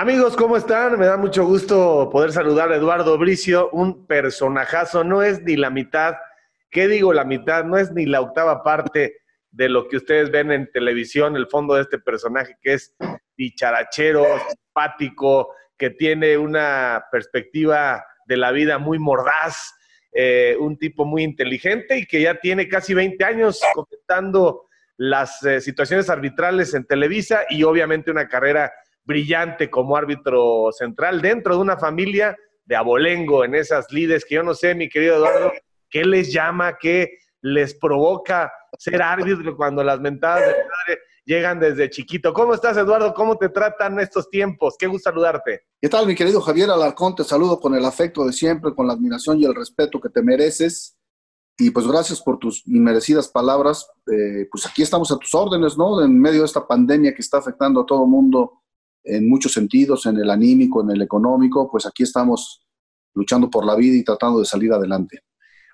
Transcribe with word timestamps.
Amigos, 0.00 0.34
¿cómo 0.34 0.56
están? 0.56 0.98
Me 0.98 1.04
da 1.04 1.18
mucho 1.18 1.44
gusto 1.44 2.08
poder 2.10 2.32
saludar 2.32 2.72
a 2.72 2.76
Eduardo 2.76 3.18
Bricio, 3.18 3.68
un 3.70 4.06
personajazo, 4.06 5.04
no 5.04 5.22
es 5.22 5.42
ni 5.42 5.56
la 5.56 5.68
mitad, 5.68 6.14
¿qué 6.70 6.88
digo 6.88 7.12
la 7.12 7.24
mitad? 7.24 7.64
No 7.64 7.76
es 7.76 7.92
ni 7.92 8.06
la 8.06 8.22
octava 8.22 8.62
parte 8.62 9.18
de 9.50 9.68
lo 9.68 9.88
que 9.88 9.98
ustedes 9.98 10.30
ven 10.30 10.52
en 10.52 10.72
televisión, 10.72 11.36
el 11.36 11.48
fondo 11.48 11.74
de 11.74 11.82
este 11.82 11.98
personaje 11.98 12.56
que 12.62 12.72
es 12.72 12.96
dicharachero, 13.36 14.24
simpático, 14.48 15.54
que 15.76 15.90
tiene 15.90 16.38
una 16.38 17.04
perspectiva 17.12 18.02
de 18.24 18.38
la 18.38 18.52
vida 18.52 18.78
muy 18.78 18.98
mordaz, 18.98 19.74
eh, 20.12 20.56
un 20.58 20.78
tipo 20.78 21.04
muy 21.04 21.24
inteligente 21.24 21.98
y 21.98 22.06
que 22.06 22.22
ya 22.22 22.36
tiene 22.36 22.68
casi 22.68 22.94
20 22.94 23.22
años 23.22 23.60
comentando 23.74 24.66
las 24.96 25.42
eh, 25.42 25.60
situaciones 25.60 26.08
arbitrales 26.08 26.72
en 26.72 26.86
Televisa 26.86 27.42
y 27.50 27.64
obviamente 27.64 28.10
una 28.10 28.28
carrera 28.28 28.72
brillante 29.04 29.70
como 29.70 29.96
árbitro 29.96 30.70
central 30.72 31.20
dentro 31.20 31.56
de 31.56 31.60
una 31.60 31.76
familia 31.76 32.36
de 32.64 32.76
abolengo 32.76 33.44
en 33.44 33.54
esas 33.54 33.90
lides 33.90 34.24
que 34.24 34.36
yo 34.36 34.42
no 34.42 34.54
sé, 34.54 34.74
mi 34.74 34.88
querido 34.88 35.16
Eduardo, 35.16 35.52
qué 35.88 36.04
les 36.04 36.32
llama, 36.32 36.78
qué 36.78 37.18
les 37.42 37.74
provoca 37.74 38.52
ser 38.78 39.02
árbitro 39.02 39.56
cuando 39.56 39.82
las 39.82 40.00
mentadas 40.00 40.40
de 40.40 40.52
padre 40.52 41.00
llegan 41.24 41.60
desde 41.60 41.90
chiquito. 41.90 42.32
¿Cómo 42.32 42.54
estás, 42.54 42.76
Eduardo? 42.76 43.14
¿Cómo 43.14 43.36
te 43.36 43.48
tratan 43.48 43.98
estos 44.00 44.28
tiempos? 44.30 44.76
Qué 44.78 44.86
gusto 44.86 45.10
saludarte. 45.10 45.62
¿Qué 45.80 45.88
tal, 45.88 46.06
mi 46.06 46.14
querido 46.14 46.40
Javier 46.40 46.70
Alarcón? 46.70 47.14
Te 47.14 47.24
saludo 47.24 47.60
con 47.60 47.74
el 47.74 47.84
afecto 47.84 48.24
de 48.24 48.32
siempre, 48.32 48.74
con 48.74 48.86
la 48.86 48.94
admiración 48.94 49.38
y 49.38 49.44
el 49.44 49.54
respeto 49.54 50.00
que 50.00 50.08
te 50.08 50.22
mereces. 50.22 50.96
Y 51.58 51.70
pues 51.70 51.86
gracias 51.86 52.22
por 52.22 52.38
tus 52.38 52.66
inmerecidas 52.66 53.28
palabras. 53.28 53.88
Eh, 54.10 54.48
pues 54.50 54.66
aquí 54.66 54.82
estamos 54.82 55.12
a 55.12 55.18
tus 55.18 55.34
órdenes, 55.34 55.76
¿no? 55.76 56.02
En 56.02 56.18
medio 56.18 56.40
de 56.40 56.46
esta 56.46 56.66
pandemia 56.66 57.14
que 57.14 57.22
está 57.22 57.38
afectando 57.38 57.82
a 57.82 57.86
todo 57.86 58.04
el 58.04 58.10
mundo 58.10 58.59
en 59.04 59.28
muchos 59.28 59.52
sentidos, 59.52 60.06
en 60.06 60.18
el 60.18 60.30
anímico, 60.30 60.82
en 60.82 60.90
el 60.90 61.02
económico, 61.02 61.70
pues 61.70 61.86
aquí 61.86 62.02
estamos 62.02 62.66
luchando 63.14 63.50
por 63.50 63.64
la 63.64 63.74
vida 63.74 63.96
y 63.96 64.04
tratando 64.04 64.40
de 64.40 64.44
salir 64.44 64.72
adelante. 64.72 65.20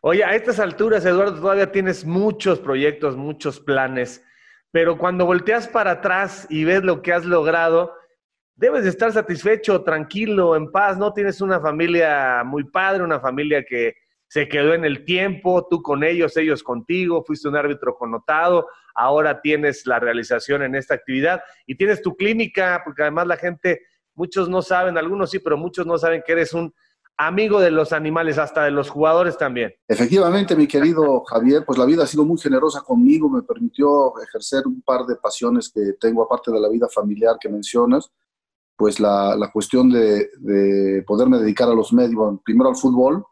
Oye, 0.03 0.25
a 0.25 0.35
estas 0.35 0.61
alturas, 0.61 1.05
Eduardo, 1.05 1.41
todavía 1.41 1.73
tienes 1.73 2.05
muchos 2.05 2.61
proyectos, 2.61 3.17
muchos 3.17 3.61
planes, 3.61 4.23
pero 4.71 4.99
cuando 4.99 5.27
volteas 5.27 5.67
para 5.67 5.93
atrás 5.93 6.47
y 6.49 6.65
ves 6.65 6.83
lo 6.83 7.03
que 7.03 7.13
has 7.13 7.25
logrado, 7.25 7.93
debes 8.55 8.85
de 8.85 8.91
estar 8.91 9.13
satisfecho, 9.13 9.83
tranquilo, 9.83 10.57
en 10.57 10.71
paz, 10.71 10.97
¿no? 10.97 11.13
Tienes 11.13 11.41
una 11.41 11.61
familia 11.61 12.43
muy 12.45 12.65
padre, 12.65 13.03
una 13.03 13.21
familia 13.21 13.65
que 13.65 13.95
se 14.29 14.49
quedó 14.49 14.75
en 14.75 14.85
el 14.85 15.05
tiempo, 15.05 15.67
tú 15.69 15.83
con 15.83 16.03
ellos, 16.03 16.37
ellos 16.37 16.63
contigo, 16.63 17.23
fuiste 17.25 17.49
un 17.49 17.57
árbitro 17.57 17.95
connotado, 17.97 18.67
ahora 18.97 19.41
tienes 19.41 19.87
la 19.87 19.99
realización 19.99 20.63
en 20.63 20.75
esta 20.75 20.95
actividad 20.95 21.41
y 21.67 21.77
tienes 21.77 22.03
tu 22.03 22.17
clínica, 22.17 22.83
porque 22.85 23.03
además 23.03 23.27
la 23.27 23.37
gente, 23.37 23.83
muchos 24.15 24.49
no 24.49 24.63
saben, 24.63 24.99
algunos 24.99 25.31
sí, 25.31 25.39
pero 25.39 25.57
muchos 25.57 25.87
no 25.87 25.99
saben 25.99 26.23
que 26.25 26.33
eres 26.33 26.53
un 26.53 26.75
amigo 27.19 27.61
de 27.61 27.71
los 27.71 27.93
animales, 27.93 28.39
hasta 28.39 28.65
de 28.65 28.71
los 28.71 28.91
jugadores 28.91 29.39
también. 29.39 29.75
Efectivamente, 29.89 30.55
mi 30.55 30.67
querido 30.67 31.23
Javier, 31.25 31.65
pues 31.65 31.79
la 31.79 31.87
vida 31.87 32.05
ha 32.05 32.07
sido 32.07 32.25
muy 32.25 32.39
generosa 32.39 32.83
conmigo, 32.83 33.29
me 33.29 33.43
permitió 33.43 34.13
ejercer 34.21 34.67
un 34.67 34.83
par 34.83 35.07
de 35.07 35.17
pasiones 35.17 35.71
que 35.73 35.95
tengo, 35.99 36.23
aparte 36.23 36.53
de 36.53 36.61
la 36.61 36.69
vida 36.69 36.89
familiar 36.93 37.37
que 37.41 37.49
mencionas, 37.49 38.11
pues 38.77 39.01
la, 39.01 39.35
la 39.37 39.51
cuestión 39.51 39.91
de, 39.91 40.29
de, 40.39 41.03
poderme 41.07 41.39
dedicar 41.39 41.69
a 41.69 41.75
los 41.75 41.93
medios, 41.93 42.41
primero 42.45 42.69
al 42.69 42.77
fútbol, 42.77 43.25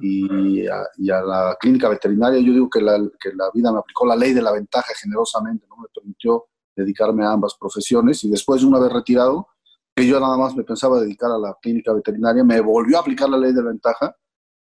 y 0.00 0.66
a, 0.66 1.22
la 1.22 1.56
clínica 1.60 1.88
veterinaria. 1.88 2.40
Yo 2.40 2.52
digo 2.52 2.70
que 2.70 2.80
la, 2.80 2.98
que 3.20 3.32
la 3.34 3.50
vida 3.52 3.72
me 3.72 3.78
aplicó 3.78 4.06
la 4.06 4.16
ley 4.16 4.32
de 4.32 4.42
la 4.42 4.52
ventaja 4.52 4.92
generosamente, 5.00 5.66
¿no? 5.68 5.76
me 5.76 5.88
permitió 5.94 6.46
dedicarme 6.76 7.24
a 7.24 7.32
ambas 7.32 7.56
profesiones 7.58 8.22
y 8.24 8.30
después, 8.30 8.62
una 8.62 8.78
vez 8.78 8.92
retirado, 8.92 9.48
que 9.94 10.06
yo 10.06 10.20
nada 10.20 10.36
más 10.36 10.54
me 10.54 10.62
pensaba 10.62 11.00
dedicar 11.00 11.30
a 11.30 11.38
la 11.38 11.56
clínica 11.60 11.92
veterinaria, 11.92 12.44
me 12.44 12.60
volvió 12.60 12.98
a 12.98 13.00
aplicar 13.00 13.28
la 13.28 13.38
ley 13.38 13.52
de 13.52 13.62
la 13.62 13.70
ventaja 13.70 14.14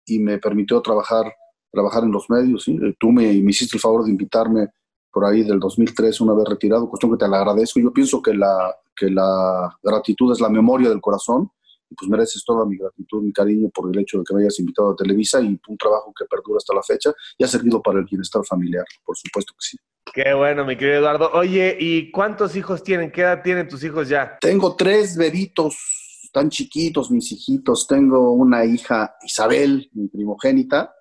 y 0.06 0.21
me 0.21 0.38
permitió 0.38 0.81
trabajar, 0.81 1.33
trabajar 1.72 2.05
en 2.05 2.12
los 2.12 2.31
medios. 2.31 2.65
¿sí? 2.65 2.78
Tú 3.00 3.11
me, 3.11 3.25
me 3.43 3.50
hiciste 3.50 3.77
el 3.77 3.81
favor 3.81 4.05
de 4.05 4.11
invitarme 4.11 4.69
por 5.11 5.25
ahí 5.25 5.43
del 5.43 5.59
2003, 5.59 6.21
una 6.21 6.34
vez 6.34 6.49
retirado, 6.49 6.88
cuestión 6.88 7.12
que 7.12 7.19
te 7.25 7.28
la 7.28 7.38
agradezco. 7.38 7.81
Yo 7.81 7.93
pienso 7.93 8.22
que 8.22 8.34
la, 8.34 8.72
que 8.94 9.11
la 9.11 9.77
gratitud 9.83 10.33
es 10.33 10.41
la 10.41 10.49
memoria 10.49 10.88
del 10.88 11.00
corazón 11.00 11.50
pues 11.97 12.09
mereces 12.10 12.44
toda 12.44 12.66
mi 12.66 12.76
gratitud, 12.76 13.22
mi 13.22 13.32
cariño 13.32 13.71
por 13.71 13.94
el 13.94 14.00
hecho 14.00 14.19
de 14.19 14.25
que 14.25 14.34
me 14.34 14.43
hayas 14.43 14.59
invitado 14.59 14.91
a 14.91 14.97
Televisa 14.97 15.41
y 15.41 15.47
un 15.47 15.78
trabajo 15.78 16.12
que 16.16 16.25
perdura 16.26 16.59
hasta 16.59 16.75
la 16.75 16.82
fecha 16.82 17.12
y 17.37 17.44
ha 17.44 17.49
servido 17.49 17.82
para 17.82 17.99
el 17.99 18.04
bienestar 18.04 18.44
familiar, 18.44 18.84
por 19.04 19.16
supuesto 19.16 19.53
que 19.54 19.66
sí. 19.66 19.76
Qué 20.12 20.32
bueno, 20.34 20.65
mi 20.65 20.76
querido 20.76 20.99
Eduardo. 20.99 21.31
Oye, 21.32 21.76
¿y 21.78 22.10
cuántos 22.10 22.56
hijos 22.56 22.82
tienen? 22.82 23.12
¿Qué 23.12 23.22
edad 23.22 23.43
tienen 23.43 23.69
tus 23.69 23.84
hijos 23.84 24.09
ya? 24.09 24.38
Tengo 24.41 24.75
tres 24.75 25.16
bebitos, 25.16 26.31
tan 26.32 26.49
chiquitos 26.50 27.10
mis 27.10 27.31
hijitos. 27.32 27.87
Tengo 27.87 28.32
una 28.32 28.65
hija, 28.65 29.16
Isabel, 29.22 29.91
mi 29.93 30.09
primogénita, 30.09 30.94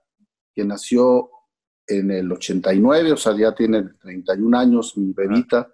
que 0.54 0.66
nació 0.66 1.30
en 1.88 2.12
el 2.12 2.32
89, 2.32 3.14
o 3.14 3.18
sea, 3.18 3.36
ya 3.38 3.56
tiene 3.56 3.84
31 4.02 4.58
años, 4.58 4.98
mi 4.98 5.14
bebita. 5.14 5.72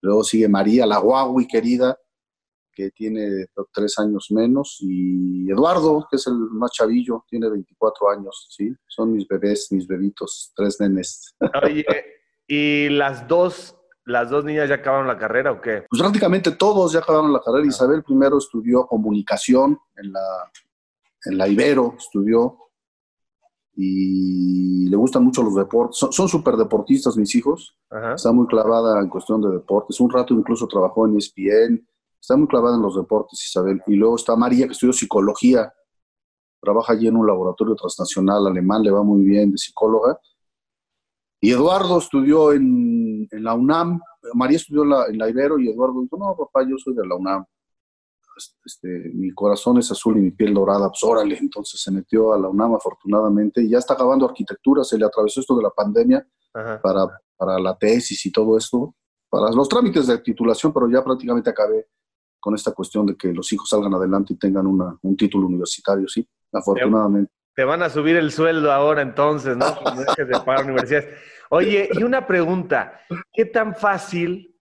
Luego 0.00 0.24
sigue 0.24 0.48
María, 0.48 0.84
la 0.84 0.98
guagui 0.98 1.46
querida, 1.46 1.96
que 2.74 2.90
tiene 2.90 3.46
tres 3.72 3.98
años 3.98 4.28
menos, 4.30 4.78
y 4.80 5.50
Eduardo, 5.50 6.06
que 6.10 6.16
es 6.16 6.26
el 6.26 6.34
más 6.34 6.70
chavillo, 6.72 7.24
tiene 7.28 7.48
24 7.48 8.10
años, 8.10 8.48
¿sí? 8.50 8.74
Son 8.86 9.12
mis 9.12 9.26
bebés, 9.26 9.70
mis 9.70 9.86
bebitos, 9.86 10.52
tres 10.56 10.80
nenes. 10.80 11.34
Oye, 11.64 11.84
¿y 12.46 12.88
las 12.88 13.28
dos, 13.28 13.76
las 14.04 14.30
dos 14.30 14.44
niñas 14.44 14.68
ya 14.68 14.76
acabaron 14.76 15.06
la 15.06 15.18
carrera 15.18 15.52
o 15.52 15.60
qué? 15.60 15.84
Pues 15.88 16.00
prácticamente 16.00 16.52
todos 16.52 16.92
ya 16.92 17.00
acabaron 17.00 17.32
la 17.32 17.40
carrera. 17.40 17.64
Ah. 17.64 17.68
Isabel 17.68 18.02
primero 18.02 18.38
estudió 18.38 18.86
comunicación 18.86 19.78
en 19.96 20.12
la, 20.12 20.50
en 21.26 21.38
la 21.38 21.48
Ibero, 21.48 21.94
estudió, 21.98 22.58
y 23.74 24.88
le 24.88 24.96
gustan 24.96 25.24
mucho 25.24 25.42
los 25.42 25.54
deportes. 25.54 25.98
Son 26.10 26.28
súper 26.28 26.56
deportistas 26.56 27.16
mis 27.16 27.34
hijos. 27.34 27.76
Está 28.14 28.30
muy 28.32 28.46
clavada 28.46 29.00
en 29.00 29.08
cuestión 29.08 29.40
de 29.40 29.50
deportes. 29.50 29.98
Un 30.00 30.10
rato 30.10 30.34
incluso 30.34 30.66
trabajó 30.68 31.06
en 31.06 31.16
ESPN 31.16 31.88
Está 32.22 32.36
muy 32.36 32.46
clavada 32.46 32.76
en 32.76 32.82
los 32.82 32.94
deportes, 32.94 33.44
Isabel. 33.44 33.82
Y 33.88 33.96
luego 33.96 34.14
está 34.14 34.36
María, 34.36 34.66
que 34.66 34.74
estudió 34.74 34.92
psicología. 34.92 35.74
Trabaja 36.60 36.92
allí 36.92 37.08
en 37.08 37.16
un 37.16 37.26
laboratorio 37.26 37.74
transnacional 37.74 38.46
alemán, 38.46 38.84
le 38.84 38.92
va 38.92 39.02
muy 39.02 39.24
bien 39.24 39.50
de 39.50 39.58
psicóloga. 39.58 40.16
Y 41.40 41.50
Eduardo 41.50 41.98
estudió 41.98 42.52
en, 42.52 43.26
en 43.28 43.42
la 43.42 43.54
UNAM. 43.54 44.00
María 44.34 44.58
estudió 44.58 44.84
en 45.08 45.18
la 45.18 45.28
Ibero 45.28 45.58
y 45.58 45.68
Eduardo 45.68 46.00
dijo, 46.00 46.16
no, 46.16 46.36
papá, 46.36 46.62
yo 46.62 46.76
soy 46.78 46.94
de 46.94 47.04
la 47.04 47.16
UNAM. 47.16 47.44
Este, 48.64 49.10
mi 49.12 49.32
corazón 49.32 49.78
es 49.78 49.90
azul 49.90 50.16
y 50.16 50.20
mi 50.20 50.30
piel 50.30 50.54
dorada, 50.54 50.88
pues 50.88 51.02
órale, 51.02 51.36
entonces 51.36 51.82
se 51.82 51.90
metió 51.90 52.32
a 52.32 52.38
la 52.38 52.48
UNAM 52.48 52.76
afortunadamente 52.76 53.62
y 53.62 53.68
ya 53.68 53.78
está 53.78 53.92
acabando 53.92 54.24
arquitectura, 54.24 54.84
se 54.84 54.96
le 54.96 55.04
atravesó 55.04 55.40
esto 55.40 55.54
de 55.54 55.62
la 55.64 55.70
pandemia 55.70 56.26
para, 56.52 57.08
para, 57.36 57.58
la 57.58 57.76
tesis 57.76 58.24
y 58.24 58.32
todo 58.32 58.56
esto, 58.56 58.94
para 59.28 59.50
los 59.50 59.68
trámites 59.68 60.06
de 60.06 60.16
titulación, 60.18 60.72
pero 60.72 60.88
ya 60.88 61.04
prácticamente 61.04 61.50
acabé 61.50 61.88
con 62.42 62.56
esta 62.56 62.72
cuestión 62.72 63.06
de 63.06 63.16
que 63.16 63.32
los 63.32 63.52
hijos 63.52 63.68
salgan 63.68 63.94
adelante 63.94 64.32
y 64.32 64.36
tengan 64.36 64.66
una, 64.66 64.98
un 65.02 65.16
título 65.16 65.46
universitario, 65.46 66.08
sí, 66.08 66.28
afortunadamente. 66.52 67.32
Te 67.54 67.62
van 67.62 67.84
a 67.84 67.88
subir 67.88 68.16
el 68.16 68.32
sueldo 68.32 68.72
ahora 68.72 69.00
entonces, 69.00 69.56
¿no? 69.56 69.76
Cuando 69.80 70.02
dejes 70.02 70.26
de 70.26 70.40
pagar 70.40 70.64
universidades. 70.64 71.20
Oye, 71.50 71.88
y 71.92 72.02
una 72.02 72.26
pregunta, 72.26 73.00
¿qué 73.32 73.44
tan 73.44 73.76
fácil, 73.76 74.56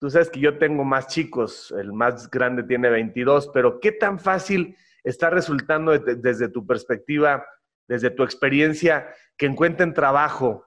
tú 0.00 0.08
sabes 0.08 0.30
que 0.30 0.40
yo 0.40 0.56
tengo 0.56 0.84
más 0.84 1.08
chicos, 1.08 1.70
el 1.78 1.92
más 1.92 2.30
grande 2.30 2.62
tiene 2.62 2.88
22, 2.88 3.50
pero 3.52 3.78
qué 3.78 3.92
tan 3.92 4.18
fácil 4.18 4.74
está 5.04 5.28
resultando 5.28 5.98
desde 5.98 6.48
tu 6.48 6.66
perspectiva, 6.66 7.44
desde 7.86 8.08
tu 8.08 8.22
experiencia, 8.22 9.06
que 9.36 9.44
encuentren 9.44 9.92
trabajo 9.92 10.64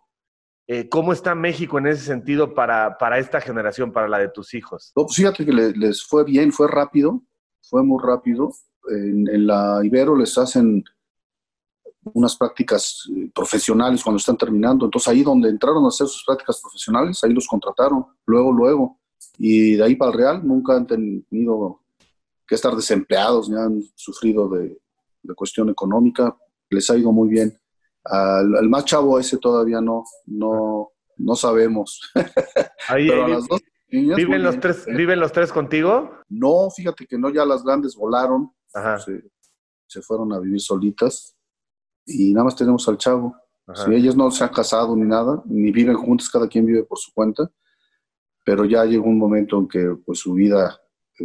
eh, 0.68 0.88
¿Cómo 0.88 1.12
está 1.12 1.36
México 1.36 1.80
en 1.80 1.88
ese 1.88 2.06
sentido 2.06 2.54
para, 2.54 2.98
para, 2.98 3.20
esta 3.20 3.42
generación, 3.42 3.92
para 3.92 4.08
la 4.08 4.20
de 4.20 4.30
tus 4.30 4.54
hijos? 4.54 4.92
No, 4.96 5.04
pues 5.04 5.16
fíjate 5.16 5.46
que 5.46 5.52
les, 5.52 6.04
fue 6.04 6.24
bien, 6.24 6.52
fue 6.52 6.68
rápido, 6.68 7.22
fue 7.62 7.84
muy 7.84 8.02
rápido. 8.02 8.54
En, 8.88 9.48
la 9.48 9.82
Ibero 9.84 10.16
les 10.16 10.38
hacen 10.38 10.84
unas 12.14 12.36
prácticas 12.36 13.08
eh, 13.16 13.30
profesionales 13.34 14.04
cuando 14.04 14.18
están 14.18 14.38
terminando. 14.38 14.86
Entonces 14.86 15.08
ahí 15.08 15.24
donde 15.24 15.50
entraron 15.50 15.84
a 15.86 15.90
hacer 15.90 16.08
sus 16.08 16.24
prácticas 16.26 16.62
profesionales, 16.62 17.24
ahí 17.24 17.34
los 17.34 17.48
contrataron, 17.48 18.06
luego, 18.26 18.52
luego. 18.52 19.00
Y 19.38 19.76
de 19.76 19.84
ahí 19.84 19.96
para 19.96 20.12
el 20.12 20.18
Real 20.18 20.48
nunca 20.48 20.76
han 20.76 20.88
tenido 20.88 21.82
que 22.48 22.56
estar 22.56 22.76
desempleados, 22.76 23.50
ni 23.50 23.58
han 23.58 23.82
sufrido 23.96 24.48
de, 24.50 24.80
de 25.24 25.34
cuestión 25.36 25.70
económica. 25.70 26.38
Les 26.70 26.90
ha 26.90 26.98
ido 26.98 27.12
muy 27.12 27.30
bien. 27.30 27.61
Al, 28.04 28.70
más 28.70 28.86
chavo 28.86 29.20
ese 29.20 29.38
todavía 29.38 29.80
no, 29.80 30.04
no, 30.26 30.92
no 31.18 31.36
sabemos. 31.36 32.02
Pero 32.88 33.26
a 33.26 33.28
las 33.28 33.48
dos 33.48 33.62
niñas, 33.90 34.18
¿viven, 34.18 34.44
los 34.44 34.60
tres, 34.60 34.86
¿Viven 34.86 35.20
los 35.20 35.32
tres 35.32 35.52
contigo? 35.52 36.12
No, 36.30 36.70
fíjate 36.76 37.06
que 37.06 37.18
no, 37.18 37.30
ya 37.30 37.46
las 37.46 37.64
grandes 37.64 37.96
volaron, 37.96 38.52
Se, 39.88 40.02
fueron 40.02 40.34
a 40.34 40.40
vivir 40.40 40.62
solitas 40.62 41.36
y 42.06 42.34
nada 42.34 42.46
más 42.46 42.56
tenemos 42.56 42.88
al 42.88 42.98
chavo. 42.98 43.36
ellas 43.92 44.16
no 44.16 44.32
se 44.32 44.44
han 44.44 44.52
casado 44.52 44.96
ni 44.96 45.04
nada, 45.04 45.42
ni 45.46 45.72
viven 45.72 45.96
juntas, 45.96 46.30
cada 46.30 46.48
quien 46.48 46.66
vive 46.66 46.84
por 46.84 46.98
su 46.98 47.12
cuenta, 47.14 47.52
pero 48.46 48.66
ya 48.66 48.86
llegó 48.86 49.06
un 49.06 49.20
momento 49.20 49.58
en 49.60 49.68
que 49.68 49.96
pues 50.06 50.20
su 50.20 50.34
vida 50.34 50.82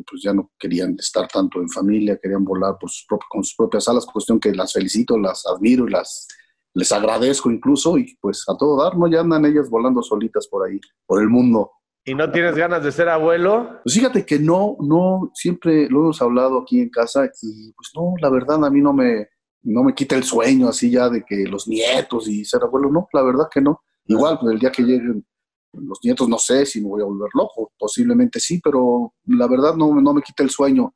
pues 0.07 0.23
ya 0.23 0.35
no 0.35 0.53
querían 0.59 0.95
estar 0.99 1.27
tanto 1.29 1.61
en 1.61 1.71
familia, 1.71 2.19
querían 2.21 2.45
volar 2.45 2.77
por 2.79 2.91
sus 2.91 3.07
con 3.31 3.43
sus 3.43 3.55
propias 3.57 3.89
alas, 3.89 4.05
cuestión 4.05 4.39
que 4.39 4.55
las 4.55 4.73
felicito, 4.73 5.19
las 5.19 5.47
admiro 5.47 5.87
y 5.89 5.93
las 5.93 6.29
les 6.77 6.93
agradezco 6.93 7.51
incluso 7.51 7.97
y 7.97 8.17
pues 8.21 8.45
a 8.49 8.57
todo 8.57 8.83
dar, 8.83 8.99
¿no? 8.99 9.09
Ya 9.09 9.21
andan 9.21 9.47
ellas 9.47 9.71
volando 9.71 10.03
solitas 10.03 10.47
por 10.47 10.69
ahí, 10.69 10.79
por 11.07 11.23
el 11.23 11.29
mundo. 11.29 11.73
¿Y 12.05 12.15
no 12.15 12.31
tienes 12.31 12.55
ganas 12.55 12.85
de 12.85 12.93
ser 12.93 13.09
abuelo? 13.09 13.81
Pues 13.83 13.95
fíjate 13.95 14.27
que 14.27 14.39
no, 14.39 14.77
no, 14.81 15.31
siempre 15.35 15.89
lo 15.89 16.01
hemos 16.01 16.21
hablado 16.21 16.61
aquí 16.61 16.81
en 16.81 16.91
casa 16.91 17.25
y 17.25 17.73
pues 17.73 17.91
no, 17.97 18.15
la 18.21 18.29
verdad 18.29 18.63
a 18.63 18.71
mí 18.71 18.83
no 18.83 18.93
me, 18.93 19.27
no 19.63 19.83
me 19.83 19.95
quita 19.95 20.17
el 20.17 20.23
sueño 20.23 20.69
así 20.69 20.91
ya 20.91 21.09
de 21.09 21.25
que 21.25 21.45
los 21.47 21.67
nietos 21.67 22.29
y 22.29 22.45
ser 22.45 22.63
abuelo, 22.63 22.91
no, 22.93 23.09
la 23.13 23.23
verdad 23.23 23.49
que 23.51 23.63
no. 23.63 23.81
Igual, 24.05 24.39
pues 24.39 24.53
el 24.53 24.61
día 24.61 24.71
que 24.71 24.83
lleguen 24.83 25.27
los 25.73 25.99
nietos 26.05 26.29
no 26.29 26.39
sé 26.39 26.67
si 26.67 26.83
me 26.83 26.89
voy 26.89 27.03
a 27.03 27.07
volver 27.07 27.31
loco, 27.33 27.73
posiblemente 27.79 28.39
sí, 28.39 28.61
pero 28.63 29.15
la 29.25 29.47
verdad 29.49 29.75
no, 29.75 29.99
no 30.01 30.13
me 30.13 30.23
quita 30.23 30.43
el 30.43 30.51
sueño 30.51 30.95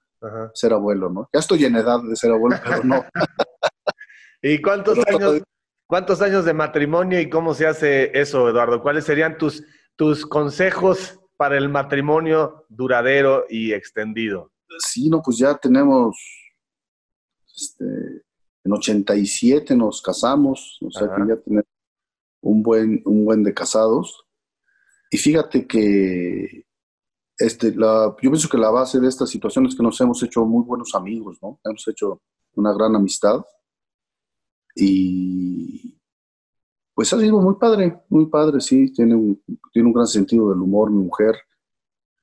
ser 0.53 0.75
abuelo, 0.75 1.09
¿no? 1.09 1.29
Ya 1.33 1.41
estoy 1.41 1.65
en 1.65 1.76
edad 1.76 2.00
de 2.03 2.15
ser 2.17 2.33
abuelo, 2.33 2.56
pero 2.62 2.85
no. 2.85 3.03
¿Y 4.43 4.61
cuántos 4.61 4.99
años, 5.06 5.43
cuántos 5.91 6.23
años 6.23 6.45
de 6.45 6.55
matrimonio 6.55 7.21
y 7.21 7.29
cómo 7.29 7.53
se 7.53 7.67
hace 7.67 8.17
eso, 8.19 8.49
Eduardo? 8.49 8.81
¿Cuáles 8.81 9.05
serían 9.05 9.37
tus, 9.37 9.65
tus 9.97 10.25
consejos 10.25 11.19
para 11.37 11.59
el 11.59 11.69
matrimonio 11.69 12.65
duradero 12.69 13.45
y 13.51 13.73
extendido? 13.73 14.53
Sí, 14.87 15.11
no, 15.11 15.21
pues 15.21 15.39
ya 15.39 15.59
tenemos, 15.59 16.17
este, 17.57 17.85
en 18.65 18.73
87 18.73 19.75
nos 19.75 20.01
casamos, 20.01 20.79
o 20.81 20.91
sea 20.93 21.09
que 21.09 21.29
ya 21.29 21.37
tenemos 21.37 21.67
un 22.41 22.63
buen, 22.63 23.03
un 23.05 23.25
buen 23.25 23.43
de 23.43 23.53
casados. 23.53 24.25
Y 25.11 25.19
fíjate 25.19 25.67
que 25.67 26.67
este, 27.37 27.75
la, 27.75 28.15
yo 28.23 28.31
pienso 28.31 28.49
que 28.49 28.59
la 28.59 28.71
base 28.71 29.01
de 29.01 29.09
esta 29.09 29.27
situación 29.27 29.67
es 29.67 29.75
que 29.75 29.83
nos 29.83 30.01
hemos 30.01 30.23
hecho 30.23 30.45
muy 30.45 30.65
buenos 30.65 30.95
amigos, 30.95 31.39
¿no? 31.43 31.59
Hemos 31.65 31.87
hecho 31.89 32.23
una 32.55 32.73
gran 32.73 32.95
amistad 32.95 33.41
y 34.75 35.99
pues 36.95 37.13
ha 37.13 37.21
sido 37.21 37.41
muy 37.41 37.55
padre, 37.55 37.99
muy 38.09 38.27
padre, 38.27 38.61
sí, 38.61 38.93
tiene 38.93 39.15
un, 39.15 39.43
tiene 39.73 39.89
un 39.89 39.95
gran 39.95 40.07
sentido 40.07 40.51
del 40.51 40.61
humor 40.61 40.91
mi 40.91 41.03
mujer 41.03 41.35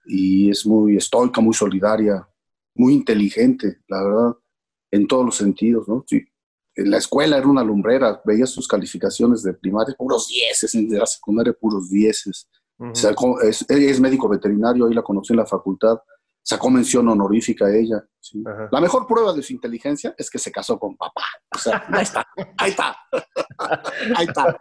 y 0.05 0.49
es 0.49 0.65
muy 0.65 0.97
estoica, 0.97 1.41
muy 1.41 1.53
solidaria, 1.53 2.27
muy 2.75 2.93
inteligente, 2.93 3.79
la 3.87 4.03
verdad, 4.03 4.35
en 4.91 5.07
todos 5.07 5.25
los 5.25 5.35
sentidos, 5.35 5.87
¿no? 5.87 6.03
Sí. 6.07 6.23
En 6.75 6.91
la 6.91 6.97
escuela 6.97 7.37
era 7.37 7.47
una 7.47 7.63
lumbrera, 7.63 8.21
veía 8.23 8.45
sus 8.45 8.67
calificaciones 8.67 9.41
de 9.41 9.53
primaria, 9.53 9.95
puros 9.97 10.27
dieces, 10.27 10.71
de 10.71 10.97
la 10.97 11.07
secundaria 11.07 11.53
puros 11.53 11.89
dieces 11.89 12.47
es, 13.43 13.65
es, 13.69 13.99
médico 13.99 14.29
veterinario, 14.29 14.85
ahí 14.85 14.93
la 14.93 15.01
conocí 15.01 15.33
en 15.33 15.37
la 15.37 15.45
facultad, 15.45 15.97
sacó 16.47 16.69
mención 16.69 17.05
honorífica 17.09 17.65
a 17.65 17.75
ella. 17.75 18.01
La 18.71 18.79
mejor 18.79 19.05
prueba 19.05 19.33
de 19.33 19.43
su 19.43 19.51
inteligencia 19.51 20.15
es 20.17 20.29
que 20.29 20.39
se 20.39 20.49
casó 20.49 20.79
con 20.79 20.95
papá. 20.95 21.25
O 21.53 21.57
sea, 21.57 21.83
ahí 21.89 22.03
está, 22.03 22.25
ahí 22.57 22.69
está, 22.69 22.97
ahí 24.15 24.25
está. 24.25 24.57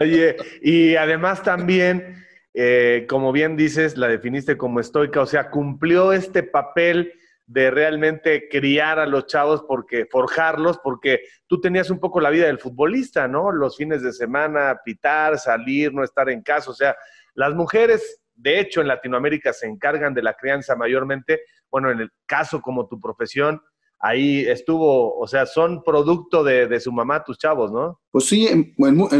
Oye, 0.00 0.36
y 0.62 0.94
además 0.94 1.42
también, 1.42 2.24
eh, 2.54 3.04
como 3.08 3.32
bien 3.32 3.56
dices, 3.56 3.96
la 3.96 4.06
definiste 4.06 4.56
como 4.56 4.78
estoica, 4.78 5.20
o 5.20 5.26
sea, 5.26 5.50
cumplió 5.50 6.12
este 6.12 6.44
papel 6.44 7.12
de 7.46 7.72
realmente 7.72 8.48
criar 8.48 9.00
a 9.00 9.06
los 9.06 9.26
chavos, 9.26 9.64
porque 9.66 10.06
forjarlos, 10.08 10.78
porque 10.84 11.22
tú 11.48 11.60
tenías 11.60 11.90
un 11.90 11.98
poco 11.98 12.20
la 12.20 12.30
vida 12.30 12.46
del 12.46 12.60
futbolista, 12.60 13.26
¿no? 13.26 13.50
Los 13.50 13.76
fines 13.76 14.04
de 14.04 14.12
semana, 14.12 14.78
pitar, 14.84 15.36
salir, 15.36 15.92
no 15.92 16.04
estar 16.04 16.30
en 16.30 16.42
casa, 16.42 16.70
o 16.70 16.74
sea, 16.74 16.94
las 17.34 17.54
mujeres, 17.56 18.21
de 18.34 18.60
hecho, 18.60 18.80
en 18.80 18.88
Latinoamérica 18.88 19.52
se 19.52 19.66
encargan 19.66 20.14
de 20.14 20.22
la 20.22 20.34
crianza 20.34 20.76
mayormente. 20.76 21.42
Bueno, 21.70 21.90
en 21.90 22.00
el 22.00 22.10
caso 22.26 22.60
como 22.60 22.86
tu 22.86 23.00
profesión, 23.00 23.60
ahí 23.98 24.40
estuvo, 24.40 25.16
o 25.16 25.26
sea, 25.26 25.46
son 25.46 25.82
producto 25.84 26.42
de, 26.42 26.80
su 26.80 26.92
mamá, 26.92 27.22
tus 27.22 27.38
chavos, 27.38 27.70
¿no? 27.70 28.00
Pues 28.10 28.26
sí, 28.26 28.46
en, 28.48 28.74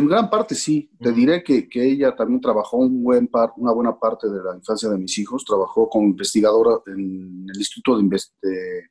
gran 0.08 0.28
parte 0.28 0.54
sí. 0.54 0.90
Te 1.00 1.12
diré 1.12 1.42
que, 1.42 1.68
ella 1.74 2.14
también 2.14 2.40
trabajó 2.40 2.78
un 2.78 3.02
buen 3.02 3.28
par, 3.28 3.52
una 3.56 3.72
buena 3.72 3.98
parte 3.98 4.28
de 4.28 4.42
la 4.42 4.56
infancia 4.56 4.88
de 4.88 4.98
mis 4.98 5.16
hijos. 5.18 5.44
Trabajó 5.44 5.88
como 5.88 6.06
investigadora 6.06 6.80
en 6.86 7.46
el 7.48 7.56
Instituto 7.56 7.98
de 7.98 8.88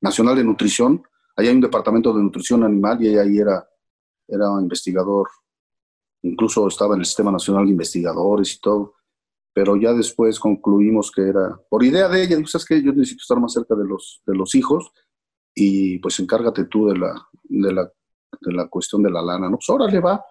Nacional 0.00 0.36
de 0.36 0.44
Nutrición. 0.44 1.02
Allá 1.36 1.48
hay 1.48 1.54
un 1.56 1.62
departamento 1.62 2.12
de 2.12 2.22
nutrición 2.22 2.62
animal 2.62 3.02
y 3.02 3.08
ella 3.08 3.22
ahí 3.22 3.38
era, 3.38 3.66
era 4.28 4.46
investigador 4.60 5.28
incluso 6.22 6.68
estaba 6.68 6.94
en 6.94 7.00
el 7.00 7.06
Sistema 7.06 7.30
Nacional 7.30 7.64
de 7.66 7.72
Investigadores 7.72 8.54
y 8.54 8.60
todo, 8.60 8.94
pero 9.52 9.76
ya 9.76 9.92
después 9.92 10.40
concluimos 10.40 11.10
que 11.10 11.22
era, 11.22 11.60
por 11.68 11.84
idea 11.84 12.08
de 12.08 12.22
ella, 12.22 12.36
dijo, 12.36 12.48
¿sabes 12.48 12.66
qué? 12.66 12.82
Yo 12.82 12.92
necesito 12.92 13.22
estar 13.22 13.38
más 13.38 13.52
cerca 13.52 13.74
de 13.74 13.84
los, 13.84 14.22
de 14.26 14.34
los 14.34 14.54
hijos 14.54 14.92
y 15.54 15.98
pues 15.98 16.18
encárgate 16.20 16.64
tú 16.64 16.88
de 16.88 16.98
la, 16.98 17.14
de 17.44 17.72
la, 17.72 17.90
de 18.40 18.52
la 18.52 18.68
cuestión 18.68 19.02
de 19.02 19.10
la 19.10 19.22
lana, 19.22 19.50
¿no? 19.50 19.56
Pues 19.56 19.68
órale, 19.68 20.00
va. 20.00 20.24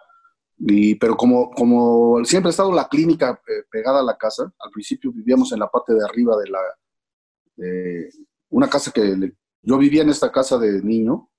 Y, 0.58 0.96
pero 0.96 1.16
como, 1.16 1.52
como 1.52 2.24
siempre 2.24 2.50
ha 2.50 2.52
estado 2.52 2.72
la 2.72 2.88
clínica 2.88 3.42
eh, 3.48 3.64
pegada 3.70 4.00
a 4.00 4.04
la 4.04 4.18
casa, 4.18 4.44
al 4.44 4.72
principio 4.72 5.12
vivíamos 5.12 5.52
en 5.52 5.60
la 5.60 5.70
parte 5.70 5.94
de 5.94 6.04
arriba 6.04 6.36
de 6.38 6.50
la, 6.50 6.60
de 7.56 8.10
una 8.50 8.70
casa 8.70 8.92
que 8.92 9.34
yo 9.64 9.78
vivía 9.78 10.02
en 10.02 10.10
esta 10.10 10.32
casa 10.32 10.58
de 10.58 10.82
niño 10.82 11.30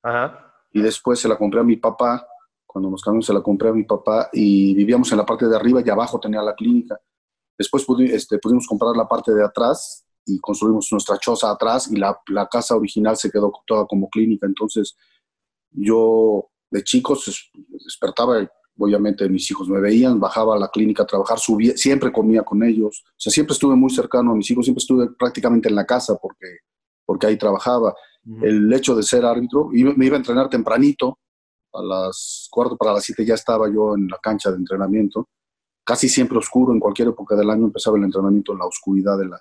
y 0.73 0.81
después 0.81 1.20
se 1.20 1.28
la 1.28 1.37
compré 1.37 1.61
a 1.61 1.64
mi 1.64 1.76
papá 1.76 2.26
cuando 2.73 2.90
nos 2.90 3.02
cambiamos 3.02 3.26
se 3.26 3.35
la 3.35 3.43
compré 3.43 3.69
a 3.69 3.73
mi 3.73 3.85
papá 3.85 4.31
y 4.32 4.75
vivíamos 4.75 5.12
en 5.12 5.19
la 5.19 5.26
parte 5.26 5.46
de 5.46 5.55
arriba 5.55 5.82
y 5.85 5.90
abajo 5.90 6.19
tenía 6.19 6.40
la 6.43 6.55
clínica. 6.55 6.99
Después 7.58 7.84
este, 8.10 8.38
pudimos 8.38 8.66
comprar 8.66 8.96
la 8.96 9.08
parte 9.08 9.32
de 9.32 9.44
atrás 9.44 10.04
y 10.25 10.38
construimos 10.40 10.88
nuestra 10.93 11.19
choza 11.19 11.50
atrás 11.50 11.90
y 11.90 11.96
la, 11.96 12.19
la, 12.28 12.46
casa 12.46 12.76
original 12.76 13.16
se 13.16 13.31
quedó 13.31 13.52
toda 13.66 13.87
como 13.87 14.08
clínica. 14.08 14.46
Entonces 14.46 14.96
yo 15.70 16.49
de 16.70 16.82
chicos 16.82 17.50
despertaba, 17.84 18.49
obviamente 18.78 19.28
mis 19.28 19.50
hijos 19.50 19.69
me 19.69 19.81
veían, 19.81 20.19
bajaba 20.19 20.56
a 20.56 20.58
la 20.58 20.69
clínica 20.69 21.02
a 21.02 21.06
trabajar, 21.06 21.38
subía, 21.38 21.76
siempre 21.76 22.12
comía 22.12 22.43
con 22.43 22.62
ellos. 22.62 23.02
O 23.06 23.14
sea, 23.16 23.32
siempre 23.32 23.52
estuve 23.52 23.76
muy 23.76 23.90
cercano 23.90 24.32
a 24.32 24.34
mis 24.34 24.50
hijos, 24.50 24.64
siempre 24.64 24.81
estuve 24.81 25.10
prácticamente 25.19 25.69
en 25.69 25.75
la 25.75 25.84
casa 25.84 26.16
porque, 26.20 26.46
porque 27.04 27.26
ahí 27.26 27.37
trabajaba. 27.37 27.94
El 28.40 28.72
hecho 28.72 28.94
de 28.94 29.02
ser 29.02 29.25
árbitro, 29.25 29.69
me 29.69 30.06
iba 30.06 30.14
a 30.14 30.19
entrenar 30.19 30.49
tempranito, 30.49 31.19
a 31.72 31.82
las 31.82 32.49
cuarto 32.50 32.76
para 32.76 32.93
las 32.93 33.04
siete 33.04 33.25
ya 33.25 33.34
estaba 33.34 33.69
yo 33.69 33.94
en 33.96 34.06
la 34.08 34.19
cancha 34.22 34.50
de 34.50 34.58
entrenamiento, 34.58 35.28
casi 35.84 36.08
siempre 36.08 36.38
oscuro, 36.38 36.73
en 36.73 36.81
cualquier 36.81 37.08
época 37.08 37.34
del 37.37 37.50
año 37.50 37.67
empezaba 37.67 37.96
el 37.96 38.05
entrenamiento 38.05 38.52
en 38.52 38.58
la 38.58 38.67
oscuridad 38.67 39.18
de 39.18 39.26
la, 39.26 39.40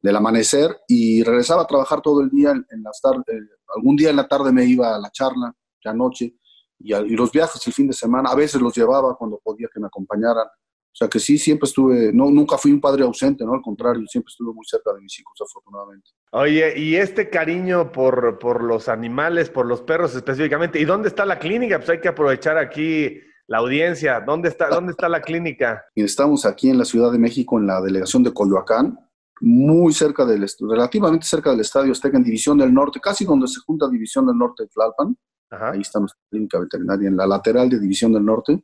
del 0.00 0.16
amanecer 0.16 0.76
y 0.88 1.22
regresaba 1.22 1.62
a 1.62 1.66
trabajar 1.66 2.02
todo 2.02 2.20
el 2.20 2.30
día 2.30 2.50
en, 2.50 2.82
las 2.82 3.00
tardes, 3.00 3.24
eh, 3.28 3.56
algún 3.76 3.96
día 3.96 4.10
en 4.10 4.16
la 4.16 4.26
tarde 4.26 4.52
me 4.52 4.64
iba 4.64 4.94
a 4.94 4.98
la 4.98 5.10
charla, 5.10 5.54
ya 5.84 5.92
noche, 5.92 6.34
y, 6.78 6.94
y, 6.94 7.16
los 7.16 7.30
viajes 7.30 7.64
el 7.66 7.72
fin 7.72 7.86
de 7.86 7.92
semana, 7.92 8.30
a 8.30 8.34
veces 8.34 8.60
los 8.60 8.74
llevaba 8.74 9.16
cuando 9.16 9.38
podía 9.42 9.68
que 9.72 9.78
me 9.78 9.86
acompañaran, 9.86 10.46
o 10.46 10.94
sea 10.94 11.08
que 11.08 11.20
sí, 11.20 11.38
siempre 11.38 11.66
estuve, 11.66 12.12
no, 12.12 12.30
nunca 12.30 12.58
fui 12.58 12.70
un 12.70 12.80
padre 12.80 13.02
ausente, 13.02 13.46
¿no? 13.46 13.54
Al 13.54 13.62
contrario, 13.62 14.04
siempre 14.06 14.30
estuve 14.30 14.52
muy 14.52 14.66
cerca 14.66 14.92
de 14.92 15.00
mis 15.00 15.18
hijos, 15.18 15.32
afortunadamente. 15.40 16.10
Oye, 16.32 16.78
y 16.78 16.96
este 16.96 17.30
cariño 17.30 17.90
por, 17.92 18.38
por 18.38 18.62
los 18.62 18.90
animales, 18.90 19.48
por 19.48 19.64
los 19.64 19.80
perros 19.80 20.14
específicamente, 20.14 20.78
¿y 20.78 20.84
dónde 20.84 21.08
está 21.08 21.24
la 21.24 21.38
clínica? 21.38 21.78
Pues 21.78 21.88
hay 21.88 22.00
que 22.00 22.08
aprovechar 22.08 22.58
aquí 22.58 23.20
la 23.46 23.58
audiencia. 23.58 24.20
¿Dónde 24.20 24.48
está, 24.48 24.68
dónde 24.68 24.92
está 24.92 25.08
la 25.08 25.20
clínica? 25.20 25.84
Estamos 25.94 26.46
aquí 26.46 26.70
en 26.70 26.78
la 26.78 26.84
Ciudad 26.84 27.12
de 27.12 27.18
México, 27.18 27.58
en 27.58 27.66
la 27.66 27.80
delegación 27.80 28.22
de 28.22 28.32
Coyoacán, 28.32 28.98
muy 29.40 29.92
cerca 29.92 30.24
del, 30.24 30.46
relativamente 30.60 31.26
cerca 31.26 31.50
del 31.50 31.60
Estadio 31.60 31.92
Azteca, 31.92 32.16
en 32.16 32.24
División 32.24 32.58
del 32.58 32.72
Norte, 32.72 33.00
casi 33.00 33.24
donde 33.24 33.48
se 33.48 33.60
junta 33.60 33.88
División 33.88 34.26
del 34.26 34.38
Norte 34.38 34.64
y 34.64 34.68
Tlalpan. 34.68 35.16
Ahí 35.50 35.80
está 35.80 36.00
nuestra 36.00 36.20
clínica 36.30 36.58
veterinaria, 36.58 37.08
en 37.08 37.16
la 37.16 37.26
lateral 37.26 37.68
de 37.68 37.78
División 37.78 38.12
del 38.12 38.24
Norte 38.24 38.62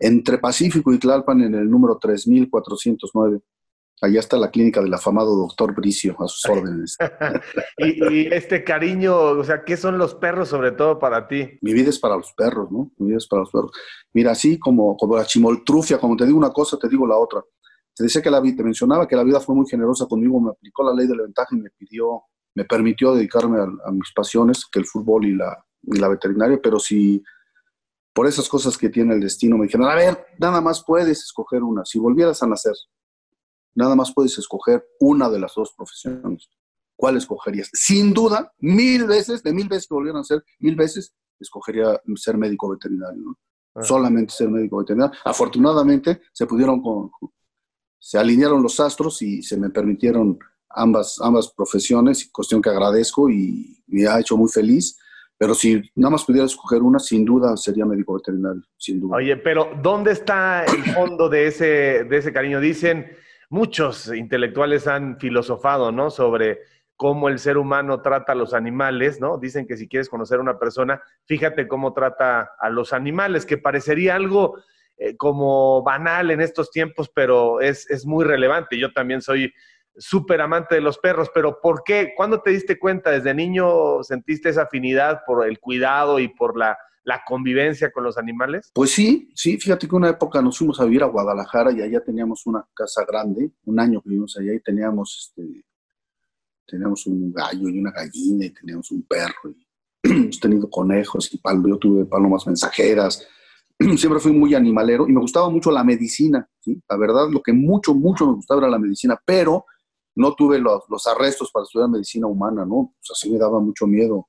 entre 0.00 0.38
Pacífico 0.38 0.92
y 0.92 0.98
Tlalpan 0.98 1.42
en 1.42 1.54
el 1.54 1.70
número 1.70 1.98
3409. 1.98 3.40
Allá 4.02 4.20
está 4.20 4.38
la 4.38 4.50
clínica 4.50 4.80
del 4.80 4.94
afamado 4.94 5.36
doctor 5.36 5.74
Bricio, 5.74 6.16
a 6.20 6.26
sus 6.26 6.46
órdenes. 6.48 6.96
y, 7.76 8.32
este 8.32 8.64
cariño, 8.64 9.14
o 9.14 9.44
sea, 9.44 9.62
¿qué 9.64 9.76
son 9.76 9.98
los 9.98 10.14
perros 10.14 10.48
sobre 10.48 10.72
todo 10.72 10.98
para 10.98 11.28
ti? 11.28 11.58
Mi 11.60 11.74
vida 11.74 11.90
es 11.90 11.98
para 11.98 12.16
los 12.16 12.32
perros, 12.32 12.70
¿no? 12.70 12.90
Mi 12.96 13.08
vida 13.08 13.18
es 13.18 13.26
para 13.26 13.40
los 13.40 13.50
perros. 13.50 13.72
Mira, 14.14 14.32
así 14.32 14.58
como, 14.58 14.96
como 14.96 15.16
la 15.16 15.26
chimoltrufia, 15.26 15.98
como 15.98 16.16
te 16.16 16.24
digo 16.24 16.38
una 16.38 16.50
cosa, 16.50 16.78
te 16.78 16.88
digo 16.88 17.06
la 17.06 17.16
otra. 17.16 17.42
Te 17.94 18.04
decía 18.04 18.22
que 18.22 18.30
la 18.30 18.40
vida, 18.40 18.56
te 18.56 18.64
mencionaba 18.64 19.06
que 19.06 19.16
la 19.16 19.22
vida 19.22 19.38
fue 19.38 19.54
muy 19.54 19.68
generosa 19.68 20.06
conmigo, 20.06 20.40
me 20.40 20.50
aplicó 20.50 20.82
la 20.82 20.94
ley 20.94 21.06
de 21.06 21.16
la 21.16 21.24
ventaja 21.24 21.54
y 21.54 21.60
me 21.60 21.68
pidió, 21.70 22.22
me 22.54 22.64
permitió 22.64 23.14
dedicarme 23.14 23.58
a, 23.60 23.90
mis 23.90 24.12
pasiones, 24.14 24.64
que 24.72 24.78
el 24.78 24.86
fútbol 24.86 25.26
y 25.26 25.34
la, 25.34 25.62
y 25.82 25.98
la 25.98 26.08
veterinaria, 26.08 26.58
pero 26.62 26.78
si 26.78 27.22
por 28.14 28.26
esas 28.26 28.48
cosas 28.48 28.78
que 28.78 28.88
tiene 28.88 29.12
el 29.12 29.20
destino, 29.20 29.58
me 29.58 29.66
dijeron, 29.66 29.88
a 29.88 29.94
ver, 29.94 30.26
nada 30.38 30.62
más 30.62 30.82
puedes 30.82 31.18
escoger 31.18 31.62
una. 31.62 31.84
Si 31.84 31.98
volvieras 31.98 32.42
a 32.42 32.46
nacer, 32.46 32.74
nada 33.74 33.94
más 33.94 34.12
puedes 34.12 34.36
escoger 34.38 34.84
una 35.00 35.28
de 35.28 35.38
las 35.38 35.54
dos 35.54 35.72
profesiones. 35.76 36.48
¿Cuál 36.96 37.16
escogerías? 37.16 37.70
Sin 37.72 38.12
duda, 38.12 38.52
mil 38.58 39.06
veces, 39.06 39.42
de 39.42 39.52
mil 39.52 39.68
veces 39.68 39.86
que 39.86 39.94
volvieran 39.94 40.20
a 40.20 40.24
ser, 40.24 40.44
mil 40.58 40.76
veces, 40.76 41.14
escogería 41.38 42.00
ser 42.16 42.36
médico 42.36 42.68
veterinario. 42.68 43.38
Ah. 43.74 43.82
Solamente 43.82 44.34
ser 44.34 44.50
médico 44.50 44.78
veterinario. 44.78 45.16
Afortunadamente, 45.24 46.20
se 46.32 46.46
pudieron, 46.46 46.82
con, 46.82 47.10
se 47.98 48.18
alinearon 48.18 48.62
los 48.62 48.78
astros 48.80 49.22
y 49.22 49.42
se 49.42 49.56
me 49.56 49.70
permitieron 49.70 50.38
ambas, 50.68 51.18
ambas 51.22 51.52
profesiones, 51.52 52.28
cuestión 52.30 52.60
que 52.60 52.70
agradezco 52.70 53.30
y 53.30 53.82
me 53.86 54.06
ha 54.06 54.20
hecho 54.20 54.36
muy 54.36 54.50
feliz. 54.50 54.98
Pero 55.38 55.54
si 55.54 55.80
nada 55.94 56.10
más 56.10 56.24
pudiera 56.26 56.44
escoger 56.44 56.82
una, 56.82 56.98
sin 56.98 57.24
duda 57.24 57.56
sería 57.56 57.86
médico 57.86 58.12
veterinario, 58.12 58.62
sin 58.76 59.00
duda. 59.00 59.16
Oye, 59.16 59.38
pero 59.38 59.70
¿dónde 59.82 60.12
está 60.12 60.66
el 60.66 60.84
fondo 60.92 61.30
de 61.30 61.46
ese, 61.46 62.04
de 62.04 62.16
ese 62.18 62.30
cariño? 62.30 62.60
Dicen, 62.60 63.06
muchos 63.50 64.12
intelectuales 64.14 64.86
han 64.86 65.18
filosofado, 65.18 65.92
¿no? 65.92 66.10
Sobre 66.10 66.60
cómo 66.96 67.28
el 67.28 67.38
ser 67.38 67.58
humano 67.58 68.00
trata 68.00 68.32
a 68.32 68.36
los 68.36 68.54
animales, 68.54 69.20
¿no? 69.20 69.38
Dicen 69.38 69.66
que 69.66 69.76
si 69.76 69.88
quieres 69.88 70.08
conocer 70.08 70.38
a 70.38 70.42
una 70.42 70.58
persona, 70.58 71.02
fíjate 71.26 71.68
cómo 71.68 71.92
trata 71.92 72.52
a 72.58 72.70
los 72.70 72.92
animales, 72.92 73.44
que 73.44 73.58
parecería 73.58 74.14
algo 74.14 74.58
eh, 74.96 75.16
como 75.16 75.82
banal 75.82 76.30
en 76.30 76.40
estos 76.40 76.70
tiempos, 76.70 77.10
pero 77.12 77.60
es, 77.60 77.90
es 77.90 78.06
muy 78.06 78.24
relevante. 78.24 78.78
Yo 78.78 78.92
también 78.92 79.20
soy 79.20 79.52
súper 79.96 80.40
amante 80.40 80.76
de 80.76 80.80
los 80.80 80.98
perros, 80.98 81.30
pero 81.34 81.60
¿por 81.60 81.82
qué? 81.84 82.12
¿Cuándo 82.16 82.42
te 82.42 82.50
diste 82.50 82.78
cuenta? 82.78 83.10
¿Desde 83.10 83.34
niño 83.34 84.02
sentiste 84.02 84.48
esa 84.48 84.62
afinidad 84.62 85.22
por 85.26 85.46
el 85.46 85.58
cuidado 85.58 86.20
y 86.20 86.28
por 86.28 86.56
la, 86.56 86.78
convivencia 87.26 87.90
con 87.90 88.04
los 88.04 88.18
animales? 88.18 88.70
Pues 88.74 88.90
sí, 88.90 89.30
sí, 89.34 89.58
fíjate 89.58 89.88
que 89.88 89.96
una 89.96 90.10
época 90.10 90.42
nos 90.42 90.58
fuimos 90.58 90.80
a 90.80 90.84
vivir 90.84 91.02
a 91.02 91.06
Guadalajara 91.06 91.72
y 91.72 91.82
allá 91.82 92.02
teníamos 92.02 92.46
una 92.46 92.64
casa 92.74 93.04
grande, 93.06 93.52
un 93.64 93.80
año 93.80 94.00
que 94.00 94.10
vivimos 94.10 94.36
allá 94.36 94.54
y 94.54 94.60
teníamos, 94.60 95.16
este, 95.36 95.64
teníamos 96.66 97.06
un 97.06 97.32
gallo 97.32 97.68
y 97.68 97.78
una 97.78 97.90
gallina 97.90 98.46
y 98.46 98.50
teníamos 98.50 98.90
un 98.90 99.02
perro 99.02 99.50
y 99.50 99.66
hemos 100.02 100.40
tenido 100.40 100.70
conejos 100.70 101.32
y 101.32 101.38
palo, 101.38 101.68
yo 101.68 101.78
tuve 101.78 102.04
palomas 102.04 102.46
mensajeras, 102.46 103.26
siempre 103.96 104.20
fui 104.20 104.32
muy 104.32 104.54
animalero 104.54 105.08
y 105.08 105.12
me 105.12 105.20
gustaba 105.20 105.50
mucho 105.50 105.70
la 105.70 105.84
medicina, 105.84 106.48
¿sí? 106.60 106.80
La 106.88 106.96
verdad, 106.96 107.28
lo 107.30 107.42
que 107.42 107.52
mucho, 107.52 107.94
mucho 107.94 108.26
me 108.26 108.34
gustaba 108.34 108.60
era 108.62 108.70
la 108.70 108.78
medicina, 108.78 109.20
pero 109.24 109.64
no 110.16 110.34
tuve 110.34 110.58
los, 110.58 110.82
los, 110.88 111.06
arrestos 111.06 111.50
para 111.52 111.64
estudiar 111.64 111.88
medicina 111.88 112.26
humana, 112.26 112.64
¿no? 112.66 112.94
Pues 112.98 113.10
así 113.12 113.30
me 113.30 113.38
daba 113.38 113.60
mucho 113.60 113.86
miedo 113.86 114.28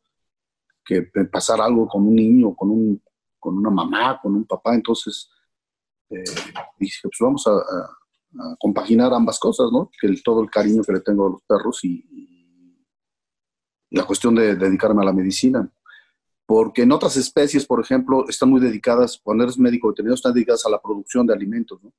que 0.84 1.04
pasara 1.32 1.66
algo 1.66 1.88
con 1.88 2.08
un 2.08 2.16
niño, 2.16 2.56
con, 2.56 2.70
un, 2.72 3.02
con 3.40 3.58
una 3.58 3.70
mamá, 3.70 4.20
con 4.22 4.36
un 4.36 4.46
papá. 4.46 4.76
Entonces 4.76 5.30
eh, 6.10 6.24
dije, 6.78 7.00
pues 7.04 7.18
vamos 7.20 7.46
a, 7.48 7.52
compaginar 8.60 9.14
ambas 9.14 9.38
cosas, 9.38 9.68
¿no? 9.74 9.92
Que 10.00 10.08
todo 10.24 10.42
el 10.42 10.50
cariño 10.50 10.84
que 10.84 10.94
le 10.94 11.02
tengo 11.02 11.28
a 11.28 11.32
los 11.32 11.42
perros 11.44 11.84
y, 11.84 12.08
la 13.90 14.06
cuestión 14.06 14.36
de, 14.36 14.56
dedicarme 14.56 15.02
a 15.02 15.06
la 15.06 15.14
medicina. 15.14 15.70
Porque 16.46 16.84
en 16.84 16.94
otras 16.94 17.18
especies, 17.18 17.66
por 17.66 17.82
ejemplo, 17.82 18.28
están 18.30 18.50
muy 18.50 18.62
dedicadas, 18.62 19.20
cuando 19.22 19.44
eres 19.44 19.58
médico 19.58 19.90
veterinario, 19.90 20.16
están 20.16 20.34
dedicadas 20.34 20.66
a 20.66 20.70
la 20.70 20.82
producción 20.82 21.28
de 21.28 21.34
alimentos, 21.34 21.82
¿no? 21.84 21.92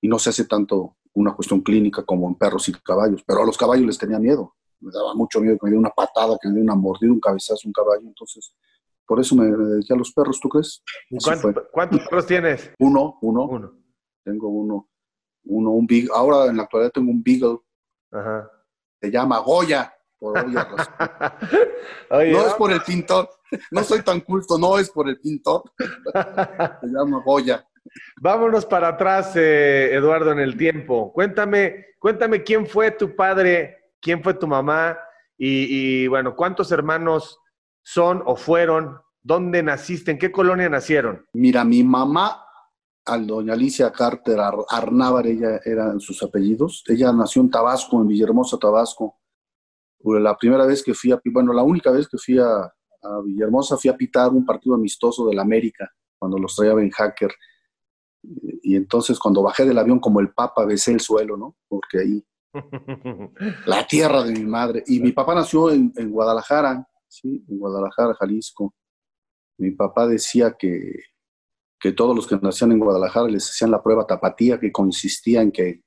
Y 0.00 0.08
no 0.08 0.18
se 0.18 0.30
hace 0.30 0.44
tanto 0.44 0.96
una 1.14 1.34
cuestión 1.34 1.60
clínica 1.60 2.02
como 2.02 2.28
en 2.28 2.34
perros 2.34 2.68
y 2.68 2.72
caballos, 2.72 3.22
pero 3.26 3.42
a 3.42 3.46
los 3.46 3.56
caballos 3.56 3.86
les 3.86 3.98
tenía 3.98 4.18
miedo, 4.18 4.54
me 4.82 4.90
daba 4.92 5.14
mucho 5.14 5.40
miedo 5.40 5.56
que 5.58 5.66
me 5.66 5.70
diera 5.70 5.80
una 5.80 5.90
patada, 5.90 6.36
que 6.40 6.48
me 6.48 6.54
diera 6.54 6.72
una 6.72 6.80
mordida, 6.80 7.12
un 7.12 7.20
cabezazo, 7.20 7.66
un 7.66 7.72
caballo, 7.72 8.02
entonces 8.06 8.54
por 9.06 9.20
eso 9.20 9.34
me 9.34 9.44
dediqué 9.46 9.92
a 9.92 9.96
los 9.96 10.12
perros, 10.12 10.40
¿tú 10.40 10.48
crees? 10.48 10.82
¿Cuántos 11.72 12.00
perros 12.08 12.26
tienes? 12.26 12.70
Uno, 12.78 13.18
uno, 13.20 13.46
uno. 13.46 13.72
Tengo 14.24 14.48
uno, 14.48 14.88
uno, 15.44 15.70
un 15.70 15.86
big, 15.86 16.08
ahora 16.12 16.46
en 16.46 16.56
la 16.56 16.62
actualidad 16.64 16.92
tengo 16.92 17.10
un 17.10 17.22
beagle. 17.22 17.58
Ajá. 18.10 18.50
Se 19.00 19.10
llama 19.10 19.38
Goya, 19.40 19.92
por 20.18 20.46
no 22.10 22.46
es 22.46 22.54
por 22.54 22.72
el 22.72 22.80
pintor, 22.82 23.28
no 23.72 23.82
soy 23.82 24.02
tan 24.02 24.20
culto, 24.20 24.56
no 24.56 24.78
es 24.78 24.88
por 24.90 25.08
el 25.08 25.18
pintor. 25.20 25.64
Se 26.80 26.86
llama 26.86 27.20
Goya. 27.24 27.66
Vámonos 28.20 28.64
para 28.64 28.88
atrás, 28.88 29.32
eh, 29.34 29.90
Eduardo, 29.92 30.30
en 30.30 30.38
el 30.38 30.56
tiempo. 30.56 31.12
Cuéntame, 31.12 31.86
cuéntame 31.98 32.44
quién 32.44 32.66
fue 32.66 32.92
tu 32.92 33.16
padre, 33.16 33.81
quién 34.02 34.22
fue 34.22 34.34
tu 34.34 34.46
mamá 34.46 34.98
y, 35.38 36.06
bueno, 36.08 36.36
cuántos 36.36 36.70
hermanos 36.70 37.38
son 37.82 38.22
o 38.26 38.36
fueron, 38.36 38.98
dónde 39.22 39.62
naciste, 39.62 40.10
en 40.10 40.18
qué 40.18 40.30
colonia 40.30 40.68
nacieron. 40.68 41.26
Mira, 41.32 41.64
mi 41.64 41.82
mamá, 41.82 42.44
al 43.06 43.26
doña 43.26 43.54
Alicia 43.54 43.90
Carter 43.90 44.38
Arnávar, 44.68 45.26
ella 45.26 45.60
eran 45.64 45.98
sus 45.98 46.22
apellidos. 46.22 46.84
Ella 46.86 47.12
nació 47.12 47.42
en 47.42 47.50
Tabasco, 47.50 48.00
en 48.00 48.08
Villahermosa, 48.08 48.58
Tabasco. 48.58 49.18
La 50.04 50.36
primera 50.36 50.66
vez 50.66 50.82
que 50.82 50.94
fui 50.94 51.12
a, 51.12 51.20
bueno, 51.24 51.52
la 51.52 51.62
única 51.62 51.90
vez 51.90 52.06
que 52.08 52.18
fui 52.18 52.38
a, 52.38 52.62
a 52.64 53.20
Villahermosa 53.24 53.76
fui 53.76 53.90
a 53.90 53.96
pitar 53.96 54.30
un 54.30 54.44
partido 54.44 54.74
amistoso 54.74 55.26
del 55.26 55.38
América, 55.38 55.90
cuando 56.18 56.38
los 56.38 56.54
traía 56.54 56.74
Ben 56.74 56.90
Hacker 56.90 57.32
y 58.22 58.76
entonces 58.76 59.18
cuando 59.18 59.42
bajé 59.42 59.64
del 59.64 59.78
avión 59.78 59.98
como 59.98 60.20
el 60.20 60.32
papa 60.32 60.64
besé 60.64 60.92
el 60.92 61.00
suelo, 61.00 61.36
¿no? 61.36 61.56
Porque 61.68 61.98
ahí, 61.98 62.24
la 63.66 63.86
tierra 63.86 64.22
de 64.24 64.32
mi 64.32 64.44
madre. 64.44 64.82
Y 64.86 65.00
mi 65.00 65.12
papá 65.12 65.34
nació 65.34 65.70
en, 65.70 65.92
Guadalajara, 66.10 66.86
¿sí? 67.08 67.44
En 67.48 67.58
Guadalajara, 67.58 68.14
Jalisco. 68.14 68.74
Mi 69.58 69.70
papá 69.72 70.06
decía 70.06 70.54
que, 70.58 70.92
que 71.78 71.92
todos 71.92 72.14
los 72.14 72.26
que 72.26 72.36
nacían 72.36 72.72
en 72.72 72.78
Guadalajara 72.78 73.28
les 73.28 73.48
hacían 73.48 73.70
la 73.70 73.82
prueba 73.82 74.06
tapatía, 74.06 74.58
que 74.58 74.72
consistía 74.72 75.42
en 75.42 75.52
que, 75.52 75.82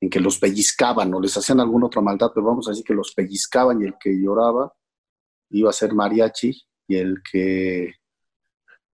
en 0.00 0.10
que 0.10 0.20
los 0.20 0.38
pellizcaban 0.38 1.12
o 1.14 1.20
les 1.20 1.36
hacían 1.36 1.60
alguna 1.60 1.86
otra 1.86 2.02
maldad, 2.02 2.30
pero 2.34 2.46
vamos 2.46 2.66
a 2.66 2.70
decir 2.70 2.84
que 2.84 2.94
los 2.94 3.12
pellizcaban 3.14 3.80
y 3.80 3.86
el 3.86 3.94
que 3.98 4.10
lloraba 4.12 4.72
iba 5.50 5.70
a 5.70 5.72
ser 5.72 5.94
mariachi 5.94 6.52
y 6.88 6.96
el 6.96 7.22
que 7.30 7.94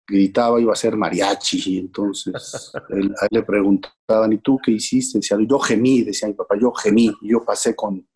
gritaba 0.06 0.60
iba 0.60 0.72
a 0.72 0.76
ser 0.76 0.96
mariachi, 0.96 1.78
entonces 1.78 2.72
él, 2.90 3.14
a 3.20 3.24
él 3.24 3.28
le 3.30 3.42
preguntaban, 3.42 4.32
¿y 4.32 4.38
tú 4.38 4.58
qué 4.62 4.72
hiciste? 4.72 5.18
Decía, 5.18 5.38
yo 5.48 5.58
gemí, 5.58 6.02
decía 6.02 6.28
mi 6.28 6.34
papá, 6.34 6.56
yo 6.60 6.72
gemí, 6.72 7.12
yo 7.22 7.44
pasé 7.44 7.74
con, 7.74 8.06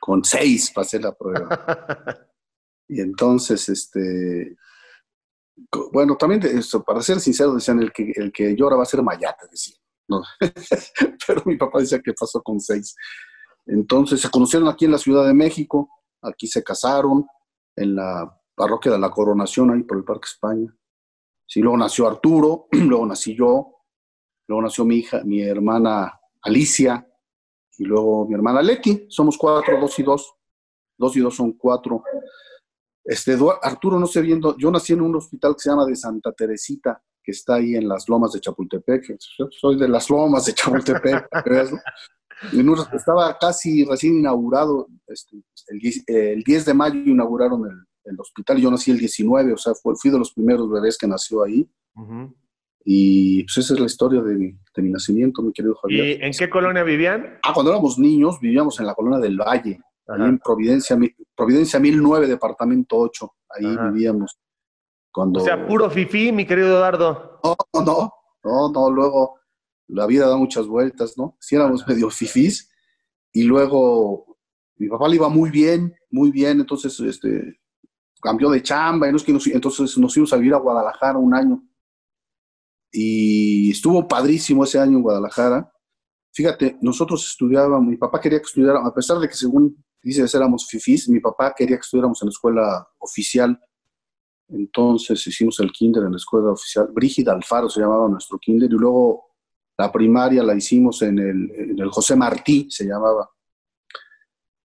con 0.00 0.24
seis, 0.24 0.72
pasé 0.74 0.98
la 0.98 1.12
prueba. 1.12 1.48
y 2.88 3.00
entonces, 3.00 3.68
este, 3.68 4.56
bueno, 5.92 6.16
también, 6.16 6.42
eso, 6.44 6.82
para 6.82 7.02
ser 7.02 7.20
sincero, 7.20 7.54
decían, 7.54 7.80
el 7.80 7.92
que, 7.92 8.12
el 8.16 8.32
que 8.32 8.54
llora 8.56 8.76
va 8.76 8.82
a 8.82 8.86
ser 8.86 9.02
mayate, 9.02 9.46
decía. 9.50 9.76
Pero 11.26 11.42
mi 11.46 11.56
papá 11.56 11.80
decía 11.80 12.00
que 12.00 12.12
pasó 12.12 12.42
con 12.42 12.60
seis. 12.60 12.94
Entonces 13.66 14.20
se 14.20 14.30
conocieron 14.30 14.68
aquí 14.68 14.84
en 14.84 14.92
la 14.92 14.98
Ciudad 14.98 15.26
de 15.26 15.34
México, 15.34 15.88
aquí 16.20 16.46
se 16.46 16.62
casaron, 16.62 17.26
en 17.76 17.94
la 17.94 18.38
parroquia 18.54 18.92
de 18.92 18.98
la 18.98 19.10
Coronación, 19.10 19.70
ahí 19.70 19.82
por 19.82 19.98
el 19.98 20.04
Parque 20.04 20.26
España. 20.26 20.74
Sí, 21.46 21.60
luego 21.60 21.76
nació 21.76 22.06
Arturo, 22.06 22.66
luego 22.72 23.06
nací 23.06 23.34
yo, 23.34 23.82
luego 24.48 24.62
nació 24.62 24.84
mi 24.84 24.96
hija, 24.96 25.22
mi 25.24 25.42
hermana 25.42 26.18
Alicia, 26.42 27.06
y 27.78 27.84
luego 27.84 28.26
mi 28.28 28.34
hermana 28.34 28.62
Leti. 28.62 29.06
Somos 29.08 29.36
cuatro, 29.36 29.80
dos 29.80 29.98
y 29.98 30.02
dos. 30.02 30.34
Dos 30.98 31.16
y 31.16 31.20
dos 31.20 31.34
son 31.34 31.52
cuatro. 31.52 32.02
Este, 33.04 33.36
Arturo, 33.62 33.98
no 33.98 34.06
sé 34.06 34.20
viendo, 34.20 34.56
yo 34.56 34.70
nací 34.70 34.92
en 34.92 35.00
un 35.00 35.16
hospital 35.16 35.54
que 35.54 35.60
se 35.60 35.70
llama 35.70 35.86
de 35.86 35.96
Santa 35.96 36.32
Teresita, 36.32 37.02
que 37.22 37.32
está 37.32 37.56
ahí 37.56 37.74
en 37.74 37.88
las 37.88 38.08
lomas 38.08 38.32
de 38.32 38.40
Chapultepec. 38.40 39.16
Soy 39.50 39.76
de 39.76 39.88
las 39.88 40.08
lomas 40.10 40.46
de 40.46 40.54
Chapultepec. 40.54 41.28
estaba 42.92 43.36
casi 43.38 43.84
recién 43.84 44.18
inaugurado, 44.18 44.88
este, 45.06 45.42
el, 46.08 46.42
10 46.42 46.64
de 46.64 46.74
mayo 46.74 47.00
inauguraron 47.00 47.66
el, 47.66 47.84
el 48.04 48.18
hospital. 48.18 48.58
Yo 48.58 48.70
nací 48.70 48.90
el 48.90 48.98
19, 48.98 49.52
o 49.52 49.56
sea, 49.56 49.74
fui 49.74 50.10
de 50.10 50.18
los 50.18 50.32
primeros 50.32 50.70
bebés 50.70 50.98
que 50.98 51.06
nació 51.06 51.42
ahí. 51.42 51.68
Y 52.84 53.44
pues 53.44 53.58
esa 53.58 53.74
es 53.74 53.80
la 53.80 53.86
historia 53.86 54.22
de 54.22 54.34
mi, 54.34 54.52
de 54.74 54.82
mi, 54.82 54.90
nacimiento, 54.90 55.42
mi 55.42 55.52
querido 55.52 55.74
Javier. 55.76 56.20
¿Y 56.20 56.24
en 56.24 56.32
qué 56.32 56.50
colonia 56.50 56.82
vivían? 56.82 57.38
Ah, 57.42 57.52
cuando 57.52 57.70
éramos 57.70 57.98
niños 57.98 58.40
vivíamos 58.40 58.78
en 58.80 58.86
la 58.86 58.94
colonia 58.94 59.20
del 59.20 59.36
Valle, 59.36 59.80
ahí 60.08 60.22
en 60.22 60.38
Providencia, 60.38 60.98
Providencia 61.36 61.78
1009, 61.78 62.26
departamento 62.26 62.96
8. 62.98 63.34
Ahí 63.50 63.76
vivíamos. 63.92 64.38
Cuando... 65.12 65.40
O 65.40 65.44
sea, 65.44 65.66
puro 65.66 65.90
fifí, 65.90 66.32
mi 66.32 66.46
querido 66.46 66.68
Eduardo. 66.68 67.40
No, 67.44 67.56
no, 67.84 68.12
no, 68.42 68.72
no, 68.72 68.90
luego 68.90 69.38
la 69.88 70.06
vida 70.06 70.26
da 70.26 70.36
muchas 70.36 70.66
vueltas, 70.66 71.16
¿no? 71.16 71.36
Si 71.38 71.54
éramos 71.54 71.86
medio 71.86 72.10
fifís 72.10 72.70
y 73.32 73.44
luego 73.44 74.38
mi 74.76 74.88
papá 74.88 75.08
le 75.08 75.16
iba 75.16 75.28
muy 75.28 75.50
bien, 75.50 75.94
muy 76.10 76.30
bien, 76.30 76.60
entonces 76.60 76.98
este, 77.00 77.60
cambió 78.22 78.48
de 78.50 78.62
chamba, 78.62 79.08
y 79.08 79.10
entonces 79.52 79.98
nos 79.98 80.14
fuimos 80.14 80.32
a 80.32 80.36
vivir 80.36 80.54
a 80.54 80.58
Guadalajara 80.58 81.18
un 81.18 81.34
año. 81.34 81.62
Y 82.90 83.70
estuvo 83.72 84.06
padrísimo 84.06 84.64
ese 84.64 84.78
año 84.78 84.98
en 84.98 85.02
Guadalajara. 85.02 85.70
Fíjate, 86.32 86.78
nosotros 86.80 87.28
estudiábamos, 87.28 87.88
mi 87.88 87.96
papá 87.96 88.20
quería 88.20 88.38
que 88.38 88.46
estudiáramos, 88.46 88.88
a 88.88 88.94
pesar 88.94 89.18
de 89.18 89.28
que 89.28 89.34
según 89.34 89.84
dices 90.02 90.34
éramos 90.34 90.66
fifís, 90.68 91.08
mi 91.08 91.20
papá 91.20 91.54
quería 91.56 91.76
que 91.76 91.82
estudiáramos 91.82 92.22
en 92.22 92.26
la 92.26 92.30
escuela 92.30 92.88
oficial. 92.98 93.60
Entonces 94.48 95.26
hicimos 95.26 95.58
el 95.60 95.72
kinder 95.72 96.04
en 96.04 96.12
la 96.12 96.16
escuela 96.16 96.52
oficial. 96.52 96.88
Brígida 96.92 97.32
Alfaro 97.32 97.68
se 97.68 97.80
llamaba 97.80 98.08
nuestro 98.08 98.38
kinder 98.38 98.70
y 98.70 98.76
luego 98.76 99.24
la 99.76 99.90
primaria 99.90 100.42
la 100.42 100.54
hicimos 100.54 101.02
en 101.02 101.18
el, 101.18 101.50
en 101.50 101.78
el 101.78 101.90
José 101.90 102.14
Martí, 102.14 102.68
se 102.70 102.84
llamaba. 102.84 103.28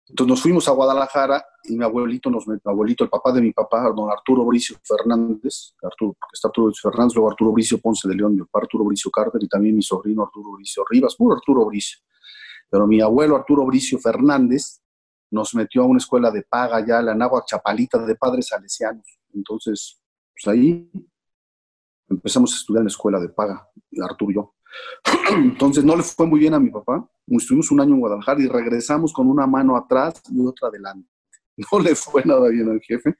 Entonces 0.07 0.29
nos 0.29 0.41
fuimos 0.41 0.67
a 0.67 0.71
Guadalajara 0.71 1.43
y 1.63 1.75
mi 1.75 1.83
abuelito, 1.83 2.29
nos, 2.29 2.47
mi 2.47 2.57
abuelito, 2.63 3.03
el 3.03 3.09
papá 3.09 3.31
de 3.31 3.41
mi 3.41 3.51
papá, 3.51 3.91
don 3.95 4.09
Arturo 4.11 4.45
Bricio 4.45 4.77
Fernández, 4.83 5.73
Arturo, 5.81 6.15
porque 6.19 6.33
está 6.33 6.47
Arturo 6.49 6.67
Bricio 6.67 6.91
Fernández, 6.91 7.15
luego 7.15 7.31
Arturo 7.31 7.51
Bricio 7.51 7.79
Ponce 7.79 8.07
de 8.07 8.15
León, 8.15 8.35
mi 8.35 8.41
papá 8.41 8.59
Arturo 8.59 8.83
Bricio 8.85 9.09
Carter 9.09 9.41
y 9.43 9.47
también 9.47 9.75
mi 9.75 9.81
sobrino 9.81 10.23
Arturo 10.23 10.51
Bricio 10.51 10.83
Rivas, 10.87 11.15
puro 11.15 11.35
Arturo 11.35 11.65
Bricio. 11.65 11.99
Pero 12.69 12.85
mi 12.85 13.01
abuelo 13.01 13.35
Arturo 13.35 13.65
Bricio 13.65 13.97
Fernández 13.97 14.81
nos 15.31 15.55
metió 15.55 15.81
a 15.81 15.85
una 15.85 15.97
escuela 15.97 16.29
de 16.29 16.43
paga 16.43 16.85
ya, 16.85 17.01
la 17.01 17.13
Anáhuac 17.13 17.45
Chapalita 17.47 17.97
de 17.97 18.15
padres 18.15 18.47
salesianos. 18.47 19.19
Entonces, 19.33 19.99
pues 20.33 20.53
ahí 20.53 20.89
empezamos 22.07 22.53
a 22.53 22.57
estudiar 22.57 22.81
en 22.81 22.85
la 22.85 22.91
escuela 22.91 23.19
de 23.19 23.29
paga, 23.29 23.67
Arturo 24.03 24.31
y 24.31 24.35
yo. 24.35 24.55
Entonces 25.35 25.83
no 25.83 25.95
le 25.95 26.03
fue 26.03 26.27
muy 26.27 26.39
bien 26.39 26.53
a 26.53 26.59
mi 26.59 26.69
papá. 26.69 27.09
Estuvimos 27.27 27.71
un 27.71 27.81
año 27.81 27.93
en 27.95 27.99
Guadalajara 27.99 28.41
y 28.41 28.47
regresamos 28.47 29.11
con 29.11 29.27
una 29.27 29.47
mano 29.47 29.75
atrás 29.75 30.21
y 30.29 30.45
otra 30.45 30.69
adelante. 30.69 31.09
No 31.71 31.79
le 31.79 31.95
fue 31.95 32.21
nada 32.25 32.49
bien 32.49 32.69
al 32.69 32.81
jefe. 32.81 33.15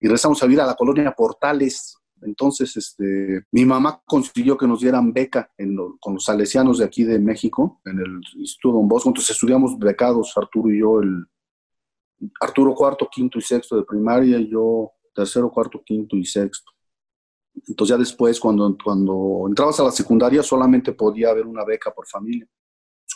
Y 0.00 0.06
regresamos 0.06 0.42
a 0.42 0.46
vivir 0.46 0.62
a 0.62 0.66
la 0.66 0.74
colonia 0.74 1.12
Portales. 1.12 1.98
Entonces, 2.22 2.74
este, 2.76 3.44
mi 3.52 3.66
mamá 3.66 4.02
consiguió 4.06 4.56
que 4.56 4.66
nos 4.66 4.80
dieran 4.80 5.12
beca 5.12 5.50
con 6.00 6.14
los 6.14 6.24
salesianos 6.24 6.78
de 6.78 6.86
aquí 6.86 7.04
de 7.04 7.18
México, 7.18 7.80
en 7.84 7.98
el 7.98 8.20
Instituto 8.36 8.76
Don 8.76 8.88
Bosco. 8.88 9.10
Entonces 9.10 9.32
estudiamos 9.32 9.78
becados, 9.78 10.32
Arturo 10.34 10.72
y 10.72 10.80
yo, 10.80 11.00
el 11.00 11.26
Arturo 12.40 12.74
cuarto, 12.74 13.06
quinto 13.10 13.38
y 13.38 13.42
sexto 13.42 13.76
de 13.76 13.84
primaria, 13.84 14.38
y 14.38 14.48
yo 14.50 14.92
tercero, 15.14 15.50
cuarto, 15.50 15.82
quinto 15.84 16.16
y 16.16 16.24
sexto. 16.24 16.72
Entonces 17.68 17.94
ya 17.94 17.98
después, 17.98 18.40
cuando, 18.40 18.76
cuando 18.82 19.44
entrabas 19.48 19.78
a 19.80 19.84
la 19.84 19.90
secundaria, 19.90 20.42
solamente 20.42 20.92
podía 20.92 21.30
haber 21.30 21.46
una 21.46 21.64
beca 21.64 21.90
por 21.90 22.06
familia. 22.06 22.46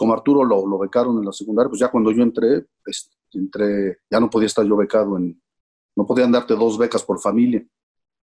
Pues 0.01 0.07
como 0.07 0.15
Arturo 0.15 0.45
lo, 0.45 0.67
lo 0.67 0.79
becaron 0.79 1.19
en 1.19 1.27
la 1.27 1.33
secundaria, 1.33 1.69
pues 1.69 1.81
ya 1.81 1.91
cuando 1.91 2.11
yo 2.11 2.23
entré, 2.23 2.65
pues, 2.83 3.11
entré, 3.33 3.99
ya 4.11 4.19
no 4.19 4.31
podía 4.31 4.47
estar 4.47 4.65
yo 4.65 4.75
becado 4.75 5.19
en, 5.19 5.39
no 5.95 6.07
podían 6.07 6.33
darte 6.33 6.55
dos 6.55 6.79
becas 6.79 7.03
por 7.03 7.21
familia 7.21 7.63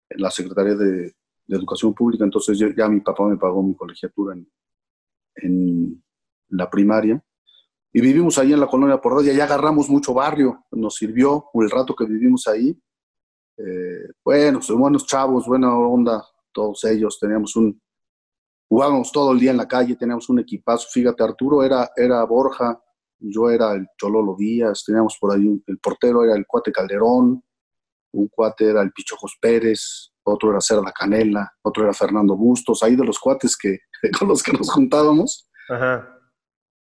en 0.09 0.23
la 0.23 0.31
Secretaría 0.31 0.75
de, 0.77 1.15
Educación 1.47 1.93
Pública, 1.93 2.25
entonces 2.25 2.59
ya 2.75 2.89
mi 2.89 3.01
papá 3.01 3.27
me 3.27 3.37
pagó 3.37 3.63
mi 3.63 3.75
colegiatura 3.75 4.35
en, 5.35 6.03
la 6.49 6.71
primaria. 6.71 7.23
Y 7.93 8.01
vivimos 8.01 8.39
ahí 8.39 8.53
en 8.55 8.61
la 8.61 8.67
colonia 8.67 9.01
Porrodia, 9.01 9.35
ya 9.35 9.45
agarramos 9.45 9.91
mucho 9.91 10.15
barrio, 10.15 10.65
nos 10.71 10.95
sirvió 10.95 11.47
el 11.55 11.71
rato 11.71 11.95
que 11.95 12.07
vivimos 12.07 12.47
ahí 12.47 12.79
eh, 13.57 14.09
bueno, 14.25 14.63
son 14.63 14.81
buenos 14.81 15.07
chavos, 15.07 15.47
buena 15.47 15.77
onda, 15.77 16.25
todos 16.53 16.85
ellos. 16.85 17.19
Teníamos 17.21 17.55
un, 17.57 17.81
jugábamos 18.69 19.13
todo 19.13 19.33
el 19.33 19.39
día 19.39 19.51
en 19.51 19.57
la 19.57 19.69
calle, 19.69 19.97
teníamos 19.97 20.29
un 20.29 20.41
equipazo. 20.41 20.89
Fíjate, 20.91 21.23
Arturo 21.23 21.63
era, 21.63 21.91
era 21.97 22.25
Borja, 22.25 22.81
yo 23.19 23.51
era 23.51 23.73
el 23.73 23.87
Chololo 23.97 24.37
Díaz, 24.37 24.85
teníamos 24.85 25.17
por 25.21 25.35
ahí, 25.35 25.63
el 25.67 25.79
portero 25.79 26.25
era 26.25 26.35
el 26.35 26.47
Cuate 26.47 26.73
Calderón, 26.73 27.43
un 28.13 28.29
cuate 28.29 28.71
era 28.71 28.83
el 28.83 28.93
Pichojos 28.93 29.37
Pérez, 29.41 30.13
otro 30.23 30.51
era 30.51 30.61
Cerda 30.61 30.93
Canela, 30.93 31.53
otro 31.63 31.85
era 31.85 31.93
Fernando 31.93 32.37
Bustos, 32.37 32.83
ahí 32.83 32.97
de 32.97 33.05
los 33.05 33.19
cuates 33.19 33.57
que, 33.57 33.79
con 34.19 34.29
los 34.29 34.43
que 34.43 34.53
nos 34.53 34.71
juntábamos. 34.71 35.49
Ajá. 35.69 36.11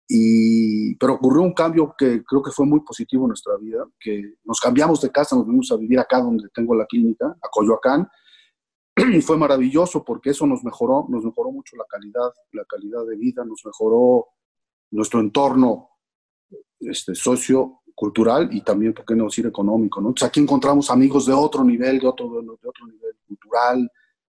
Y, 0.07 0.95
pero 0.97 1.13
ocurrió 1.13 1.41
un 1.41 1.53
cambio 1.53 1.95
que 1.97 2.23
creo 2.23 2.43
que 2.43 2.51
fue 2.51 2.65
muy 2.65 2.81
positivo 2.81 3.23
en 3.23 3.29
nuestra 3.29 3.57
vida, 3.57 3.85
que 3.99 4.35
nos 4.43 4.59
cambiamos 4.59 5.01
de 5.01 5.09
casa, 5.09 5.35
nos 5.35 5.45
vinimos 5.45 5.71
a 5.71 5.77
vivir 5.77 5.99
acá 5.99 6.19
donde 6.19 6.49
tengo 6.53 6.75
la 6.75 6.85
clínica, 6.85 7.25
a 7.25 7.47
Coyoacán, 7.49 8.07
fue 9.21 9.37
maravilloso 9.37 10.03
porque 10.03 10.31
eso 10.31 10.45
nos 10.45 10.63
mejoró, 10.63 11.05
nos 11.09 11.23
mejoró 11.23 11.51
mucho 11.51 11.75
la 11.75 11.85
calidad, 11.85 12.31
la 12.51 12.65
calidad 12.65 13.05
de 13.05 13.17
vida, 13.17 13.43
nos 13.43 13.65
mejoró 13.65 14.27
nuestro 14.91 15.19
entorno 15.19 15.89
este, 16.79 17.15
sociocultural 17.15 18.53
y 18.53 18.61
también, 18.61 18.93
¿por 18.93 19.05
qué 19.05 19.15
no 19.15 19.25
decir 19.25 19.45
económico? 19.47 19.99
¿no? 20.01 20.09
Entonces 20.09 20.27
aquí 20.27 20.39
encontramos 20.39 20.89
amigos 20.89 21.25
de 21.25 21.33
otro 21.33 21.63
nivel, 21.63 21.99
de 21.99 22.07
otro, 22.07 22.29
de 22.29 22.67
otro 22.67 22.87
nivel 22.87 23.15
cultural 23.27 23.89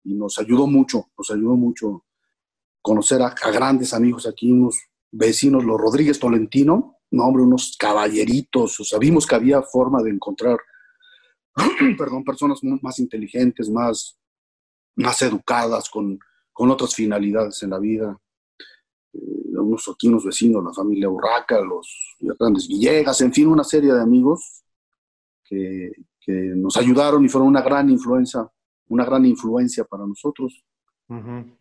y 0.03 0.13
nos 0.15 0.37
ayudó 0.39 0.67
mucho, 0.67 1.09
nos 1.17 1.29
ayudó 1.29 1.55
mucho 1.55 2.05
conocer 2.81 3.21
a, 3.21 3.35
grandes 3.51 3.93
amigos 3.93 4.25
aquí, 4.25 4.49
unos 4.51 4.79
vecinos, 5.11 5.65
los 5.65 5.79
Rodríguez 5.79 6.19
Tolentino, 6.19 6.99
no, 7.11 7.25
hombre, 7.25 7.43
unos 7.43 7.75
caballeritos, 7.77 8.79
o 8.79 8.83
sea, 8.83 8.99
que 8.99 9.35
había 9.35 9.61
forma 9.61 10.01
de 10.01 10.11
encontrar, 10.11 10.57
perdón, 11.97 12.23
personas 12.23 12.59
más 12.63 12.99
inteligentes, 12.99 13.69
más, 13.69 14.17
más 14.97 15.21
educadas, 15.21 15.89
con, 15.89 16.19
con 16.51 16.69
otras 16.69 16.93
finalidades 16.93 17.61
en 17.63 17.69
la 17.71 17.79
vida. 17.79 18.19
Eh, 19.13 19.57
unos 19.57 19.87
aquí, 19.87 20.07
unos 20.07 20.25
vecinos, 20.25 20.63
la 20.63 20.73
familia 20.73 21.09
Urraca, 21.09 21.59
los 21.61 22.15
grandes 22.19 22.67
Villegas, 22.67 23.21
en 23.21 23.33
fin, 23.33 23.47
una 23.47 23.63
serie 23.63 23.93
de 23.93 24.01
amigos 24.01 24.63
que, 25.43 25.91
que 26.19 26.31
nos 26.55 26.77
ayudaron 26.77 27.23
y 27.25 27.29
fueron 27.29 27.47
una 27.47 27.61
gran 27.61 27.89
influencia, 27.89 28.47
una 28.89 29.05
gran 29.05 29.25
influencia 29.25 29.83
para 29.83 30.05
nosotros. 30.05 30.63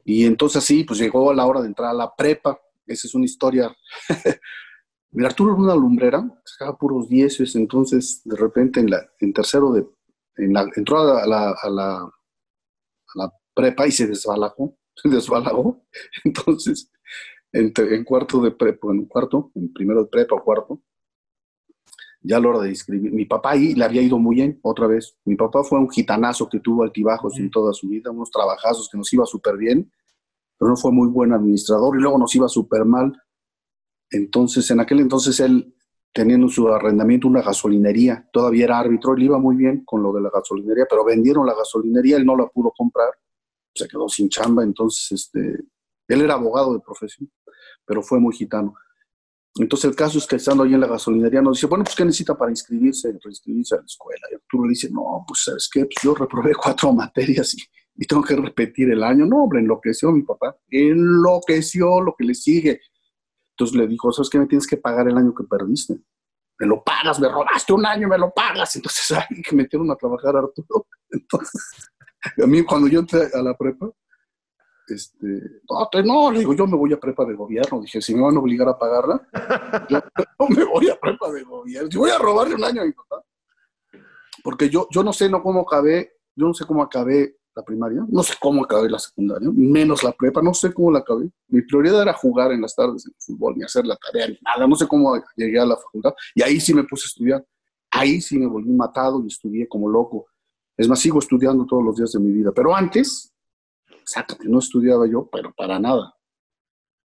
Y 0.04 0.24
entonces 0.24 0.64
sí, 0.64 0.82
pues 0.82 0.98
llegó 0.98 1.32
la 1.32 1.46
hora 1.46 1.60
de 1.60 1.68
entrar 1.68 1.90
a 1.90 1.94
la 1.94 2.12
prepa 2.12 2.58
esa 2.86 3.06
es 3.06 3.14
una 3.14 3.24
historia. 3.24 3.74
Mira, 5.10 5.28
Arturo 5.28 5.52
era 5.52 5.62
una 5.62 5.74
lumbrera, 5.74 6.42
sacaba 6.44 6.76
puros 6.76 7.08
dieces, 7.08 7.54
entonces 7.56 8.22
de 8.24 8.36
repente 8.36 8.80
en, 8.80 8.90
la, 8.90 9.08
en 9.20 9.32
tercero 9.32 9.72
de, 9.72 9.86
en 10.36 10.52
la, 10.52 10.68
entró 10.74 10.98
a 10.98 11.26
la, 11.26 11.50
a, 11.50 11.70
la, 11.70 11.98
a 12.00 12.10
la, 13.16 13.32
prepa 13.54 13.86
y 13.86 13.92
se 13.92 14.06
desbalagó, 14.06 14.76
se 14.94 15.08
desbalagó. 15.08 15.82
Entonces, 16.24 16.90
en, 17.52 17.72
en 17.76 18.04
cuarto 18.04 18.40
de 18.40 18.50
prepa, 18.50 18.88
en 18.90 19.06
cuarto, 19.06 19.50
en 19.54 19.72
primero 19.72 20.04
de 20.04 20.10
prepa 20.10 20.36
o 20.36 20.44
cuarto, 20.44 20.82
ya 22.26 22.38
a 22.38 22.40
la 22.40 22.48
hora 22.48 22.60
de 22.60 22.72
escribir, 22.72 23.12
mi 23.12 23.24
papá 23.24 23.52
ahí 23.52 23.74
le 23.74 23.84
había 23.84 24.02
ido 24.02 24.18
muy 24.18 24.36
bien, 24.36 24.58
otra 24.62 24.86
vez. 24.88 25.16
Mi 25.24 25.36
papá 25.36 25.62
fue 25.62 25.78
un 25.78 25.88
gitanazo 25.88 26.48
que 26.48 26.58
tuvo 26.58 26.82
altibajos 26.82 27.38
en 27.38 27.50
toda 27.50 27.72
su 27.72 27.88
vida, 27.88 28.10
unos 28.10 28.30
trabajazos 28.30 28.88
que 28.90 28.98
nos 28.98 29.12
iba 29.12 29.24
súper 29.26 29.56
bien, 29.56 29.90
pero 30.58 30.70
no 30.70 30.76
fue 30.76 30.90
muy 30.90 31.08
buen 31.08 31.32
administrador 31.32 31.96
y 31.96 32.00
luego 32.00 32.18
nos 32.18 32.34
iba 32.34 32.48
súper 32.48 32.84
mal. 32.84 33.12
Entonces, 34.10 34.68
en 34.70 34.80
aquel 34.80 35.00
entonces 35.00 35.38
él, 35.40 35.75
teniendo 36.16 36.48
su 36.48 36.66
arrendamiento 36.68 37.28
una 37.28 37.42
gasolinería, 37.42 38.26
todavía 38.32 38.64
era 38.64 38.78
árbitro, 38.78 39.14
le 39.14 39.26
iba 39.26 39.38
muy 39.38 39.54
bien 39.54 39.84
con 39.84 40.02
lo 40.02 40.14
de 40.14 40.22
la 40.22 40.30
gasolinería, 40.30 40.86
pero 40.88 41.04
vendieron 41.04 41.44
la 41.46 41.54
gasolinería, 41.54 42.16
él 42.16 42.24
no 42.24 42.34
la 42.34 42.46
pudo 42.46 42.72
comprar, 42.74 43.10
se 43.74 43.86
quedó 43.86 44.08
sin 44.08 44.30
chamba, 44.30 44.62
entonces 44.62 45.12
este, 45.12 45.64
él 46.08 46.22
era 46.22 46.34
abogado 46.34 46.72
de 46.72 46.80
profesión, 46.80 47.30
pero 47.84 48.02
fue 48.02 48.18
muy 48.18 48.34
gitano. 48.34 48.74
Entonces 49.56 49.90
el 49.90 49.94
caso 49.94 50.16
es 50.16 50.26
que 50.26 50.36
estando 50.36 50.64
ahí 50.64 50.72
en 50.72 50.80
la 50.80 50.86
gasolinería 50.86 51.42
nos 51.42 51.58
dice, 51.58 51.66
bueno, 51.66 51.84
pues 51.84 51.94
¿qué 51.94 52.04
necesita 52.06 52.34
para 52.34 52.50
inscribirse, 52.50 53.18
reinscribirse 53.22 53.74
a 53.74 53.78
la 53.78 53.84
escuela? 53.84 54.26
Y 54.30 54.36
Arturo 54.36 54.64
le 54.64 54.70
dice, 54.70 54.88
no, 54.90 55.22
pues 55.28 55.44
¿sabes 55.44 55.68
qué? 55.70 55.80
Pues 55.84 55.96
yo 56.02 56.14
reprobé 56.14 56.54
cuatro 56.54 56.92
materias 56.94 57.54
y 57.54 57.62
y 57.98 58.06
tengo 58.06 58.22
que 58.22 58.36
repetir 58.36 58.90
el 58.90 59.02
año. 59.02 59.26
No, 59.26 59.44
hombre, 59.44 59.60
enloqueció 59.60 60.12
mi 60.12 60.22
papá, 60.22 60.56
enloqueció 60.70 62.00
lo 62.00 62.14
que 62.16 62.24
le 62.24 62.34
sigue. 62.34 62.80
Entonces 63.58 63.74
le 63.74 63.88
dijo, 63.88 64.12
¿sabes 64.12 64.28
qué? 64.28 64.38
Me 64.38 64.46
tienes 64.46 64.66
que 64.66 64.76
pagar 64.76 65.08
el 65.08 65.16
año 65.16 65.34
que 65.34 65.44
perdiste. 65.44 65.98
Me 66.58 66.66
lo 66.66 66.84
pagas, 66.84 67.18
me 67.18 67.28
robaste 67.28 67.72
un 67.72 67.86
año, 67.86 68.06
me 68.06 68.18
lo 68.18 68.30
pagas. 68.30 68.76
Entonces 68.76 69.10
ahí 69.16 69.40
que 69.42 69.56
metieron 69.56 69.90
a 69.90 69.96
trabajar 69.96 70.36
a 70.36 70.40
Arturo. 70.40 70.86
Entonces, 71.10 71.90
a 72.42 72.46
mí 72.46 72.62
cuando 72.64 72.86
yo 72.86 73.00
entré 73.00 73.30
a 73.32 73.42
la 73.42 73.56
prepa, 73.56 73.90
este, 74.88 75.26
no, 75.70 76.02
no, 76.04 76.30
le 76.30 76.40
digo, 76.40 76.52
yo 76.52 76.66
me 76.66 76.76
voy 76.76 76.92
a 76.92 77.00
prepa 77.00 77.24
de 77.24 77.34
gobierno. 77.34 77.80
Dije, 77.80 78.02
si 78.02 78.14
me 78.14 78.20
van 78.20 78.36
a 78.36 78.40
obligar 78.40 78.68
a 78.68 78.78
pagarla, 78.78 79.26
yo 79.88 80.48
me 80.50 80.64
voy 80.64 80.90
a 80.90 81.00
prepa 81.00 81.30
de 81.32 81.42
gobierno. 81.42 81.90
Si 81.90 81.96
voy 81.96 82.10
a 82.10 82.18
robarle 82.18 82.56
un 82.56 82.64
año 82.64 82.82
a 82.82 82.84
mi 82.84 82.92
papá. 82.92 83.24
Porque 84.44 84.68
yo, 84.68 84.86
yo 84.90 85.02
no 85.02 85.14
sé 85.14 85.30
no 85.30 85.42
cómo 85.42 85.62
acabé, 85.62 86.18
yo 86.36 86.46
no 86.46 86.52
sé 86.52 86.66
cómo 86.66 86.82
acabé 86.82 87.38
la 87.56 87.64
primaria, 87.64 88.04
no 88.08 88.22
sé 88.22 88.34
cómo 88.38 88.62
acabé 88.62 88.90
la 88.90 88.98
secundaria, 88.98 89.48
menos 89.50 90.04
la 90.04 90.12
prepa, 90.12 90.42
no 90.42 90.52
sé 90.52 90.74
cómo 90.74 90.90
la 90.90 90.98
acabé. 90.98 91.30
Mi 91.48 91.62
prioridad 91.62 92.02
era 92.02 92.12
jugar 92.12 92.52
en 92.52 92.60
las 92.60 92.76
tardes 92.76 93.06
en 93.06 93.14
fútbol, 93.18 93.54
ni 93.56 93.64
hacer 93.64 93.86
la 93.86 93.96
tarea, 93.96 94.28
ni 94.28 94.38
nada, 94.42 94.66
no 94.66 94.76
sé 94.76 94.86
cómo 94.86 95.16
llegué 95.34 95.58
a 95.58 95.64
la 95.64 95.76
facultad. 95.76 96.12
Y 96.34 96.42
ahí 96.42 96.60
sí 96.60 96.74
me 96.74 96.84
puse 96.84 97.06
a 97.06 97.08
estudiar, 97.08 97.46
ahí 97.90 98.20
sí 98.20 98.38
me 98.38 98.46
volví 98.46 98.70
matado 98.70 99.22
y 99.24 99.28
estudié 99.28 99.66
como 99.66 99.88
loco. 99.88 100.26
Es 100.76 100.86
más, 100.86 101.00
sigo 101.00 101.18
estudiando 101.18 101.64
todos 101.64 101.82
los 101.82 101.96
días 101.96 102.12
de 102.12 102.20
mi 102.20 102.30
vida, 102.30 102.52
pero 102.54 102.76
antes, 102.76 103.34
sácate, 104.04 104.46
no 104.46 104.58
estudiaba 104.58 105.06
yo, 105.06 105.26
pero 105.32 105.54
para 105.56 105.78
nada. 105.78 106.14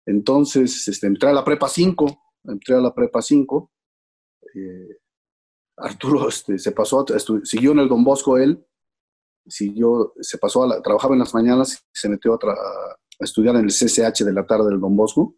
Entonces, 0.07 0.87
este, 0.87 1.09
entré 1.09 1.31
a 1.31 1.33
la 1.33 1.45
prepa 1.45 1.69
5, 1.69 2.07
entré 2.45 2.77
a 2.77 2.81
la 2.81 2.95
prepa 2.95 3.21
5. 3.21 3.73
Eh, 4.55 4.99
Arturo 5.79 6.29
este, 6.29 6.57
se 6.61 6.71
pasó, 6.71 7.05
siguió 7.43 7.73
en 7.73 7.81
el 7.81 7.89
Don 7.89 8.05
Bosco 8.05 8.39
él, 8.39 8.65
siguió, 9.49 10.13
se 10.21 10.39
pasó 10.39 10.65
a 10.65 10.69
la, 10.69 10.83
trabajaba 10.83 11.15
en 11.15 11.21
las 11.21 11.35
mañanas 11.35 11.85
y 11.95 11.99
se 11.99 12.09
metió 12.09 12.35
a, 12.35 12.97
estudiar 13.19 13.57
en 13.57 13.65
el 13.65 13.71
CCH 13.71 14.25
de 14.25 14.33
la 14.33 14.47
tarde 14.47 14.71
del 14.71 14.81
Don 14.81 14.95
Bosco. 14.95 15.37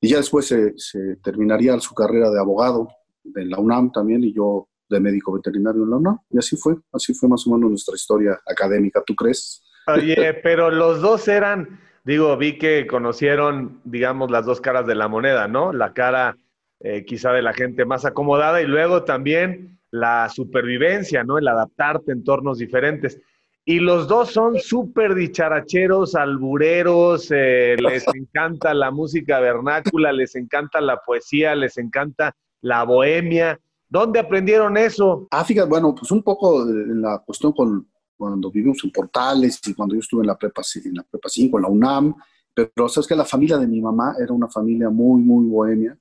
Y 0.00 0.08
ya 0.08 0.16
después 0.16 0.46
se, 0.46 1.16
terminaría 1.22 1.78
su 1.80 1.94
carrera 1.94 2.30
de 2.30 2.40
abogado 2.40 2.88
en 3.34 3.50
la 3.50 3.58
UNAM 3.58 3.92
también 3.92 4.24
y 4.24 4.32
yo 4.32 4.68
de 4.88 5.00
médico 5.00 5.32
veterinario 5.32 5.82
en 5.84 5.90
la 5.90 5.96
UNAM. 5.96 6.18
Y 6.30 6.38
así 6.38 6.56
fue, 6.56 6.76
así 6.92 7.14
fue 7.14 7.28
más 7.28 7.46
o 7.46 7.50
menos 7.54 7.70
nuestra 7.70 7.94
historia 7.94 8.40
académica, 8.46 9.02
¿tú 9.06 9.14
crees? 9.14 9.62
Oye, 9.86 10.34
pero 10.42 10.70
los 10.70 11.00
dos 11.00 11.28
eran, 11.28 11.80
digo, 12.04 12.36
vi 12.36 12.58
que 12.58 12.86
conocieron, 12.86 13.80
digamos, 13.84 14.30
las 14.30 14.44
dos 14.46 14.60
caras 14.60 14.86
de 14.86 14.94
la 14.94 15.08
moneda, 15.08 15.46
¿no? 15.46 15.72
La 15.72 15.92
cara 15.92 16.36
eh, 16.80 17.04
quizá 17.04 17.32
de 17.32 17.42
la 17.42 17.52
gente 17.52 17.84
más 17.84 18.04
acomodada 18.04 18.62
y 18.62 18.66
luego 18.66 19.04
también 19.04 19.77
la 19.90 20.28
supervivencia, 20.28 21.24
¿no? 21.24 21.38
El 21.38 21.48
adaptarte 21.48 22.12
a 22.12 22.14
entornos 22.14 22.58
diferentes. 22.58 23.20
y 23.64 23.80
los 23.80 24.08
dos 24.08 24.30
son 24.30 24.58
súper 24.58 25.14
dicharacheros, 25.14 26.14
albureros, 26.14 27.30
eh, 27.30 27.76
les 27.78 28.04
encanta 28.14 28.72
la 28.72 28.90
música 28.90 29.40
vernácula, 29.40 30.10
les 30.10 30.34
encanta 30.36 30.80
la 30.80 30.96
poesía, 31.04 31.54
les 31.54 31.76
encanta 31.76 32.34
la 32.62 32.84
bohemia. 32.84 33.60
¿Dónde 33.86 34.20
aprendieron 34.20 34.76
eso? 34.78 35.28
Ah, 35.30 35.44
fíjate, 35.44 35.68
bueno, 35.68 35.94
pues 35.94 36.10
un 36.10 36.22
poco 36.22 36.62
en 36.62 37.02
la 37.02 37.18
cuestión 37.18 37.52
con 37.52 37.86
cuando 38.18 38.50
vivimos 38.50 38.82
en 38.82 38.90
Portales 38.90 39.60
y 39.64 39.74
cuando 39.74 39.94
yo 39.94 40.00
estuve 40.00 40.22
en 40.22 40.26
la 40.26 40.36
prepa, 40.36 40.62
en 40.84 40.94
la 40.94 41.04
prepa 41.04 41.28
5, 41.28 41.56
en 41.56 41.62
la 41.62 41.68
UNAM, 41.68 42.14
pero 42.52 42.88
sabes 42.88 43.06
que 43.06 43.14
la 43.14 43.24
familia 43.24 43.56
de 43.58 43.68
mi 43.68 43.80
mamá 43.80 44.16
era 44.20 44.32
una 44.32 44.48
familia 44.48 44.90
muy, 44.90 45.22
muy 45.22 45.46
bohemia, 45.46 45.96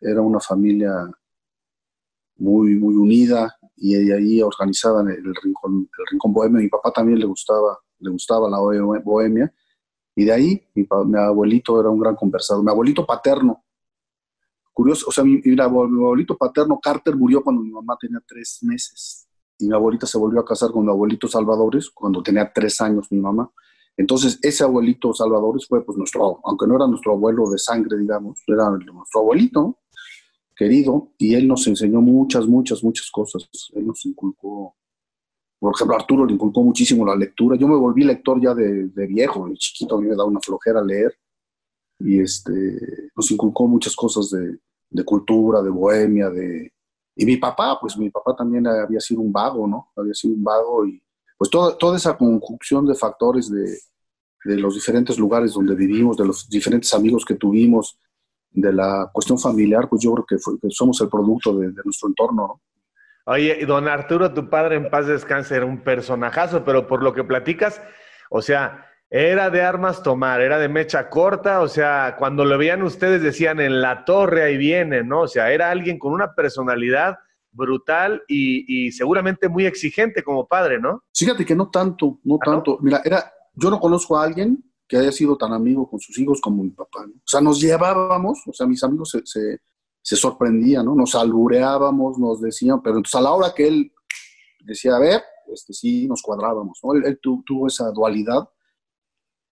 era 0.00 0.22
una 0.22 0.40
familia 0.40 1.10
muy, 2.40 2.74
muy 2.74 2.96
unida, 2.96 3.56
y 3.76 3.94
ahí 4.12 4.42
organizaban 4.42 5.08
el 5.08 5.34
rincón, 5.42 5.88
el 5.98 6.06
rincón 6.10 6.32
bohemio. 6.34 6.60
Mi 6.60 6.68
papá 6.68 6.92
también 6.92 7.18
le 7.18 7.24
gustaba, 7.24 7.78
le 7.98 8.10
gustaba 8.10 8.50
la 8.50 8.58
bohemia. 8.58 9.52
Y 10.14 10.24
de 10.24 10.32
ahí 10.32 10.68
mi, 10.74 10.86
abuelito 11.16 11.80
era 11.80 11.88
un 11.88 11.98
gran 11.98 12.14
conversador. 12.14 12.62
Mi 12.62 12.70
abuelito 12.70 13.06
paterno, 13.06 13.64
curioso, 14.72 15.06
o 15.08 15.12
sea, 15.12 15.24
mi, 15.24 15.40
mi, 15.42 15.60
abuelito 15.60 16.36
paterno, 16.36 16.78
Carter, 16.78 17.16
murió 17.16 17.42
cuando 17.42 17.62
mi 17.62 17.70
mamá 17.70 17.96
tenía 17.98 18.22
tres 18.26 18.58
meses. 18.62 19.26
Y 19.58 19.66
mi 19.66 19.74
abuelita 19.74 20.06
se 20.06 20.18
volvió 20.18 20.40
a 20.40 20.44
casar 20.44 20.70
con 20.72 20.84
mi 20.84 20.90
abuelito 20.90 21.26
Salvadores 21.26 21.90
cuando 21.90 22.22
tenía 22.22 22.52
tres 22.52 22.80
años 22.82 23.06
mi 23.10 23.18
mamá. 23.18 23.50
Entonces, 23.96 24.38
ese 24.42 24.62
abuelito 24.62 25.14
Salvadores 25.14 25.66
fue 25.66 25.84
pues 25.84 25.96
nuestro, 25.96 26.40
aunque 26.44 26.66
no 26.66 26.76
era 26.76 26.86
nuestro 26.86 27.12
abuelo 27.12 27.48
de 27.48 27.58
sangre, 27.58 27.96
digamos, 27.96 28.42
era 28.46 28.70
nuestro 28.70 29.20
abuelito, 29.20 29.79
querido 30.60 31.14
y 31.16 31.34
él 31.34 31.48
nos 31.48 31.66
enseñó 31.66 32.02
muchas, 32.02 32.46
muchas, 32.46 32.84
muchas 32.84 33.10
cosas. 33.10 33.48
Él 33.72 33.86
nos 33.86 34.04
inculcó, 34.04 34.76
por 35.58 35.74
ejemplo, 35.74 35.96
Arturo 35.96 36.26
le 36.26 36.34
inculcó 36.34 36.62
muchísimo 36.62 37.06
la 37.06 37.16
lectura. 37.16 37.56
Yo 37.56 37.66
me 37.66 37.76
volví 37.76 38.04
lector 38.04 38.38
ya 38.38 38.54
de, 38.54 39.06
viejo, 39.06 39.48
de 39.48 39.56
chiquito, 39.56 39.96
a 39.96 40.00
mí 40.02 40.06
me 40.06 40.14
da 40.14 40.24
una 40.24 40.38
flojera 40.38 40.82
leer. 40.82 41.16
Y 41.98 42.20
este, 42.20 43.10
nos 43.16 43.30
inculcó 43.30 43.66
muchas 43.66 43.96
cosas 43.96 44.28
de, 44.28 44.58
de 44.90 45.02
cultura, 45.02 45.62
de 45.62 45.70
bohemia, 45.70 46.28
de... 46.28 46.70
Y 47.16 47.24
mi 47.24 47.38
papá, 47.38 47.78
pues 47.80 47.96
mi 47.96 48.10
papá 48.10 48.36
también 48.36 48.66
había 48.66 49.00
sido 49.00 49.22
un 49.22 49.32
vago, 49.32 49.66
¿no? 49.66 49.88
Había 49.96 50.12
sido 50.12 50.34
un 50.34 50.44
vago 50.44 50.86
y 50.86 51.02
pues 51.38 51.50
toda, 51.50 51.76
toda 51.78 51.96
esa 51.96 52.18
conjunción 52.18 52.86
de 52.86 52.94
factores 52.94 53.50
de, 53.50 53.78
de 54.44 54.56
los 54.56 54.74
diferentes 54.74 55.18
lugares 55.18 55.54
donde 55.54 55.74
vivimos, 55.74 56.18
de 56.18 56.26
los 56.26 56.48
diferentes 56.50 56.92
amigos 56.92 57.24
que 57.24 57.34
tuvimos, 57.34 57.98
de 58.52 58.72
la 58.72 59.08
cuestión 59.12 59.38
familiar, 59.38 59.88
pues 59.88 60.02
yo 60.02 60.12
creo 60.12 60.26
que, 60.26 60.70
somos 60.70 61.00
el 61.00 61.08
producto 61.08 61.56
de, 61.56 61.72
nuestro 61.84 62.08
entorno, 62.08 62.46
¿no? 62.46 62.60
Oye, 63.26 63.64
don 63.66 63.86
Arturo, 63.86 64.32
tu 64.32 64.48
padre 64.48 64.76
en 64.76 64.90
paz 64.90 65.06
descanse, 65.06 65.54
era 65.54 65.66
un 65.66 65.82
personajazo, 65.84 66.64
pero 66.64 66.86
por 66.86 67.02
lo 67.02 67.12
que 67.12 67.22
platicas, 67.22 67.80
o 68.30 68.42
sea, 68.42 68.86
era 69.08 69.50
de 69.50 69.62
armas 69.62 70.02
tomar, 70.02 70.40
era 70.40 70.58
de 70.58 70.68
mecha 70.68 71.10
corta, 71.10 71.60
o 71.60 71.68
sea, 71.68 72.16
cuando 72.18 72.44
lo 72.44 72.56
veían 72.56 72.82
ustedes 72.82 73.22
decían 73.22 73.60
en 73.60 73.80
la 73.80 74.04
torre 74.04 74.42
ahí 74.42 74.56
viene, 74.56 75.04
¿no? 75.04 75.22
O 75.22 75.28
sea, 75.28 75.52
era 75.52 75.70
alguien 75.70 75.98
con 75.98 76.12
una 76.12 76.34
personalidad 76.34 77.18
brutal 77.52 78.22
y, 78.28 78.90
seguramente 78.92 79.48
muy 79.48 79.66
exigente 79.66 80.22
como 80.22 80.46
padre, 80.46 80.80
¿no? 80.80 81.02
Fíjate 81.14 81.44
que 81.44 81.56
no 81.56 81.68
tanto, 81.70 82.20
no 82.24 82.36
¿Ah, 82.36 82.44
tanto. 82.44 82.78
Mira, 82.80 83.02
era, 83.04 83.32
yo 83.54 83.70
no 83.70 83.80
conozco 83.80 84.16
a 84.16 84.24
alguien 84.24 84.62
que 84.90 84.96
haya 84.96 85.12
sido 85.12 85.36
tan 85.36 85.52
amigo 85.52 85.88
con 85.88 86.00
sus 86.00 86.18
hijos 86.18 86.40
como 86.40 86.64
mi 86.64 86.70
papá. 86.70 87.06
O 87.06 87.22
sea, 87.24 87.40
nos 87.40 87.60
llevábamos, 87.60 88.42
o 88.44 88.52
sea, 88.52 88.66
mis 88.66 88.82
amigos 88.82 89.10
se, 89.24 89.60
se, 90.02 90.16
sorprendían, 90.16 90.84
¿no? 90.84 90.96
Nos 90.96 91.14
albureábamos, 91.14 92.18
nos 92.18 92.40
decían, 92.40 92.82
pero 92.82 92.96
entonces 92.96 93.14
a 93.14 93.20
la 93.20 93.30
hora 93.30 93.54
que 93.54 93.68
él 93.68 93.92
decía, 94.64 94.96
a 94.96 94.98
ver, 94.98 95.22
este, 95.46 95.72
sí, 95.74 96.08
nos 96.08 96.20
cuadrábamos, 96.20 96.80
¿no? 96.82 96.94
Él, 96.94 97.20
tuvo 97.22 97.68
esa 97.68 97.88
dualidad 97.92 98.48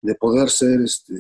de 0.02 0.16
poder 0.16 0.50
ser, 0.50 0.82
este, 0.82 1.14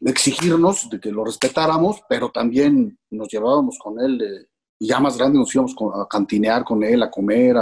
exigirnos 0.00 0.88
de 0.88 0.98
que 0.98 1.12
lo 1.12 1.22
respetáramos, 1.22 2.00
pero 2.08 2.30
también 2.30 2.98
nos 3.10 3.28
llevábamos 3.28 3.78
con 3.78 4.00
él, 4.00 4.48
y 4.78 4.86
ya 4.86 4.98
más 4.98 5.18
grande 5.18 5.38
nos 5.38 5.54
íbamos 5.54 5.74
a 5.94 6.06
cantinear 6.08 6.64
con 6.64 6.82
él, 6.82 7.02
a 7.02 7.10
comer, 7.10 7.56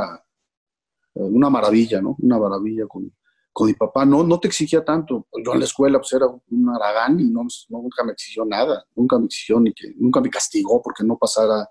una 1.14 1.50
maravilla, 1.50 2.00
¿no? 2.00 2.14
Una 2.20 2.38
maravilla 2.38 2.86
con, 2.86 3.12
con 3.52 3.66
mi 3.66 3.74
papá 3.74 4.04
no, 4.04 4.22
no 4.22 4.38
te 4.38 4.48
exigía 4.48 4.84
tanto. 4.84 5.26
Yo 5.44 5.52
en 5.52 5.61
la 5.61 5.64
escuela 5.64 5.98
pues 5.98 6.12
era 6.12 6.26
un 6.26 6.70
aragán 6.70 7.18
y 7.20 7.30
no, 7.30 7.46
nunca 7.68 8.04
me 8.04 8.12
exigió 8.12 8.44
nada, 8.44 8.84
nunca 8.94 9.18
me 9.18 9.26
exigió 9.26 9.58
ni 9.61 9.72
que, 9.72 9.92
nunca 9.96 10.20
me 10.20 10.30
castigó 10.30 10.80
porque 10.82 11.04
no 11.04 11.16
pasara 11.16 11.68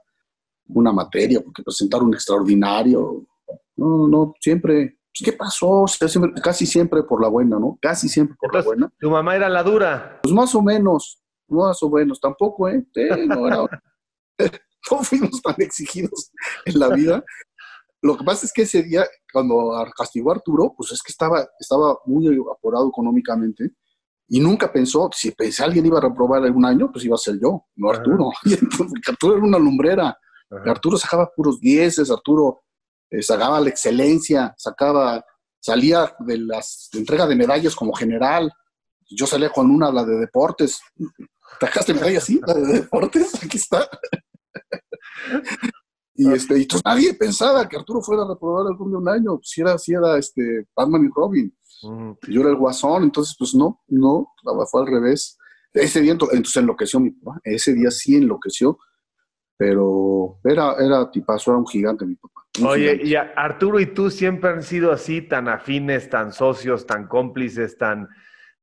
una 0.68 0.92
materia, 0.92 1.42
porque 1.42 1.64
presentar 1.64 2.04
un 2.04 2.14
extraordinario. 2.14 3.26
No, 3.76 4.08
no, 4.08 4.34
siempre, 4.40 4.98
pues, 5.18 5.24
¿qué 5.24 5.34
pasó? 5.34 5.86
casi 6.44 6.66
siempre 6.66 7.04
por 7.04 7.22
la 7.22 7.30
buena, 7.30 7.60
¿no? 7.60 7.78
Casi 7.82 8.10
siempre 8.10 8.36
por 8.40 8.54
la 8.54 8.62
buena. 8.62 8.92
¿Tu 9.00 9.10
mamá 9.10 9.36
era 9.36 9.50
la 9.50 9.64
dura? 9.64 10.20
Pues 10.22 10.34
más 10.34 10.54
o 10.56 10.62
menos, 10.62 11.22
más 11.48 11.82
o 11.82 11.90
menos, 11.90 12.20
tampoco, 12.20 12.68
¿eh? 12.68 12.86
no, 13.28 13.68
no 14.92 15.04
fuimos 15.04 15.42
tan 15.42 15.56
exigidos 15.60 16.32
en 16.66 16.80
la 16.80 16.90
vida, 16.90 17.24
lo 18.08 18.18
que 18.18 18.24
pasa 18.24 18.46
es 18.46 18.54
que 18.54 18.62
ese 18.64 18.84
día, 18.84 19.06
cuando 19.32 19.74
castigó 19.96 20.32
a 20.32 20.36
Arturo, 20.36 20.74
pues 20.76 20.92
es 20.94 21.02
que 21.02 21.12
estaba, 21.12 21.48
estaba 21.60 21.98
muy 22.06 22.28
apurado 22.52 22.88
económicamente 22.88 23.72
y 24.30 24.40
nunca 24.40 24.72
pensó, 24.72 25.10
si 25.14 25.32
pensé 25.32 25.64
alguien 25.64 25.86
iba 25.86 25.98
a 26.00 26.02
reprobar 26.02 26.44
algún 26.44 26.66
año, 26.66 26.92
pues 26.92 27.06
iba 27.06 27.16
a 27.16 27.20
ser 27.20 27.40
yo, 27.40 27.66
no 27.76 27.90
Arturo. 27.90 28.30
porque 28.78 29.12
Arturo 29.12 29.38
era 29.38 29.46
una 29.46 29.60
lumbrera. 29.60 30.18
Arturo 30.66 30.98
sacaba 30.98 31.30
puros 31.34 31.60
dieces, 31.60 32.10
Arturo 32.10 32.62
eh, 33.10 33.22
sacaba 33.22 33.60
la 33.60 33.70
excelencia, 33.70 34.54
sacaba, 34.58 35.24
salía 35.60 36.14
de 36.20 36.38
las 36.38 36.90
de 36.92 37.00
entrega 37.00 37.28
de 37.28 37.36
medallas 37.36 37.76
como 37.76 37.94
general. 37.94 38.52
Yo 39.10 39.28
salía 39.28 39.50
con 39.50 39.70
una, 39.70 39.92
la 39.92 40.06
de 40.06 40.18
deportes. 40.18 40.80
¿Tajaste 41.60 41.94
medalla 41.94 42.18
así? 42.18 42.40
La 42.46 42.54
de 42.54 42.66
deportes, 42.82 43.44
aquí 43.44 43.58
está. 43.58 43.90
Y, 46.20 46.34
este, 46.34 46.60
y 46.60 46.68
nadie 46.84 47.14
pensaba 47.14 47.70
que 47.70 47.78
Arturo 47.78 48.02
fuera 48.02 48.24
a 48.24 48.28
reprobar 48.28 48.66
algún 48.66 48.90
de 48.90 48.98
un 48.98 49.08
año, 49.08 49.40
si 49.44 49.62
era, 49.62 49.78
si 49.78 49.94
era 49.94 50.18
este, 50.18 50.66
Batman 50.76 51.06
y 51.06 51.10
Robin. 51.16 51.56
Yo 52.28 52.42
era 52.42 52.50
el 52.50 52.56
guasón, 52.56 53.04
entonces 53.04 53.36
pues 53.38 53.54
no, 53.54 53.84
no, 53.88 54.34
fue 54.70 54.82
al 54.82 54.88
revés. 54.88 55.38
Ese 55.72 56.02
día 56.02 56.14
entonces 56.14 56.56
enloqueció 56.56 57.00
mi 57.00 57.12
papá, 57.12 57.40
ese 57.44 57.74
día 57.74 57.92
sí 57.92 58.16
enloqueció, 58.16 58.80
pero 59.56 60.40
era, 60.44 60.74
era 60.80 61.12
tipazo, 61.12 61.52
era 61.52 61.60
un 61.60 61.68
gigante 61.68 62.04
mi 62.04 62.16
papá. 62.16 62.42
Oye, 62.66 63.00
y 63.04 63.14
Arturo 63.14 63.80
y 63.80 63.86
tú 63.86 64.10
siempre 64.10 64.50
han 64.50 64.64
sido 64.64 64.92
así, 64.92 65.22
tan 65.22 65.48
afines, 65.48 66.10
tan 66.10 66.34
socios, 66.34 66.88
tan 66.88 67.08
cómplices, 67.08 67.78
tan, 67.78 68.08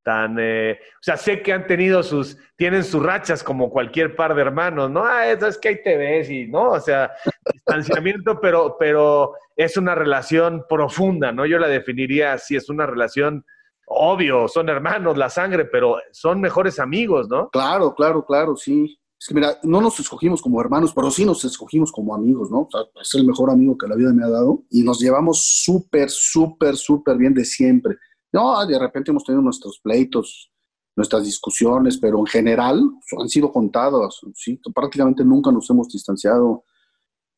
tan, 0.02 0.36
eh, 0.38 0.78
o 0.94 1.02
sea, 1.02 1.16
sé 1.16 1.42
que 1.42 1.52
han 1.52 1.66
tenido 1.66 2.02
sus, 2.02 2.36
tienen 2.56 2.84
sus 2.84 3.02
rachas 3.02 3.42
como 3.42 3.70
cualquier 3.70 4.14
par 4.14 4.34
de 4.34 4.42
hermanos, 4.42 4.90
¿no? 4.90 5.04
Ah, 5.04 5.28
eso 5.28 5.46
es 5.46 5.58
que 5.58 5.68
ahí 5.68 5.82
te 5.82 5.96
ves 5.96 6.28
y, 6.30 6.46
¿no? 6.46 6.70
O 6.70 6.80
sea, 6.80 7.12
distanciamiento, 7.52 8.40
pero, 8.40 8.76
pero 8.78 9.32
es 9.56 9.76
una 9.76 9.94
relación 9.94 10.64
profunda, 10.68 11.32
¿no? 11.32 11.46
Yo 11.46 11.58
la 11.58 11.68
definiría 11.68 12.34
así, 12.34 12.56
es 12.56 12.68
una 12.68 12.86
relación, 12.86 13.44
obvio, 13.86 14.48
son 14.48 14.68
hermanos, 14.68 15.16
la 15.16 15.30
sangre, 15.30 15.64
pero 15.64 15.96
son 16.12 16.40
mejores 16.40 16.78
amigos, 16.78 17.28
¿no? 17.28 17.48
Claro, 17.50 17.94
claro, 17.94 18.24
claro, 18.24 18.56
sí. 18.56 18.98
Es 19.18 19.28
que 19.28 19.34
mira, 19.34 19.58
no 19.62 19.80
nos 19.80 19.98
escogimos 20.00 20.42
como 20.42 20.60
hermanos, 20.60 20.92
pero 20.94 21.10
sí 21.10 21.24
nos 21.24 21.44
escogimos 21.44 21.90
como 21.90 22.14
amigos, 22.14 22.50
¿no? 22.50 22.62
O 22.62 22.68
sea, 22.70 22.82
es 23.00 23.14
el 23.14 23.26
mejor 23.26 23.50
amigo 23.50 23.78
que 23.78 23.86
la 23.86 23.96
vida 23.96 24.12
me 24.12 24.24
ha 24.24 24.28
dado 24.28 24.64
y 24.70 24.82
nos 24.82 25.00
llevamos 25.00 25.42
súper, 25.64 26.10
súper, 26.10 26.76
súper 26.76 27.16
bien 27.16 27.32
de 27.32 27.44
siempre 27.44 27.96
no, 28.34 28.66
de 28.66 28.76
repente 28.76 29.12
hemos 29.12 29.22
tenido 29.22 29.42
nuestros 29.42 29.78
pleitos, 29.78 30.50
nuestras 30.96 31.24
discusiones, 31.24 31.98
pero 31.98 32.18
en 32.18 32.26
general 32.26 32.82
han 33.16 33.28
sido 33.28 33.52
contados, 33.52 34.22
¿sí? 34.34 34.60
prácticamente 34.74 35.24
nunca 35.24 35.52
nos 35.52 35.70
hemos 35.70 35.88
distanciado, 35.88 36.64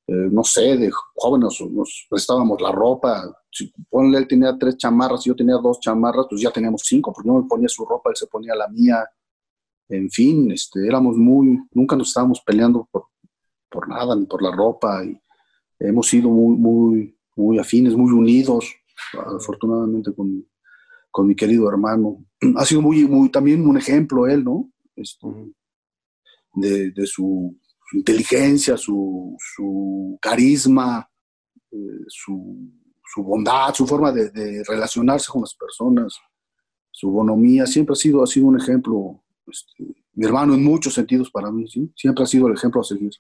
eh, 0.09 0.29
no 0.31 0.45
sé, 0.45 0.77
de 0.77 0.90
jóvenes 1.14 1.61
nos 1.71 2.07
prestábamos 2.09 2.61
la 2.61 2.71
ropa, 2.73 3.25
si 3.51 3.73
ponle, 3.90 4.19
él 4.19 4.29
tenía 4.29 4.57
tres 4.59 4.77
chamarras 4.77 5.25
yo 5.25 5.35
tenía 5.35 5.57
dos 5.57 5.81
chamarras, 5.81 6.27
pues 6.29 6.40
ya 6.40 6.51
teníamos 6.51 6.83
cinco, 6.85 7.12
porque 7.12 7.29
yo 7.29 7.35
me 7.35 7.49
ponía 7.49 7.69
su 7.69 7.85
ropa, 7.85 8.11
él 8.11 8.16
se 8.16 8.27
ponía 8.27 8.55
la 8.55 8.69
mía, 8.69 9.05
en 9.88 10.11
fin, 10.11 10.51
este, 10.51 10.87
éramos 10.87 11.16
muy, 11.16 11.59
nunca 11.73 11.97
nos 11.97 12.09
estábamos 12.09 12.40
peleando 12.40 12.88
por, 12.90 13.07
por 13.71 13.88
nada, 13.88 14.14
ni 14.14 14.27
por 14.27 14.42
la 14.42 14.51
ropa, 14.51 15.05
y 15.05 15.21
hemos 15.79 16.07
sido 16.09 16.29
muy, 16.29 16.57
muy, 16.57 17.19
muy 17.37 17.59
afines, 17.59 17.95
muy 17.95 18.12
unidos, 18.12 18.75
afortunadamente 19.37 20.14
con, 20.14 20.47
con 21.11 21.27
mi 21.27 21.35
querido 21.35 21.69
hermano. 21.69 22.25
Ha 22.57 22.64
sido 22.64 22.83
muy, 22.83 23.07
muy 23.07 23.31
también 23.31 23.66
un 23.66 23.77
ejemplo 23.77 24.27
él, 24.27 24.45
¿no? 24.45 24.71
Este, 24.95 25.27
de, 26.55 27.07
su, 27.07 27.57
inteligencia, 27.92 28.77
su, 28.77 29.37
carisma, 30.20 31.09
eh, 31.70 32.05
su, 32.09 32.70
bondad, 33.18 33.72
su 33.75 33.87
forma 33.87 34.12
de, 34.12 34.62
relacionarse 34.68 35.31
con 35.31 35.42
las 35.42 35.55
personas, 35.55 36.18
su 36.90 37.11
bonomía, 37.11 37.66
siempre 37.66 37.92
ha 37.92 37.96
sido, 37.96 38.22
ha 38.22 38.27
sido 38.27 38.46
un 38.46 38.61
ejemplo 38.61 39.22
este, 39.46 39.85
mi 40.16 40.25
hermano 40.25 40.55
en 40.55 40.64
muchos 40.64 40.94
sentidos 40.94 41.31
para 41.31 41.51
mí, 41.51 41.68
¿sí? 41.68 41.92
Siempre 41.94 42.25
ha 42.25 42.27
sido 42.27 42.49
el 42.49 42.55
ejemplo 42.55 42.81
a 42.81 42.85
seguir. 42.85 43.12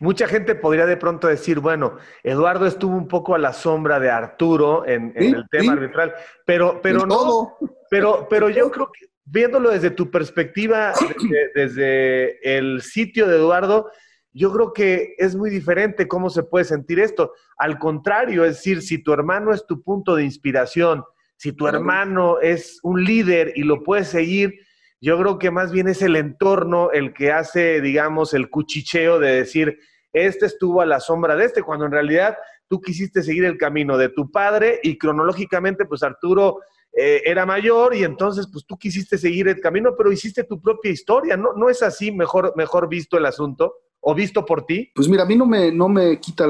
Mucha 0.00 0.26
gente 0.26 0.54
podría 0.54 0.86
de 0.86 0.96
pronto 0.96 1.28
decir, 1.28 1.60
bueno, 1.60 1.96
Eduardo 2.24 2.66
estuvo 2.66 2.96
un 2.96 3.06
poco 3.06 3.34
a 3.34 3.38
la 3.38 3.52
sombra 3.52 4.00
de 4.00 4.10
Arturo 4.10 4.86
en, 4.86 5.12
el 5.14 5.46
tema 5.50 5.74
arbitral, 5.74 6.14
pero, 6.44 6.80
pero 6.82 7.06
no, 7.06 7.56
pero, 7.90 8.26
pero 8.28 8.48
yo 8.48 8.70
creo 8.70 8.90
que 8.90 9.06
viéndolo 9.30 9.70
desde 9.70 9.90
tu 9.90 10.10
perspectiva, 10.10 10.92
desde, 11.54 12.58
el 12.58 12.82
sitio 12.82 13.26
de 13.26 13.36
Eduardo, 13.36 13.90
yo 14.32 14.52
creo 14.52 14.72
que 14.72 15.14
es 15.18 15.34
muy 15.34 15.50
diferente 15.50 16.06
cómo 16.06 16.30
se 16.30 16.42
puede 16.42 16.64
sentir 16.64 17.00
esto. 17.00 17.32
Al 17.56 17.78
contrario, 17.78 18.44
es 18.44 18.56
decir, 18.56 18.82
si 18.82 19.02
tu 19.02 19.12
hermano 19.12 19.52
es 19.52 19.66
tu 19.66 19.82
punto 19.82 20.14
de 20.14 20.24
inspiración, 20.24 21.04
si 21.36 21.52
tu 21.52 21.66
hermano 21.66 22.40
es 22.40 22.78
un 22.82 23.04
líder 23.04 23.52
y 23.54 23.62
lo 23.62 23.82
puedes 23.82 24.08
seguir, 24.08 24.54
yo 25.00 25.18
creo 25.18 25.38
que 25.38 25.50
más 25.50 25.72
bien 25.72 25.88
es 25.88 26.02
el 26.02 26.16
entorno 26.16 26.90
el 26.90 27.14
que 27.14 27.32
hace, 27.32 27.80
digamos, 27.80 28.34
el 28.34 28.50
cuchicheo 28.50 29.18
de 29.18 29.36
decir, 29.36 29.78
este 30.12 30.46
estuvo 30.46 30.80
a 30.80 30.86
la 30.86 31.00
sombra 31.00 31.36
de 31.36 31.44
este, 31.44 31.62
cuando 31.62 31.86
en 31.86 31.92
realidad 31.92 32.36
tú 32.68 32.80
quisiste 32.80 33.22
seguir 33.22 33.44
el 33.44 33.56
camino 33.56 33.96
de 33.96 34.08
tu 34.08 34.30
padre 34.30 34.80
y 34.82 34.98
cronológicamente, 34.98 35.84
pues 35.84 36.02
Arturo 36.02 36.58
eh, 36.96 37.22
era 37.24 37.46
mayor 37.46 37.94
y 37.94 38.04
entonces, 38.04 38.48
pues 38.50 38.64
tú 38.66 38.76
quisiste 38.76 39.18
seguir 39.18 39.48
el 39.48 39.60
camino, 39.60 39.94
pero 39.96 40.12
hiciste 40.12 40.44
tu 40.44 40.60
propia 40.60 40.90
historia, 40.90 41.36
¿no? 41.36 41.52
¿No 41.54 41.68
es 41.68 41.82
así 41.82 42.10
mejor, 42.12 42.52
mejor 42.56 42.88
visto 42.88 43.16
el 43.16 43.26
asunto? 43.26 43.74
¿O 44.00 44.14
visto 44.14 44.44
por 44.44 44.64
ti? 44.64 44.90
Pues 44.94 45.08
mira, 45.08 45.24
a 45.24 45.26
mí 45.26 45.36
no 45.36 45.44
me, 45.44 45.72
no 45.72 45.88
me 45.88 46.20
quita 46.20 46.46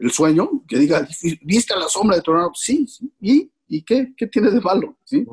el 0.00 0.10
sueño 0.10 0.62
que 0.66 0.78
diga, 0.78 1.06
¿viste 1.42 1.74
a 1.74 1.78
la 1.78 1.88
sombra 1.88 2.16
de 2.16 2.22
tu 2.22 2.30
hermano? 2.30 2.52
Sí, 2.54 2.86
sí. 2.86 3.12
¿Y, 3.20 3.50
¿Y 3.66 3.82
qué? 3.82 4.14
¿Qué 4.16 4.26
tiene 4.28 4.50
de 4.50 4.60
malo? 4.60 4.96
¿Sí? 5.04 5.26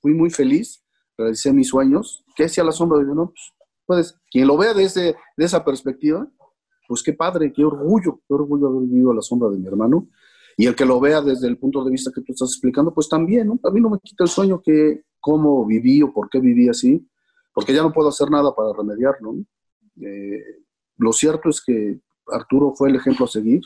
Fui 0.00 0.14
muy 0.14 0.30
feliz 0.30 0.82
realicé 1.16 1.52
mis 1.52 1.68
sueños. 1.68 2.24
¿Qué 2.34 2.44
hacía 2.44 2.64
la 2.64 2.72
sombra? 2.72 2.98
de 2.98 3.04
no, 3.04 3.30
pues, 3.30 3.54
puedes, 3.86 4.18
quien 4.30 4.46
lo 4.46 4.56
vea 4.56 4.74
desde 4.74 5.16
de 5.36 5.44
esa 5.44 5.64
perspectiva, 5.64 6.28
pues 6.88 7.02
qué 7.02 7.12
padre, 7.12 7.52
qué 7.52 7.64
orgullo, 7.64 8.20
qué 8.26 8.34
orgullo 8.34 8.68
haber 8.68 8.82
vivido 8.82 9.10
a 9.10 9.14
la 9.14 9.22
sombra 9.22 9.48
de 9.48 9.58
mi 9.58 9.66
hermano. 9.66 10.08
Y 10.56 10.66
el 10.66 10.74
que 10.74 10.86
lo 10.86 10.98
vea 11.00 11.20
desde 11.20 11.48
el 11.48 11.58
punto 11.58 11.84
de 11.84 11.90
vista 11.90 12.10
que 12.14 12.22
tú 12.22 12.32
estás 12.32 12.50
explicando, 12.50 12.92
pues 12.92 13.08
también, 13.08 13.48
¿no? 13.48 13.58
A 13.62 13.70
mí 13.70 13.80
no 13.80 13.90
me 13.90 13.98
quita 13.98 14.24
el 14.24 14.30
sueño 14.30 14.62
que 14.62 15.02
cómo 15.20 15.66
viví 15.66 16.02
o 16.02 16.12
por 16.12 16.30
qué 16.30 16.40
viví 16.40 16.68
así, 16.68 17.06
porque 17.52 17.74
ya 17.74 17.82
no 17.82 17.92
puedo 17.92 18.08
hacer 18.08 18.30
nada 18.30 18.54
para 18.54 18.72
remediarlo. 18.72 19.34
Eh, 20.00 20.42
lo 20.98 21.12
cierto 21.12 21.50
es 21.50 21.62
que 21.62 22.00
Arturo 22.28 22.72
fue 22.74 22.88
el 22.88 22.96
ejemplo 22.96 23.26
a 23.26 23.28
seguir 23.28 23.62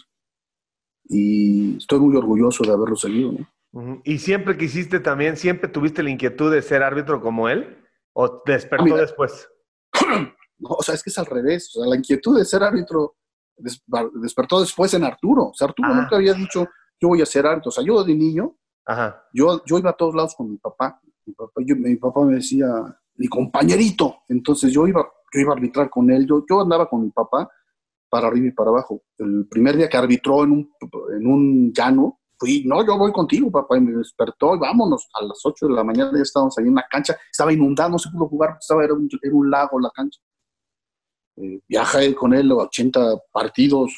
y 1.04 1.76
estoy 1.76 2.00
muy 2.00 2.16
orgulloso 2.16 2.64
de 2.64 2.72
haberlo 2.72 2.96
seguido. 2.96 3.32
¿no? 3.32 4.00
¿Y 4.04 4.18
siempre 4.18 4.56
quisiste 4.56 5.00
también, 5.00 5.36
siempre 5.36 5.68
tuviste 5.68 6.02
la 6.02 6.10
inquietud 6.10 6.52
de 6.52 6.62
ser 6.62 6.82
árbitro 6.82 7.20
como 7.20 7.48
él? 7.48 7.78
¿O 8.12 8.42
despertó 8.44 8.96
después? 8.96 9.48
No, 10.62 10.76
o 10.78 10.82
sea, 10.82 10.94
es 10.94 11.02
que 11.02 11.08
es 11.08 11.16
al 11.16 11.24
revés. 11.24 11.74
O 11.74 11.80
sea, 11.80 11.88
la 11.88 11.96
inquietud 11.96 12.36
de 12.36 12.44
ser 12.44 12.62
árbitro 12.62 13.16
despertó 13.56 14.60
después 14.60 14.92
en 14.92 15.04
Arturo. 15.04 15.44
O 15.46 15.54
sea, 15.54 15.68
Arturo 15.68 15.88
ah. 15.90 16.02
nunca 16.02 16.16
había 16.16 16.34
dicho, 16.34 16.68
yo 17.00 17.08
voy 17.08 17.22
a 17.22 17.26
ser 17.26 17.46
árbitro. 17.46 17.70
O 17.70 17.72
sea, 17.72 17.84
yo 17.84 18.02
de 18.04 18.14
niño, 18.14 18.56
Yo, 19.32 19.62
yo 19.64 19.78
iba 19.78 19.90
a 19.90 19.96
todos 19.96 20.14
lados 20.14 20.34
con 20.34 20.50
mi 20.50 20.56
papá. 20.58 21.00
Mi 21.24 21.32
papá, 21.34 21.52
mi 21.56 21.96
papá 21.96 22.24
me 22.24 22.34
decía, 22.36 22.66
mi 23.16 23.28
compañerito. 23.28 24.22
Entonces 24.28 24.72
yo 24.72 24.86
iba, 24.86 25.08
yo 25.32 25.40
iba 25.40 25.52
a 25.52 25.56
arbitrar 25.56 25.88
con 25.88 26.10
él. 26.10 26.26
Yo, 26.26 26.44
yo 26.48 26.60
andaba 26.60 26.88
con 26.88 27.02
mi 27.02 27.10
papá 27.10 27.48
para 28.10 28.26
arriba 28.26 28.48
y 28.48 28.52
para 28.52 28.70
abajo. 28.70 29.02
El 29.18 29.46
primer 29.48 29.76
día 29.76 29.88
que 29.88 29.96
arbitró 29.96 30.42
en 30.44 30.50
un, 30.50 30.74
en 31.16 31.26
un 31.26 31.72
llano, 31.72 32.20
fui, 32.36 32.64
no, 32.66 32.84
yo 32.84 32.98
voy 32.98 33.12
contigo, 33.12 33.50
papá, 33.50 33.78
y 33.78 33.80
me 33.80 33.92
despertó, 33.92 34.56
y 34.56 34.58
vámonos, 34.58 35.08
a 35.14 35.24
las 35.24 35.38
8 35.44 35.68
de 35.68 35.74
la 35.74 35.84
mañana 35.84 36.10
ya 36.14 36.22
estábamos 36.22 36.56
ahí 36.58 36.66
en 36.66 36.74
la 36.74 36.86
cancha, 36.90 37.16
estaba 37.30 37.52
inundado, 37.52 37.90
no 37.90 37.98
se 37.98 38.10
pudo 38.10 38.28
jugar, 38.28 38.56
estaba, 38.58 38.82
era 38.82 38.94
un, 38.94 39.08
era 39.22 39.34
un 39.34 39.50
lago 39.50 39.78
la 39.78 39.90
cancha. 39.90 40.20
Eh, 41.36 41.60
viajé 41.68 42.14
con 42.14 42.34
él 42.34 42.50
80 42.50 43.16
partidos, 43.30 43.92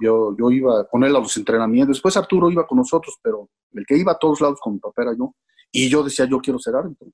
yo, 0.00 0.36
yo 0.36 0.50
iba 0.50 0.86
con 0.88 1.04
él 1.04 1.14
a 1.14 1.20
los 1.20 1.36
entrenamientos, 1.36 1.96
después 1.96 2.16
Arturo 2.16 2.50
iba 2.50 2.66
con 2.66 2.78
nosotros, 2.78 3.18
pero 3.22 3.48
el 3.72 3.84
que 3.86 3.96
iba 3.96 4.12
a 4.12 4.18
todos 4.18 4.40
lados 4.40 4.60
con 4.60 4.74
mi 4.74 4.78
papá 4.78 5.02
era 5.02 5.14
yo, 5.16 5.34
y 5.70 5.88
yo 5.88 6.02
decía, 6.02 6.26
yo 6.26 6.38
quiero 6.38 6.58
ser 6.58 6.74
árbitro. 6.74 7.08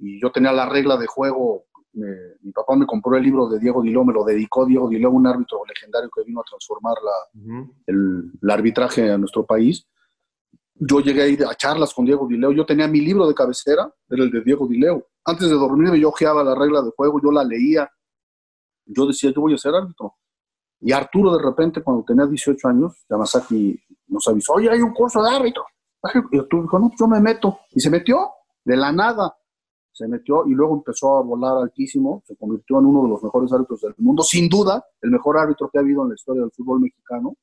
Y 0.00 0.20
yo 0.20 0.30
tenía 0.30 0.52
la 0.52 0.68
regla 0.68 0.96
de 0.96 1.06
juego 1.06 1.68
mi 1.92 2.52
papá 2.52 2.76
me 2.76 2.86
compró 2.86 3.16
el 3.16 3.22
libro 3.22 3.48
de 3.48 3.58
Diego 3.58 3.82
Diló, 3.82 4.04
me 4.04 4.12
lo 4.12 4.24
dedicó 4.24 4.66
Diego 4.66 4.88
Diló, 4.88 5.10
un 5.10 5.26
árbitro 5.26 5.60
legendario 5.66 6.10
que 6.14 6.22
vino 6.24 6.40
a 6.40 6.44
transformar 6.44 6.94
la, 7.02 7.62
el, 7.86 8.50
arbitraje 8.50 9.10
a 9.10 9.18
nuestro 9.18 9.44
país. 9.44 9.86
Yo 10.74 11.00
llegué 11.00 11.22
a 11.22 11.28
ir 11.28 11.44
a 11.44 11.54
charlas 11.54 11.92
con 11.92 12.04
Diego 12.04 12.26
Dileo, 12.28 12.52
yo 12.52 12.64
tenía 12.64 12.86
mi 12.86 13.00
libro 13.00 13.26
de 13.26 13.34
cabecera, 13.34 13.92
era 14.08 14.22
el 14.22 14.30
de 14.30 14.42
Diego 14.42 14.66
Dileo. 14.68 15.08
Antes 15.24 15.48
de 15.48 15.54
dormirme 15.54 15.98
yo 15.98 16.10
ojeaba 16.10 16.44
la 16.44 16.54
regla 16.54 16.82
de 16.82 16.90
juego, 16.96 17.20
yo 17.22 17.32
la 17.32 17.42
leía, 17.42 17.90
yo 18.86 19.06
decía, 19.06 19.32
yo 19.34 19.40
voy 19.40 19.54
a 19.54 19.58
ser 19.58 19.74
árbitro. 19.74 20.14
Y 20.80 20.92
Arturo 20.92 21.36
de 21.36 21.42
repente, 21.42 21.82
cuando 21.82 22.04
tenía 22.04 22.26
18 22.26 22.68
años, 22.68 23.04
Yamazaki 23.08 23.78
nos 24.08 24.26
avisó, 24.28 24.54
oye, 24.54 24.70
hay 24.70 24.80
un 24.80 24.92
curso 24.92 25.22
de 25.22 25.30
árbitro. 25.30 25.64
Y 26.30 26.38
Arturo 26.38 26.62
dijo, 26.62 26.78
no, 26.78 26.88
pues 26.88 27.00
yo 27.00 27.08
me 27.08 27.20
meto. 27.20 27.60
Y 27.72 27.80
se 27.80 27.90
metió 27.90 28.30
de 28.64 28.76
la 28.76 28.92
nada 28.92 29.34
se 29.98 30.06
metió 30.06 30.46
y 30.46 30.54
luego 30.54 30.76
empezó 30.76 31.18
a 31.18 31.22
volar 31.22 31.56
altísimo, 31.56 32.22
se 32.24 32.36
convirtió 32.36 32.78
en 32.78 32.86
uno 32.86 33.02
de 33.02 33.08
los 33.08 33.22
mejores 33.22 33.52
árbitros 33.52 33.80
del 33.80 33.94
mundo, 33.98 34.22
sin 34.22 34.48
duda, 34.48 34.84
el 35.02 35.10
mejor 35.10 35.36
árbitro 35.36 35.68
que 35.68 35.78
ha 35.78 35.80
habido 35.80 36.04
en 36.04 36.10
la 36.10 36.14
historia 36.14 36.42
del 36.42 36.52
fútbol 36.52 36.80
mexicano. 36.80 37.34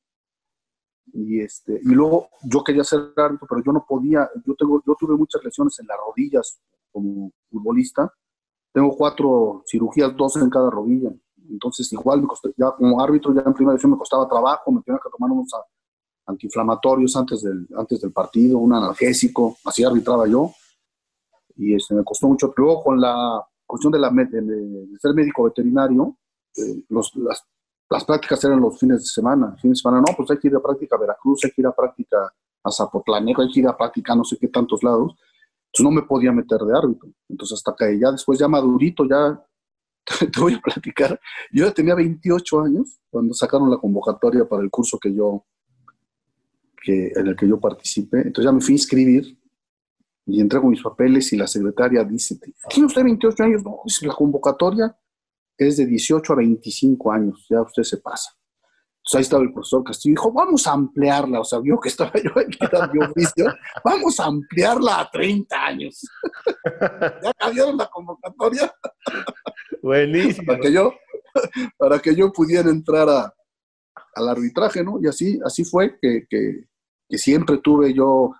Y, 1.12 1.40
este, 1.40 1.78
y 1.82 1.88
luego 1.90 2.28
yo 2.42 2.64
quería 2.64 2.82
ser 2.82 3.12
árbitro, 3.16 3.46
pero 3.46 3.62
yo 3.62 3.72
no 3.72 3.84
podía, 3.86 4.28
yo, 4.44 4.54
tengo, 4.54 4.82
yo 4.86 4.96
tuve 4.98 5.14
muchas 5.16 5.44
lesiones 5.44 5.78
en 5.80 5.86
las 5.86 5.98
rodillas 5.98 6.58
como 6.90 7.30
futbolista, 7.50 8.10
tengo 8.72 8.96
cuatro 8.96 9.62
cirugías, 9.66 10.16
dos 10.16 10.36
en 10.36 10.48
cada 10.48 10.70
rodilla, 10.70 11.10
entonces 11.50 11.92
igual 11.92 12.22
me 12.22 12.28
costó, 12.28 12.50
ya 12.56 12.70
como 12.72 13.02
árbitro 13.02 13.34
ya 13.34 13.42
en 13.44 13.54
primera 13.54 13.72
división 13.72 13.92
me 13.92 13.98
costaba 13.98 14.28
trabajo, 14.28 14.72
me 14.72 14.82
tenía 14.82 15.00
que 15.02 15.10
tomar 15.10 15.30
unos 15.30 15.50
antiinflamatorios 16.26 17.16
antes 17.16 17.42
del, 17.42 17.66
antes 17.76 18.00
del 18.00 18.12
partido, 18.12 18.58
un 18.58 18.74
analgésico, 18.74 19.56
así 19.64 19.84
arbitraba 19.84 20.26
yo 20.26 20.52
y 21.56 21.74
este, 21.74 21.94
me 21.94 22.04
costó 22.04 22.28
mucho. 22.28 22.52
Luego 22.56 22.82
con 22.82 23.00
la 23.00 23.42
cuestión 23.64 23.92
de, 23.92 23.98
la, 23.98 24.10
de, 24.10 24.88
ser 25.00 25.14
médico 25.14 25.44
veterinario, 25.44 26.16
eh, 26.56 26.84
los, 26.88 27.14
las, 27.16 27.42
las, 27.90 28.04
prácticas 28.04 28.42
eran 28.44 28.60
los 28.60 28.78
fines 28.78 29.00
de 29.00 29.06
semana. 29.06 29.56
Fines 29.60 29.78
de 29.78 29.82
semana, 29.82 30.02
no, 30.06 30.16
pues 30.16 30.30
hay 30.30 30.38
que 30.38 30.48
ir 30.48 30.56
a 30.56 30.60
práctica 30.60 30.96
a 30.96 31.00
Veracruz, 31.00 31.44
hay 31.44 31.50
que 31.50 31.62
ir 31.62 31.66
a 31.66 31.72
práctica 31.72 32.32
a 32.62 32.70
Zapotlanejo, 32.70 33.42
hay 33.42 33.50
que 33.50 33.60
ir 33.60 33.68
a 33.68 33.76
práctica 33.76 34.12
a 34.12 34.16
no 34.16 34.24
sé 34.24 34.36
qué 34.38 34.48
tantos 34.48 34.82
lados. 34.82 35.14
Entonces 35.66 35.84
no 35.84 35.90
me 35.90 36.02
podía 36.02 36.32
meter 36.32 36.60
de 36.60 36.76
árbitro. 36.76 37.08
Entonces 37.28 37.58
hasta 37.58 37.74
que 37.76 37.98
ya 37.98 38.12
después, 38.12 38.38
ya 38.38 38.48
madurito, 38.48 39.04
ya 39.04 39.42
te 40.32 40.40
voy 40.40 40.54
a 40.54 40.60
platicar. 40.60 41.20
Yo 41.52 41.66
ya 41.66 41.72
tenía 41.72 41.94
28 41.94 42.60
años 42.60 43.00
cuando 43.10 43.34
sacaron 43.34 43.70
la 43.70 43.78
convocatoria 43.78 44.48
para 44.48 44.62
el 44.62 44.70
curso 44.70 44.98
que 44.98 45.14
yo, 45.14 45.44
que, 46.82 47.12
en 47.14 47.26
el 47.26 47.36
que 47.36 47.48
yo 47.48 47.58
participé. 47.58 48.18
Entonces 48.18 48.44
ya 48.44 48.52
me 48.52 48.60
fui 48.60 48.72
a 48.72 48.76
inscribir 48.76 49.38
y 50.26 50.40
entrego 50.40 50.68
mis 50.68 50.82
papeles 50.82 51.32
y 51.32 51.36
la 51.36 51.46
secretaria 51.46 52.04
dice, 52.04 52.38
¿tiene 52.68 52.86
usted 52.86 53.04
28 53.04 53.42
años? 53.44 53.62
No, 53.64 53.80
la 54.02 54.14
convocatoria 54.14 54.96
es 55.56 55.76
de 55.76 55.86
18 55.86 56.32
a 56.32 56.36
25 56.36 57.12
años, 57.12 57.46
ya 57.48 57.62
usted 57.62 57.82
se 57.82 57.98
pasa. 57.98 58.30
Entonces 59.06 59.18
ahí 59.18 59.22
estaba 59.22 59.42
el 59.44 59.52
profesor 59.52 59.84
Castillo 59.84 60.10
y 60.10 60.16
dijo, 60.16 60.32
vamos 60.32 60.66
a 60.66 60.72
ampliarla, 60.72 61.40
o 61.40 61.44
sea, 61.44 61.60
vio 61.60 61.78
que 61.78 61.90
estaba 61.90 62.10
yo 62.24 62.32
en 62.40 62.92
mi 62.92 63.04
oficio, 63.04 63.54
vamos 63.84 64.18
a 64.18 64.24
ampliarla 64.24 65.00
a 65.00 65.10
30 65.10 65.64
años. 65.64 66.00
ya 67.22 67.32
cambiaron 67.38 67.76
la 67.76 67.86
convocatoria. 67.86 68.74
Buenísimo. 69.82 70.46
para 70.46 70.60
que 70.60 70.72
yo, 70.72 70.94
para 71.78 71.98
que 71.98 72.14
yo 72.14 72.32
pudiera 72.32 72.70
entrar 72.70 73.08
a, 73.08 73.34
al 74.14 74.28
arbitraje, 74.28 74.82
¿no? 74.82 74.98
Y 75.02 75.06
así, 75.06 75.38
así 75.44 75.64
fue 75.64 75.98
que, 76.00 76.26
que, 76.28 76.64
que 77.08 77.18
siempre 77.18 77.58
tuve 77.58 77.92
yo 77.94 78.32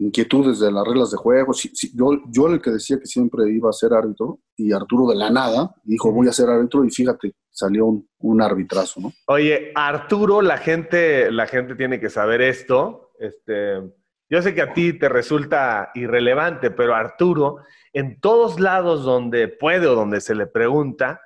inquietudes 0.00 0.58
de 0.60 0.72
las 0.72 0.86
reglas 0.86 1.10
de 1.10 1.18
juego. 1.18 1.52
yo, 1.94 2.22
yo 2.30 2.46
el 2.48 2.60
que 2.60 2.70
decía 2.70 2.98
que 2.98 3.06
siempre 3.06 3.50
iba 3.52 3.68
a 3.68 3.72
ser 3.72 3.92
árbitro 3.92 4.40
y 4.56 4.72
Arturo 4.72 5.06
de 5.10 5.16
la 5.16 5.30
nada 5.30 5.74
dijo 5.84 6.10
voy 6.10 6.26
a 6.26 6.32
ser 6.32 6.48
árbitro 6.48 6.84
y 6.84 6.90
fíjate, 6.90 7.34
salió 7.50 7.84
un, 7.86 8.08
un, 8.20 8.40
arbitrazo, 8.40 9.00
¿no? 9.00 9.12
Oye, 9.26 9.72
Arturo, 9.74 10.40
la 10.40 10.56
gente, 10.56 11.30
la 11.30 11.46
gente 11.46 11.74
tiene 11.74 12.00
que 12.00 12.08
saber 12.08 12.40
esto. 12.40 13.10
Este, 13.18 13.82
yo 14.30 14.40
sé 14.40 14.54
que 14.54 14.62
a 14.62 14.72
ti 14.72 14.92
te 14.92 15.08
resulta 15.08 15.90
irrelevante, 15.94 16.70
pero 16.70 16.94
Arturo, 16.94 17.58
en 17.92 18.20
todos 18.20 18.60
lados 18.60 19.04
donde 19.04 19.48
puede 19.48 19.86
o 19.86 19.94
donde 19.94 20.20
se 20.20 20.34
le 20.34 20.46
pregunta, 20.46 21.20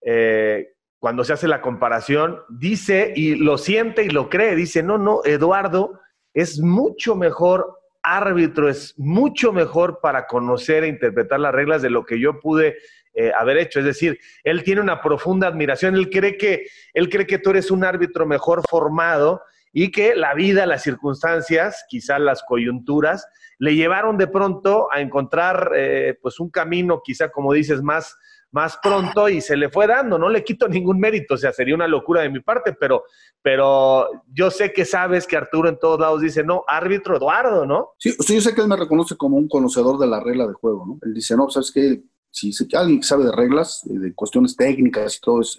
eh, 0.00 0.74
cuando 0.98 1.24
se 1.24 1.34
hace 1.34 1.48
la 1.48 1.60
comparación, 1.60 2.40
dice 2.48 3.12
y 3.14 3.34
lo 3.34 3.58
siente 3.58 4.04
y 4.04 4.08
lo 4.08 4.30
cree, 4.30 4.54
dice, 4.54 4.82
no, 4.82 4.96
no, 4.96 5.20
Eduardo 5.24 6.00
es 6.32 6.60
mucho 6.60 7.16
mejor 7.16 7.80
árbitro 8.04 8.68
es 8.68 8.94
mucho 8.98 9.52
mejor 9.52 9.98
para 10.00 10.26
conocer 10.26 10.84
e 10.84 10.88
interpretar 10.88 11.40
las 11.40 11.54
reglas 11.54 11.82
de 11.82 11.90
lo 11.90 12.04
que 12.04 12.20
yo 12.20 12.38
pude 12.38 12.76
eh, 13.14 13.32
haber 13.36 13.56
hecho. 13.56 13.80
Es 13.80 13.86
decir, 13.86 14.20
él 14.44 14.62
tiene 14.62 14.82
una 14.82 15.00
profunda 15.00 15.48
admiración, 15.48 15.96
él 15.96 16.10
cree, 16.10 16.36
que, 16.36 16.66
él 16.92 17.08
cree 17.08 17.26
que 17.26 17.38
tú 17.38 17.50
eres 17.50 17.70
un 17.70 17.82
árbitro 17.82 18.26
mejor 18.26 18.62
formado 18.68 19.42
y 19.76 19.90
que 19.90 20.14
la 20.14 20.34
vida, 20.34 20.66
las 20.66 20.84
circunstancias, 20.84 21.84
quizás 21.88 22.20
las 22.20 22.44
coyunturas, 22.44 23.26
le 23.58 23.74
llevaron 23.74 24.16
de 24.16 24.28
pronto 24.28 24.86
a 24.92 25.00
encontrar 25.00 25.72
eh, 25.76 26.16
pues 26.22 26.38
un 26.38 26.48
camino, 26.48 27.02
quizá 27.04 27.30
como 27.30 27.52
dices, 27.52 27.82
más, 27.82 28.16
más 28.52 28.78
pronto 28.80 29.28
y 29.28 29.40
se 29.40 29.56
le 29.56 29.68
fue 29.68 29.88
dando. 29.88 30.16
No 30.16 30.28
le 30.28 30.44
quito 30.44 30.68
ningún 30.68 31.00
mérito, 31.00 31.34
o 31.34 31.36
sea, 31.36 31.52
sería 31.52 31.74
una 31.74 31.88
locura 31.88 32.22
de 32.22 32.30
mi 32.30 32.38
parte, 32.38 32.72
pero, 32.72 33.02
pero 33.42 34.08
yo 34.32 34.48
sé 34.52 34.72
que 34.72 34.84
sabes 34.84 35.26
que 35.26 35.36
Arturo 35.36 35.68
en 35.68 35.78
todos 35.80 35.98
lados 35.98 36.20
dice, 36.20 36.44
no, 36.44 36.62
árbitro 36.68 37.16
Eduardo, 37.16 37.66
¿no? 37.66 37.94
Sí, 37.98 38.14
yo 38.16 38.40
sé 38.40 38.54
que 38.54 38.60
él 38.60 38.68
me 38.68 38.76
reconoce 38.76 39.16
como 39.16 39.36
un 39.36 39.48
conocedor 39.48 39.98
de 39.98 40.06
la 40.06 40.20
regla 40.20 40.46
de 40.46 40.54
juego, 40.54 40.86
¿no? 40.86 40.98
Él 41.02 41.12
dice, 41.12 41.36
no, 41.36 41.50
¿sabes 41.50 41.72
qué? 41.72 42.00
Si, 42.30 42.52
alguien 42.74 43.00
que 43.00 43.06
sabe 43.06 43.24
de 43.24 43.32
reglas, 43.32 43.82
de 43.84 44.14
cuestiones 44.14 44.56
técnicas 44.56 45.16
y 45.16 45.20
todo, 45.20 45.40
es, 45.40 45.58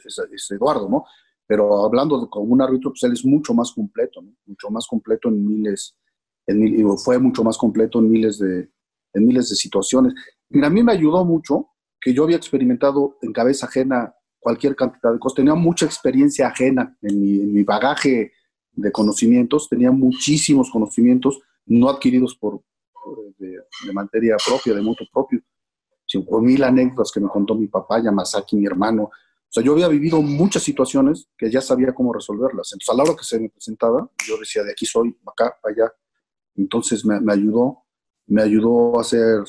Eduardo, 0.51 0.87
¿no? 0.89 1.05
Pero 1.47 1.85
hablando 1.85 2.21
de, 2.21 2.29
como 2.29 2.45
un 2.53 2.61
árbitro, 2.61 2.91
pues 2.91 3.03
él 3.03 3.13
es 3.13 3.25
mucho 3.25 3.53
más 3.53 3.71
completo, 3.71 4.21
¿no? 4.21 4.35
Mucho 4.45 4.69
más 4.69 4.87
completo 4.87 5.29
en 5.29 5.45
miles, 5.45 5.95
en, 6.47 6.97
fue 6.97 7.19
mucho 7.19 7.43
más 7.43 7.57
completo 7.57 7.99
en 7.99 8.09
miles 8.09 8.39
de, 8.39 8.69
en 9.13 9.25
miles 9.25 9.49
de 9.49 9.55
situaciones. 9.55 10.13
Mira, 10.49 10.67
a 10.67 10.69
mí 10.69 10.83
me 10.83 10.91
ayudó 10.91 11.23
mucho 11.25 11.69
que 11.99 12.13
yo 12.13 12.23
había 12.23 12.37
experimentado 12.37 13.17
en 13.21 13.33
cabeza 13.33 13.65
ajena 13.65 14.13
cualquier 14.39 14.75
cantidad 14.75 15.11
de 15.11 15.17
cosas. 15.17 15.37
Tenía 15.37 15.55
mucha 15.55 15.85
experiencia 15.85 16.47
ajena 16.47 16.95
en 17.01 17.19
mi, 17.51 17.63
bagaje 17.63 18.31
de 18.73 18.91
conocimientos, 18.91 19.67
tenía 19.67 19.91
muchísimos 19.91 20.69
conocimientos 20.69 21.39
no 21.65 21.89
adquiridos 21.89 22.35
por, 22.35 22.61
de, 23.39 23.57
materia 23.91 24.35
propia, 24.45 24.75
de 24.75 24.81
moto 24.81 25.03
propio. 25.11 25.41
Cinco 26.05 26.39
mil 26.39 26.63
anécdotas 26.63 27.11
que 27.11 27.19
me 27.19 27.27
contó 27.27 27.55
mi 27.55 27.65
papá, 27.65 27.99
Yamazaki, 27.99 28.55
mi 28.55 28.67
hermano. 28.67 29.09
Sea, 29.55 29.63
yo 29.63 29.71
había 29.71 29.87
vivido 29.87 30.21
muchas 30.21 30.63
situaciones 30.63 31.29
que 31.37 31.49
ya 31.49 31.61
sabía 31.61 31.93
cómo 31.93 32.11
resolverlas. 32.11 32.73
Entonces, 32.73 32.89
a 32.89 32.97
la 32.97 33.03
hora 33.03 33.15
que 33.17 33.23
se 33.23 33.39
me 33.39 33.49
presentaba, 33.49 34.09
yo 34.27 34.37
decía, 34.37 34.63
de 34.63 34.71
aquí 34.71 34.85
soy, 34.85 35.17
acá, 35.25 35.57
allá. 35.63 35.93
Entonces, 36.55 37.05
me, 37.05 37.21
me 37.21 37.33
ayudó, 37.33 37.85
me 38.27 38.41
ayudó 38.41 38.97
a 38.97 39.01
hacer 39.01 39.43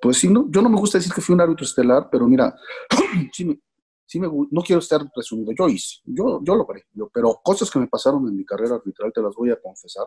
pues 0.00 0.16
sí, 0.16 0.28
no, 0.28 0.50
yo 0.50 0.62
no 0.62 0.70
me 0.70 0.78
gusta 0.78 0.98
decir 0.98 1.12
que 1.12 1.20
fui 1.20 1.34
un 1.34 1.42
árbitro 1.42 1.64
estelar, 1.64 2.08
pero 2.10 2.26
mira, 2.26 2.54
sí 3.32 3.44
me, 3.44 3.60
sí 4.06 4.18
me, 4.18 4.28
no 4.50 4.62
quiero 4.62 4.80
estar 4.80 5.02
presumido, 5.14 5.52
yo 5.56 5.68
hice, 5.68 5.98
yo, 6.04 6.40
yo 6.42 6.54
logré, 6.54 6.86
yo, 6.92 7.10
pero 7.12 7.38
cosas 7.44 7.70
que 7.70 7.78
me 7.78 7.86
pasaron 7.86 8.26
en 8.26 8.34
mi 8.34 8.44
carrera 8.44 8.76
arbitral 8.76 9.12
te 9.12 9.20
las 9.20 9.34
voy 9.34 9.50
a 9.50 9.60
confesar. 9.60 10.06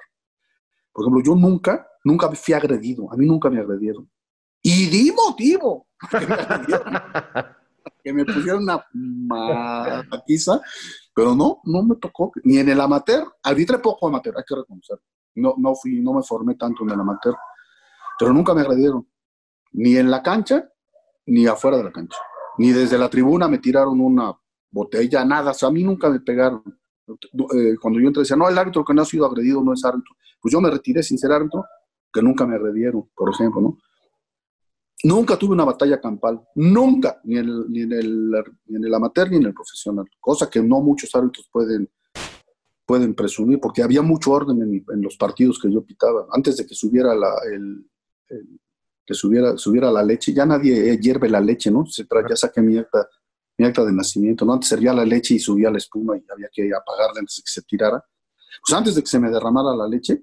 Por 0.92 1.04
ejemplo, 1.04 1.22
yo 1.24 1.36
nunca, 1.40 1.88
nunca 2.04 2.30
fui 2.32 2.56
agredido, 2.56 3.12
a 3.12 3.16
mí 3.16 3.26
nunca 3.26 3.50
me 3.50 3.60
agredieron. 3.60 4.10
Y 4.64 4.88
di 4.88 5.12
motivo 5.12 5.88
que 8.04 8.14
me, 8.14 8.26
pusieron 8.26 8.64
una 8.64 8.86
matiza, 8.94 10.60
pero 11.16 11.36
no, 11.36 11.62
no 11.64 11.84
me 11.84 11.96
tocó, 11.96 12.32
ni 12.44 12.58
en 12.58 12.70
el 12.70 12.82
amateur, 12.82 13.26
arbitré 13.42 13.80
poco 13.80 14.08
amateur, 14.08 14.36
hay 14.38 14.44
que 14.48 14.56
reconocer. 14.56 15.00
No, 15.36 15.56
no 15.58 15.74
fui, 15.76 16.02
no 16.02 16.14
me 16.14 16.22
formé 16.22 16.56
tanto 16.56 16.84
en 16.84 16.92
el 16.92 17.00
amateur, 17.00 17.36
pero 18.20 18.34
nunca 18.34 18.54
me 18.54 18.62
agredieron 18.62 19.08
ni 19.74 19.98
en 19.98 20.10
la 20.10 20.22
cancha, 20.22 20.70
ni 21.26 21.48
afuera 21.48 21.78
de 21.78 21.84
la 21.84 21.92
cancha. 21.92 22.18
Ni 22.58 22.72
desde 22.72 22.98
la 22.98 23.10
tribuna 23.10 23.48
me 23.48 23.58
tiraron 23.58 24.00
una 24.00 24.34
botella, 24.70 25.26
nada. 25.26 25.52
O 25.52 25.54
sea, 25.54 25.70
a 25.70 25.72
mí 25.72 25.84
nunca 25.84 26.10
me 26.10 26.20
pegaron. 26.20 26.64
Eh, 27.08 27.76
cuando 27.82 28.00
yo 28.00 28.08
entré, 28.08 28.22
decía, 28.22 28.38
no, 28.38 28.48
el 28.48 28.58
árbitro 28.58 28.86
que 28.86 28.94
no 28.94 29.02
ha 29.02 29.06
sido 29.06 29.26
agredido 29.26 29.64
no 29.64 29.74
es 29.74 29.84
árbitro. 29.84 30.16
Pues 30.40 30.52
yo 30.52 30.62
me 30.62 30.70
retiré 30.70 31.02
sin 31.04 31.18
ser 31.18 31.32
árbitro, 31.32 31.66
que 32.12 32.22
nunca 32.22 32.46
me 32.46 32.56
agredieron, 32.56 33.10
por 33.16 33.34
ejemplo, 33.34 33.62
¿no? 33.62 33.78
Nunca 35.04 35.38
tuve 35.38 35.54
una 35.54 35.66
batalla 35.66 36.00
campal, 36.00 36.42
nunca, 36.56 37.20
ni 37.26 37.38
en 37.38 37.46
el, 37.46 37.66
ni 37.70 37.82
en 37.82 37.92
el, 37.92 38.32
ni 38.68 38.78
en 38.78 38.86
el 38.86 38.94
amateur 38.94 39.30
ni 39.30 39.38
en 39.38 39.46
el 39.48 39.54
profesional, 39.54 40.06
cosa 40.20 40.50
que 40.50 40.62
no 40.62 40.80
muchos 40.80 41.14
árbitros 41.14 41.50
pueden, 41.52 41.90
pueden 42.86 43.14
presumir, 43.14 43.60
porque 43.60 43.84
había 43.84 44.02
mucho 44.02 44.32
orden 44.32 44.62
en, 44.62 45.02
los 45.02 45.18
partidos 45.18 45.60
que 45.60 45.72
yo 45.72 45.84
pitaba. 45.84 46.28
Antes 46.32 46.56
de 46.58 46.66
que 46.66 46.74
subiera 46.74 47.14
la, 47.14 47.34
el, 47.54 47.86
que 49.06 49.14
subiera, 49.14 49.58
subiera 49.58 49.92
la 49.92 50.04
leche. 50.04 50.34
Ya 50.34 50.46
nadie 50.46 50.92
eh, 50.92 51.00
hierve 51.00 51.30
la 51.30 51.42
leche, 51.42 51.70
¿no? 51.72 51.86
Se 51.86 52.06
ya 52.30 52.36
saqué 52.36 52.62
mi 52.62 52.78
acta, 52.78 53.08
mi 53.58 53.66
acta 53.66 53.84
de 53.84 53.92
nacimiento, 53.92 54.46
¿no? 54.46 54.54
Antes 54.54 54.70
servía 54.70 54.94
la 54.94 55.06
leche 55.06 55.36
y 55.36 55.40
subía 55.40 55.70
la 55.70 55.78
espuma 55.78 56.18
y 56.18 56.24
había 56.32 56.50
que 56.52 56.70
apagarla 56.74 57.20
antes 57.20 57.38
de 57.38 57.44
que 57.44 57.52
se 57.52 57.62
tirara. 57.64 58.04
Pues 58.66 58.78
antes 58.78 58.96
de 58.96 59.02
que 59.02 59.08
se 59.08 59.20
me 59.20 59.30
derramara 59.30 59.76
la 59.76 59.88
leche, 59.88 60.20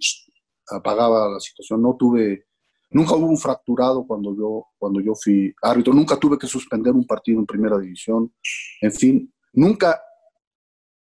apagaba 0.69 1.29
la 1.29 1.41
situación. 1.41 1.83
No 1.83 1.97
tuve, 1.99 2.47
nunca 2.91 3.15
hubo 3.15 3.27
un 3.27 3.39
fracturado 3.39 4.07
cuando 4.07 4.35
yo, 4.37 4.67
cuando 4.79 5.01
yo 5.01 5.15
fui 5.15 5.55
árbitro. 5.63 5.93
Nunca 5.93 6.17
tuve 6.17 6.39
que 6.39 6.47
suspender 6.47 6.93
un 6.93 7.07
partido 7.07 7.39
en 7.39 7.47
primera 7.47 7.79
división. 7.79 8.33
En 8.81 8.93
fin, 8.93 9.35
nunca, 9.53 10.01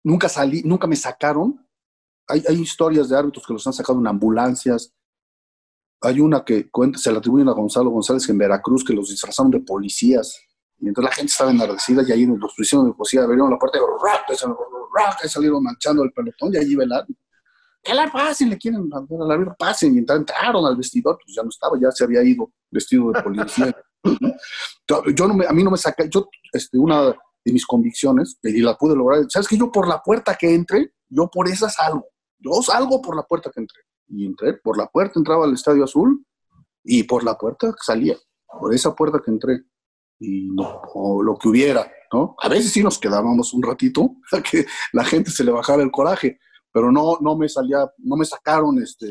nunca 0.04 0.30
salí, 0.30 0.62
nunca 0.64 0.88
me 0.88 0.96
sacaron. 0.96 1.66
Hay, 2.28 2.44
hay 2.48 2.60
historias 2.60 3.10
de 3.10 3.18
árbitros 3.18 3.46
que 3.46 3.54
los 3.54 3.66
han 3.68 3.74
sacado 3.74 4.00
en 4.00 4.08
ambulancias, 4.08 4.96
hay 6.06 6.20
una 6.20 6.44
que 6.44 6.70
cuenta, 6.70 7.00
se 7.00 7.12
la 7.12 7.20
atribuyen 7.20 7.50
a 7.50 7.54
Gonzalo 7.54 7.90
González 7.90 8.28
en 8.30 8.38
Veracruz, 8.38 8.84
que 8.84 8.94
los 8.94 9.10
disfrazaron 9.10 9.52
de 9.52 9.60
policías. 9.62 10.40
Entonces 10.80 11.10
la 11.10 11.16
gente 11.16 11.32
estaba 11.32 11.52
enardecida 11.52 12.04
y 12.08 12.12
ahí 12.12 12.26
los 12.26 12.54
prisioneros 12.54 12.94
de 12.94 12.98
policía 12.98 13.24
abrieron 13.24 13.50
la 13.50 13.58
puerta 13.58 13.80
y, 13.80 15.28
salieron 15.28 15.64
manchando 15.64 16.04
el 16.04 16.12
pelotón 16.12 16.54
y 16.54 16.58
allí 16.58 16.76
velaron. 16.76 17.08
¿Qué 17.86 17.94
le 17.94 18.10
pasen? 18.10 18.50
Le 18.50 18.58
quieren 18.58 18.90
a 18.92 19.26
la 19.26 19.38
vida, 19.38 19.56
pasen. 19.58 19.96
Y 19.96 20.00
entraron 20.00 20.66
al 20.66 20.76
vestidor, 20.76 21.20
pues 21.24 21.36
ya 21.36 21.44
no 21.44 21.50
estaba, 21.50 21.80
ya 21.80 21.92
se 21.92 22.04
había 22.04 22.24
ido 22.24 22.52
vestido 22.72 23.12
de 23.12 23.22
policía. 23.22 23.76
yo 25.16 25.28
no 25.28 25.48
a 25.48 25.54
mí 25.54 25.64
no 25.64 25.72
me 25.72 25.78
saca, 25.78 26.06
yo, 26.10 26.28
este, 26.52 26.78
una 26.78 27.16
de 27.46 27.54
mis 27.54 27.66
convicciones, 27.66 28.40
y 28.42 28.62
la 28.62 28.76
pude 28.76 28.96
lograr, 28.96 29.24
¿sabes 29.30 29.48
que 29.48 29.58
Yo 29.58 29.72
por 29.72 29.88
la 29.88 30.02
puerta 30.02 30.36
que 30.36 30.54
entre, 30.54 30.94
yo 31.10 31.30
por 31.32 31.48
esa 31.48 31.70
salgo. 31.70 32.08
Yo 32.40 32.62
salgo 32.64 33.02
por 33.02 33.16
la 33.16 33.24
puerta 33.24 33.52
que 33.54 33.62
entré 33.62 33.82
y 34.08 34.26
entré 34.26 34.54
por 34.54 34.78
la 34.78 34.88
puerta, 34.88 35.20
entraba 35.20 35.46
al 35.46 35.54
Estadio 35.54 35.84
Azul 35.84 36.26
y 36.84 37.04
por 37.04 37.24
la 37.24 37.38
puerta 37.38 37.74
salía, 37.82 38.16
por 38.60 38.74
esa 38.74 38.96
puerta 38.96 39.22
que 39.24 39.32
entré 39.32 39.64
y 40.20 40.50
no, 40.50 40.82
lo 41.24 41.38
que 41.38 41.50
hubiera, 41.50 41.92
¿no? 42.12 42.36
A 42.42 42.50
veces 42.50 42.72
sí 42.72 42.84
nos 42.84 43.00
quedábamos 43.00 43.54
un 43.54 43.64
ratito 43.64 44.16
a 44.32 44.42
que 44.42 44.66
la 44.94 45.04
gente 45.04 45.32
se 45.32 45.44
le 45.44 45.52
bajara 45.52 45.84
el 45.84 45.92
coraje, 45.92 46.40
pero 46.76 46.92
no, 46.92 47.18
no 47.22 47.38
me 47.38 47.48
salía, 47.48 47.90
no 48.00 48.18
me 48.18 48.26
sacaron 48.26 48.78
este, 48.84 49.08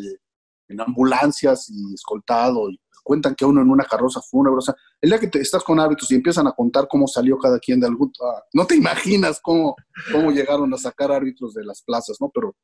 en 0.69 0.81
ambulancias 0.83 1.71
y 1.71 1.95
escoltado 1.95 2.69
y 2.69 2.79
cuentan 3.03 3.35
que 3.35 3.47
uno 3.47 3.63
en 3.63 3.71
una 3.71 3.85
carroza 3.85 4.21
fúnebre, 4.21 4.59
o 4.59 4.61
sea, 4.61 4.75
el 5.01 5.09
día 5.09 5.19
que 5.19 5.29
te 5.29 5.41
estás 5.41 5.65
con 5.65 5.81
hábitos 5.81 6.11
y 6.11 6.15
empiezan 6.15 6.47
a 6.47 6.53
contar 6.53 6.87
cómo 6.87 7.09
salió 7.09 7.39
cada 7.39 7.59
quien 7.59 7.81
de 7.81 7.87
algún, 7.87 8.13
ah, 8.23 8.43
no 8.53 8.67
te 8.67 8.77
imaginas 8.77 9.41
cómo, 9.43 9.77
cómo 10.13 10.31
llegaron 10.31 10.75
a 10.75 10.77
sacar 10.77 11.11
árbitros 11.11 11.55
de 11.55 11.65
las 11.65 11.81
plazas, 11.81 12.19
¿no? 12.21 12.31
Pero 12.35 12.55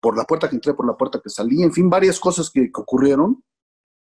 por 0.00 0.16
la 0.16 0.22
puerta 0.22 0.48
que 0.48 0.54
entré, 0.54 0.72
por 0.72 0.86
la 0.86 0.96
puerta 0.96 1.20
que 1.20 1.30
salí, 1.30 1.60
en 1.60 1.72
fin, 1.72 1.90
varias 1.90 2.20
cosas 2.20 2.48
que, 2.48 2.70
ocurrieron 2.72 3.42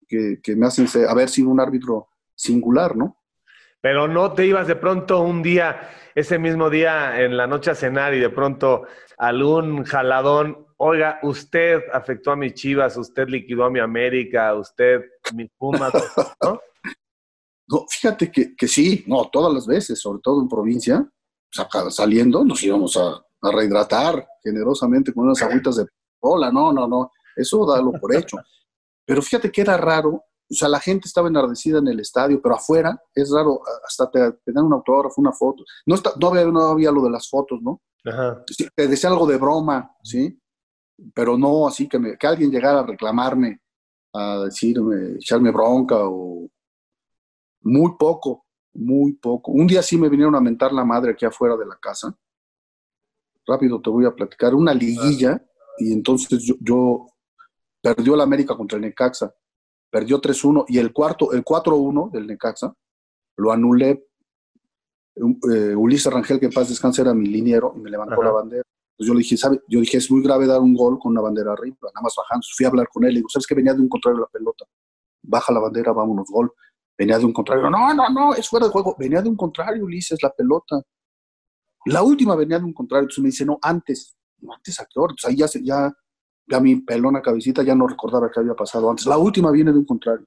que, 0.05 0.41
me 0.57 0.67
hacen 0.67 0.85
haber 1.07 1.29
sido 1.29 1.47
un 1.47 1.61
árbitro 1.61 2.09
singular, 2.35 2.97
¿no? 2.97 3.20
Pero 3.81 4.07
no 4.07 4.33
te 4.33 4.45
ibas 4.45 4.67
de 4.67 4.75
pronto 4.75 5.21
un 5.21 5.41
día, 5.41 5.89
ese 6.13 6.37
mismo 6.37 6.69
día 6.69 7.21
en 7.21 7.35
la 7.35 7.47
noche 7.47 7.71
a 7.71 7.75
cenar 7.75 8.13
y 8.13 8.19
de 8.19 8.29
pronto 8.29 8.83
algún 9.17 9.83
jaladón, 9.83 10.67
oiga, 10.77 11.19
usted 11.23 11.81
afectó 11.91 12.31
a 12.31 12.35
mis 12.35 12.53
chivas, 12.53 12.95
usted 12.97 13.27
liquidó 13.27 13.65
a 13.65 13.69
mi 13.69 13.79
América, 13.79 14.53
usted 14.55 15.01
mis 15.33 15.49
Pumas, 15.57 15.91
¿no? 16.43 16.59
no 17.67 17.85
fíjate 17.89 18.31
que, 18.31 18.55
que, 18.55 18.67
sí, 18.67 19.03
no, 19.07 19.29
todas 19.31 19.53
las 19.53 19.65
veces, 19.65 19.99
sobre 19.99 20.21
todo 20.23 20.41
en 20.41 20.47
provincia, 20.47 21.07
saliendo, 21.89 22.45
nos 22.45 22.61
íbamos 22.63 22.97
a, 22.97 23.23
a 23.41 23.51
rehidratar 23.51 24.27
generosamente 24.43 25.13
con 25.13 25.25
unas 25.25 25.41
agüitas 25.41 25.77
de 25.77 25.85
hola, 26.19 26.51
no, 26.51 26.71
no, 26.71 26.87
no, 26.87 27.11
eso 27.35 27.65
dalo 27.65 27.91
por 27.93 28.15
hecho. 28.15 28.37
Pero 29.05 29.21
fíjate 29.21 29.51
que 29.51 29.61
era 29.61 29.77
raro, 29.77 30.23
o 30.51 30.53
sea, 30.53 30.67
la 30.67 30.79
gente 30.79 31.07
estaba 31.07 31.29
enardecida 31.29 31.79
en 31.79 31.87
el 31.87 31.99
estadio, 31.99 32.41
pero 32.41 32.55
afuera 32.55 33.01
es 33.15 33.31
raro, 33.31 33.61
hasta 33.87 34.09
te, 34.09 34.19
dan 34.51 34.65
un 34.65 34.73
autógrafo, 34.73 35.21
una 35.21 35.31
foto. 35.31 35.63
No, 35.85 35.95
está, 35.95 36.11
no, 36.19 36.27
había, 36.27 36.45
no 36.45 36.61
había 36.61 36.91
lo 36.91 37.03
de 37.03 37.09
las 37.09 37.29
fotos, 37.29 37.61
¿no? 37.61 37.81
Ajá. 38.03 38.43
Te 38.75 38.87
decía 38.87 39.09
algo 39.09 39.25
de 39.25 39.37
broma, 39.37 39.95
¿sí? 40.03 40.37
Pero 41.13 41.37
no 41.37 41.67
así 41.67 41.87
que, 41.87 41.97
me, 41.97 42.17
que 42.17 42.27
alguien 42.27 42.51
llegara 42.51 42.79
a 42.81 42.85
reclamarme, 42.85 43.61
a 44.13 44.43
decirme, 44.45 45.15
echarme 45.15 45.51
bronca 45.51 45.97
o 45.99 46.49
muy 47.61 47.95
poco, 47.97 48.45
muy 48.73 49.13
poco. 49.13 49.51
Un 49.51 49.67
día 49.67 49.81
sí 49.81 49.97
me 49.97 50.09
vinieron 50.09 50.35
a 50.35 50.41
mentar 50.41 50.73
la 50.73 50.83
madre 50.83 51.11
aquí 51.11 51.25
afuera 51.25 51.55
de 51.55 51.65
la 51.65 51.77
casa 51.77 52.15
rápido 53.45 53.81
te 53.81 53.89
voy 53.89 54.05
a 54.05 54.15
platicar, 54.15 54.53
una 54.53 54.73
liguilla 54.73 55.43
y 55.77 55.93
entonces 55.93 56.41
yo, 56.43 56.55
yo 56.59 57.07
perdió 57.81 58.15
el 58.15 58.21
América 58.21 58.55
contra 58.55 58.77
el 58.77 58.83
Necaxa, 58.83 59.33
perdió 59.91 60.19
3-1 60.19 60.65
y 60.69 60.79
el 60.79 60.91
cuarto, 60.93 61.33
el 61.33 61.43
4-1 61.43 62.11
del 62.11 62.25
Necaxa 62.25 62.73
lo 63.37 63.51
anulé. 63.51 64.07
Eh, 65.15 65.75
Ulises 65.75 66.11
Rangel, 66.11 66.39
que 66.39 66.45
en 66.45 66.53
paz 66.53 66.69
descanse, 66.69 67.01
era 67.01 67.13
mi 67.13 67.27
liniero 67.27 67.73
y 67.75 67.79
me 67.79 67.89
levantó 67.89 68.23
la 68.23 68.31
bandera. 68.31 68.63
Entonces 68.93 69.07
yo 69.07 69.13
le 69.13 69.19
dije, 69.19 69.37
¿sabe? 69.37 69.61
Yo 69.67 69.79
dije, 69.81 69.97
es 69.97 70.09
muy 70.09 70.23
grave 70.23 70.47
dar 70.47 70.61
un 70.61 70.73
gol 70.73 70.97
con 70.97 71.11
una 71.11 71.21
bandera 71.21 71.51
arriba, 71.51 71.75
nada 71.81 72.01
más 72.01 72.13
bajando. 72.17 72.45
Fui 72.55 72.65
a 72.65 72.69
hablar 72.69 72.87
con 72.87 73.03
él 73.03 73.11
y 73.11 73.15
digo, 73.15 73.29
¿sabes 73.29 73.45
que 73.45 73.55
venía 73.55 73.73
de 73.73 73.81
un 73.81 73.89
contrario 73.89 74.21
la 74.21 74.27
pelota? 74.27 74.65
Baja 75.23 75.53
la 75.53 75.59
bandera, 75.59 75.91
vámonos, 75.91 76.27
gol. 76.29 76.53
Venía 76.97 77.17
de 77.17 77.25
un 77.25 77.33
contrario. 77.33 77.69
No, 77.69 77.93
no, 77.93 78.09
no, 78.09 78.33
es 78.33 78.47
fuera 78.47 78.67
de 78.67 78.71
juego. 78.71 78.95
Venía 78.97 79.21
de 79.21 79.29
un 79.29 79.35
contrario, 79.35 79.83
Ulises, 79.83 80.21
la 80.23 80.31
pelota. 80.31 80.81
La 81.85 82.03
última 82.03 82.35
venía 82.35 82.59
de 82.59 82.65
un 82.65 82.73
contrario, 82.73 83.03
entonces 83.03 83.23
me 83.23 83.29
dice, 83.29 83.45
no, 83.45 83.59
antes. 83.61 84.15
¿antes 84.53 84.79
a 84.79 84.85
qué 84.85 84.99
hora? 84.99 85.13
Pues 85.13 85.25
ahí 85.25 85.37
ya, 85.37 85.47
ya, 85.61 85.93
ya 86.51 86.59
mi 86.59 86.75
pelona 86.75 87.21
cabecita 87.21 87.63
ya 87.63 87.73
no 87.73 87.87
recordaba 87.87 88.29
qué 88.29 88.41
había 88.41 88.53
pasado 88.53 88.89
antes. 88.89 89.05
La 89.05 89.17
última 89.17 89.51
viene 89.51 89.71
de 89.71 89.79
un 89.79 89.85
contrario. 89.85 90.25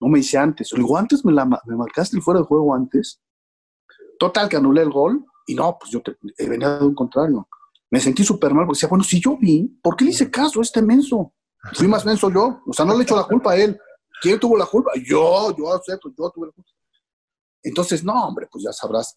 No 0.00 0.08
me 0.08 0.20
hice 0.20 0.38
antes. 0.38 0.72
Le 0.72 0.78
digo, 0.78 0.96
antes 0.96 1.24
me, 1.24 1.32
la, 1.32 1.44
me 1.44 1.76
marcaste 1.76 2.16
el 2.16 2.22
fuera 2.22 2.40
de 2.40 2.46
juego 2.46 2.74
antes. 2.74 3.20
Total, 4.18 4.48
que 4.48 4.56
anulé 4.56 4.82
el 4.82 4.90
gol. 4.90 5.24
Y 5.46 5.54
no, 5.54 5.76
pues 5.78 5.90
yo 5.90 6.00
eh, 6.38 6.48
venía 6.48 6.78
de 6.78 6.86
un 6.86 6.94
contrario. 6.94 7.46
Me 7.90 8.00
sentí 8.00 8.24
súper 8.24 8.54
mal 8.54 8.66
porque 8.66 8.76
decía, 8.76 8.88
bueno, 8.88 9.04
si 9.04 9.20
yo 9.20 9.36
vi, 9.36 9.78
¿por 9.82 9.96
qué 9.96 10.04
le 10.04 10.10
hice 10.12 10.30
caso 10.30 10.60
a 10.60 10.62
este 10.62 10.80
menso? 10.80 11.32
Fui 11.74 11.86
más 11.86 12.04
menso 12.06 12.30
yo. 12.30 12.62
O 12.66 12.72
sea, 12.72 12.84
no 12.84 12.96
le 12.96 13.02
echo 13.02 13.16
la 13.16 13.24
culpa 13.24 13.52
a 13.52 13.56
él. 13.56 13.78
¿Quién 14.20 14.40
tuvo 14.40 14.56
la 14.56 14.66
culpa? 14.66 14.92
Yo, 15.04 15.54
yo 15.56 15.74
acepto, 15.74 16.08
yo 16.16 16.30
tuve 16.30 16.46
la 16.46 16.52
culpa. 16.52 16.70
Entonces, 17.62 18.04
no, 18.04 18.26
hombre, 18.26 18.48
pues 18.50 18.64
ya 18.64 18.72
sabrás. 18.72 19.16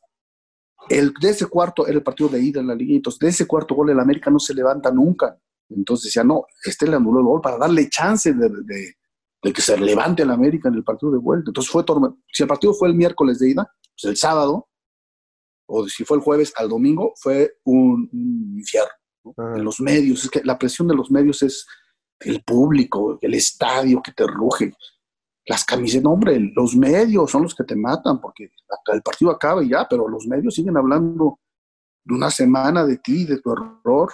El, 0.90 1.14
de 1.22 1.30
ese 1.30 1.46
cuarto 1.46 1.88
era 1.88 1.98
el 1.98 2.04
partido 2.04 2.30
de 2.30 2.42
ida 2.42 2.60
en 2.60 2.68
la 2.68 2.76
liga, 2.76 2.96
entonces 2.96 3.20
de 3.20 3.28
ese 3.30 3.46
cuarto 3.46 3.76
gol 3.76 3.92
el 3.92 4.00
América 4.00 4.32
no 4.32 4.40
se 4.40 4.54
levanta 4.54 4.92
nunca. 4.92 5.40
Entonces 5.76 6.14
ya 6.14 6.24
no, 6.24 6.46
este 6.64 6.88
le 6.88 6.96
anuló 6.96 7.20
el 7.20 7.26
gol 7.26 7.42
para 7.42 7.58
darle 7.58 7.90
chance 7.90 8.34
de, 8.34 8.50
de, 8.50 9.54
que 9.54 9.62
se 9.62 9.78
levante 9.78 10.24
el 10.24 10.32
América 10.32 10.70
en 10.70 10.76
el 10.76 10.84
partido 10.84 11.12
de 11.12 11.18
vuelta. 11.18 11.50
Entonces 11.50 11.72
fue 11.72 11.84
Si 12.32 12.44
el 12.44 12.50
partido 12.50 12.74
fue 12.74 12.90
el 12.90 12.96
miércoles 12.96 13.40
de 13.40 13.50
ida, 13.50 13.72
pues 13.96 14.12
el 14.12 14.18
sábado, 14.18 14.68
o 15.68 15.88
si 15.88 16.04
fue 16.04 16.18
el 16.18 16.24
jueves 16.24 16.54
al 16.58 16.70
domingo, 16.70 17.14
fue 17.16 17.58
un, 17.64 18.10
infierno. 18.58 18.92
Ah. 19.38 19.54
En 19.56 19.64
los 19.64 19.80
medios, 19.80 20.26
es 20.26 20.30
que 20.30 20.44
la 20.44 20.58
presión 20.58 20.88
de 20.88 20.96
los 20.96 21.10
medios 21.12 21.42
es 21.44 21.66
el 22.20 22.44
público, 22.44 23.18
el 23.22 23.34
estadio 23.34 24.02
que 24.02 24.12
te 24.12 24.28
ruge 24.28 24.74
las 25.46 25.66
camisetas, 25.66 26.04
no, 26.04 26.12
hombre, 26.12 26.40
los 26.56 26.76
medios 26.76 27.32
son 27.32 27.44
los 27.44 27.56
que 27.56 27.64
te 27.64 27.76
matan, 27.76 28.22
porque 28.22 28.52
el 28.94 29.02
partido 29.02 29.32
acaba 29.32 29.64
y 29.64 29.70
ya, 29.70 29.88
pero 29.90 30.08
los 30.08 30.28
medios 30.28 30.56
siguen 30.56 30.78
hablando 30.78 31.40
de 32.04 32.14
una 32.14 32.30
semana 32.30 32.86
de 32.86 32.98
ti, 32.98 33.26
de 33.26 33.40
tu 33.40 33.52
error. 33.52 34.14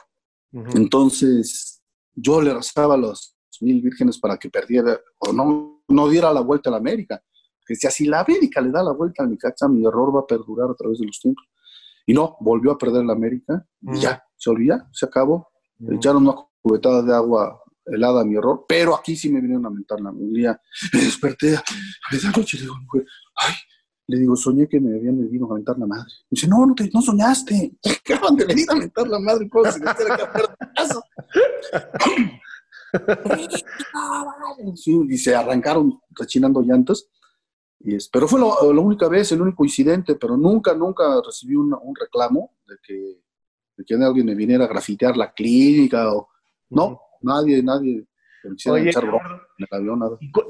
Entonces, 0.51 1.81
yo 2.13 2.41
le 2.41 2.53
rezaba 2.53 2.95
a 2.95 2.97
los 2.97 3.35
mil 3.61 3.81
vírgenes 3.81 4.19
para 4.19 4.37
que 4.37 4.49
perdiera 4.49 4.99
o 5.19 5.33
no, 5.33 5.83
no 5.87 6.09
diera 6.09 6.31
la 6.33 6.41
vuelta 6.41 6.69
a 6.69 6.71
la 6.71 6.77
América. 6.77 7.21
Que 7.65 7.75
si 7.75 7.85
así 7.85 8.05
la 8.05 8.21
América 8.21 8.61
le 8.61 8.71
da 8.71 8.81
la 8.81 8.93
vuelta 8.93 9.23
al 9.23 9.29
Necaxa, 9.29 9.67
mi 9.67 9.85
error 9.85 10.15
va 10.15 10.21
a 10.21 10.27
perdurar 10.27 10.69
a 10.69 10.75
través 10.75 10.99
de 10.99 11.05
los 11.05 11.19
tiempos. 11.19 11.45
Y 12.05 12.13
no, 12.13 12.37
volvió 12.39 12.71
a 12.71 12.77
perder 12.77 13.03
la 13.03 13.13
América 13.13 13.65
y 13.81 13.99
ya, 13.99 14.23
se 14.37 14.49
olvida, 14.49 14.87
se 14.93 15.05
acabó. 15.05 15.49
Echaron 15.91 16.23
una 16.25 16.35
cubetada 16.61 17.01
de 17.01 17.13
agua 17.13 17.61
helada 17.85 18.23
mi 18.23 18.35
error, 18.35 18.65
pero 18.67 18.95
aquí 18.95 19.15
sí 19.15 19.29
me 19.29 19.41
vinieron 19.41 19.65
a 19.65 19.69
mentar 19.69 19.99
la 20.01 20.11
día 20.13 20.59
Me 20.93 21.01
desperté 21.01 21.55
a 21.55 21.63
esa 22.11 22.31
noche, 22.31 22.57
le 22.57 22.63
digo, 22.63 22.75
ay, 23.35 23.53
le 24.07 24.19
digo, 24.19 24.35
soñé 24.35 24.67
que 24.67 24.79
me 24.79 24.95
habían 24.95 25.19
venido 25.19 25.51
a 25.51 25.55
mentar 25.55 25.77
la 25.77 25.85
madre. 25.85 26.07
Me 26.29 26.35
dice, 26.35 26.47
no, 26.47 26.65
no, 26.65 26.73
te, 26.73 26.89
no 26.93 27.01
soñaste, 27.01 27.73
te 27.81 27.91
acaban 27.91 28.37
de 28.37 28.45
venir 28.45 28.65
a 28.69 28.75
mentar 28.75 29.05
la 29.07 29.19
madre, 29.19 29.49
¿cómo 29.49 29.69
se 29.69 29.79
sí, 34.75 35.01
y 35.09 35.17
se 35.17 35.35
arrancaron 35.35 35.99
rechinando 36.11 36.61
llantas. 36.61 37.09
Y 37.79 37.95
es, 37.95 38.07
pero 38.07 38.29
fue 38.29 38.39
la 38.39 38.81
única 38.81 39.09
vez, 39.09 39.29
el 39.33 39.41
único 39.41 39.65
incidente, 39.65 40.15
pero 40.15 40.37
nunca, 40.37 40.73
nunca 40.73 41.21
recibí 41.23 41.55
un, 41.55 41.73
un 41.73 41.95
reclamo 41.95 42.55
de 42.65 42.77
que, 42.81 43.21
de 43.75 43.83
que 43.83 43.95
alguien 43.95 44.25
me 44.25 44.35
viniera 44.35 44.63
a 44.63 44.69
grafitear 44.69 45.17
la 45.17 45.33
clínica 45.33 46.13
o... 46.13 46.29
No, 46.69 47.01
nadie, 47.21 47.61
nadie. 47.61 48.07
Oye, 48.69 48.91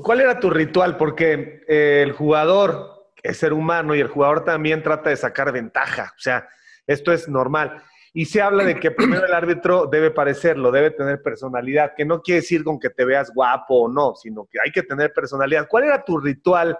¿Cuál 0.03 0.21
era 0.21 0.39
tu 0.39 0.49
ritual? 0.49 0.97
Porque 0.97 1.61
eh, 1.67 2.03
el 2.05 2.13
jugador 2.13 2.96
es 3.27 3.37
ser 3.37 3.53
humano 3.53 3.93
y 3.93 3.99
el 3.99 4.07
jugador 4.07 4.43
también 4.43 4.81
trata 4.81 5.09
de 5.09 5.17
sacar 5.17 5.51
ventaja. 5.51 6.13
O 6.15 6.19
sea, 6.19 6.47
esto 6.85 7.11
es 7.11 7.27
normal. 7.27 7.83
Y 8.13 8.25
se 8.25 8.41
habla 8.41 8.63
de 8.63 8.79
que 8.79 8.91
primero 8.91 9.25
el 9.25 9.33
árbitro 9.33 9.85
debe 9.85 10.11
parecerlo, 10.11 10.71
debe 10.71 10.91
tener 10.91 11.21
personalidad, 11.21 11.93
que 11.95 12.05
no 12.05 12.21
quiere 12.21 12.41
decir 12.41 12.63
con 12.63 12.79
que 12.79 12.89
te 12.89 13.05
veas 13.05 13.31
guapo 13.33 13.83
o 13.83 13.91
no, 13.91 14.15
sino 14.15 14.47
que 14.49 14.59
hay 14.63 14.71
que 14.71 14.83
tener 14.83 15.13
personalidad. 15.13 15.67
¿Cuál 15.69 15.83
era 15.83 16.03
tu 16.03 16.17
ritual 16.19 16.77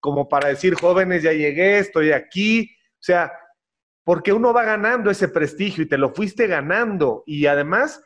como 0.00 0.28
para 0.28 0.48
decir, 0.48 0.74
jóvenes, 0.76 1.24
ya 1.24 1.32
llegué, 1.32 1.78
estoy 1.78 2.12
aquí? 2.12 2.70
O 2.92 3.02
sea, 3.02 3.32
porque 4.04 4.32
uno 4.32 4.54
va 4.54 4.64
ganando 4.64 5.10
ese 5.10 5.28
prestigio 5.28 5.82
y 5.82 5.88
te 5.88 5.98
lo 5.98 6.14
fuiste 6.14 6.46
ganando. 6.46 7.24
Y 7.26 7.46
además, 7.46 8.02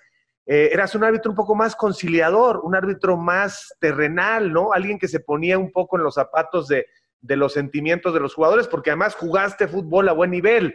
eh, 0.47 0.71
eras 0.73 0.95
un 0.95 1.05
árbitro 1.05 1.31
un 1.31 1.37
poco 1.37 1.55
más 1.55 1.77
conciliador, 1.77 2.61
un 2.65 2.75
árbitro 2.75 3.17
más 3.17 3.77
terrenal, 3.79 4.53
¿no? 4.53 4.73
Alguien 4.73 4.99
que 4.99 5.07
se 5.07 5.21
ponía 5.21 5.59
un 5.59 5.71
poco 5.71 5.99
en 5.99 6.03
los 6.03 6.15
zapatos 6.15 6.67
de, 6.67 6.87
los 7.23 7.53
sentimientos 7.53 8.13
de 8.15 8.21
los 8.21 8.35
jugadores, 8.35 8.69
porque 8.69 8.91
además 8.91 9.15
jugaste 9.15 9.69
fútbol 9.69 10.09
a 10.09 10.13
buen 10.13 10.31
nivel. 10.31 10.75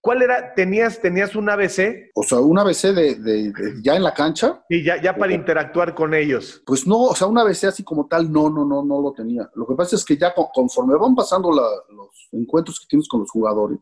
¿Cuál 0.00 0.22
era? 0.22 0.54
¿Tenías, 0.54 1.00
tenías 1.00 1.34
un 1.34 1.48
ABC? 1.48 2.10
O 2.14 2.22
sea, 2.22 2.38
un 2.38 2.58
ABC 2.58 2.94
de, 2.94 3.52
ya 3.82 3.96
en 3.96 4.02
la 4.04 4.14
cancha. 4.14 4.64
Y 4.68 4.84
ya, 4.84 5.00
ya 5.02 5.16
para 5.16 5.34
interactuar 5.34 5.94
con 5.94 6.14
ellos. 6.14 6.62
Pues 6.64 6.86
no, 6.86 7.04
o 7.04 7.14
sea, 7.14 7.26
un 7.26 7.38
ABC 7.38 7.64
así 7.64 7.82
como 7.82 8.06
tal, 8.06 8.30
no, 8.30 8.48
no, 8.48 8.64
no, 8.64 8.84
no 8.84 9.00
lo 9.00 9.12
tenía. 9.12 9.50
Lo 9.54 9.66
que 9.66 9.74
pasa 9.74 9.96
es 9.96 10.04
que 10.04 10.16
ya 10.16 10.32
conforme 10.54 10.96
van 10.96 11.14
pasando 11.14 11.50
los 11.50 12.28
encuentros 12.30 12.78
que 12.78 12.86
tienes 12.86 13.08
con 13.08 13.20
los 13.20 13.30
jugadores, 13.30 13.78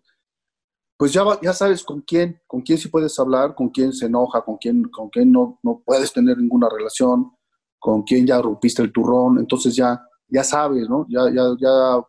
pues 0.96 1.12
ya, 1.12 1.24
ya 1.42 1.52
sabes 1.52 1.82
con 1.82 2.00
quién, 2.02 2.40
con 2.46 2.62
quién 2.62 2.78
sí 2.78 2.88
puedes 2.88 3.18
hablar, 3.18 3.55
con 3.55 3.68
quién 3.68 3.92
se 3.92 4.07
enoja, 4.07 4.42
con 4.42 4.57
quién, 4.57 4.84
con 4.84 5.11
quién 5.11 5.32
no, 5.32 5.59
no 5.62 5.82
puedes 5.84 6.12
tener 6.12 6.38
ninguna 6.38 6.68
relación, 6.70 7.32
con 7.78 8.02
quién 8.02 8.26
ya 8.26 8.40
rompiste 8.40 8.80
el 8.80 8.92
turrón, 8.92 9.38
entonces 9.38 9.74
ya, 9.76 10.00
ya 10.35 10.43
sabes, 10.43 10.89
¿no? 10.89 11.07
Ya, 11.09 11.30
ya, 11.32 11.55
ya 11.59 12.03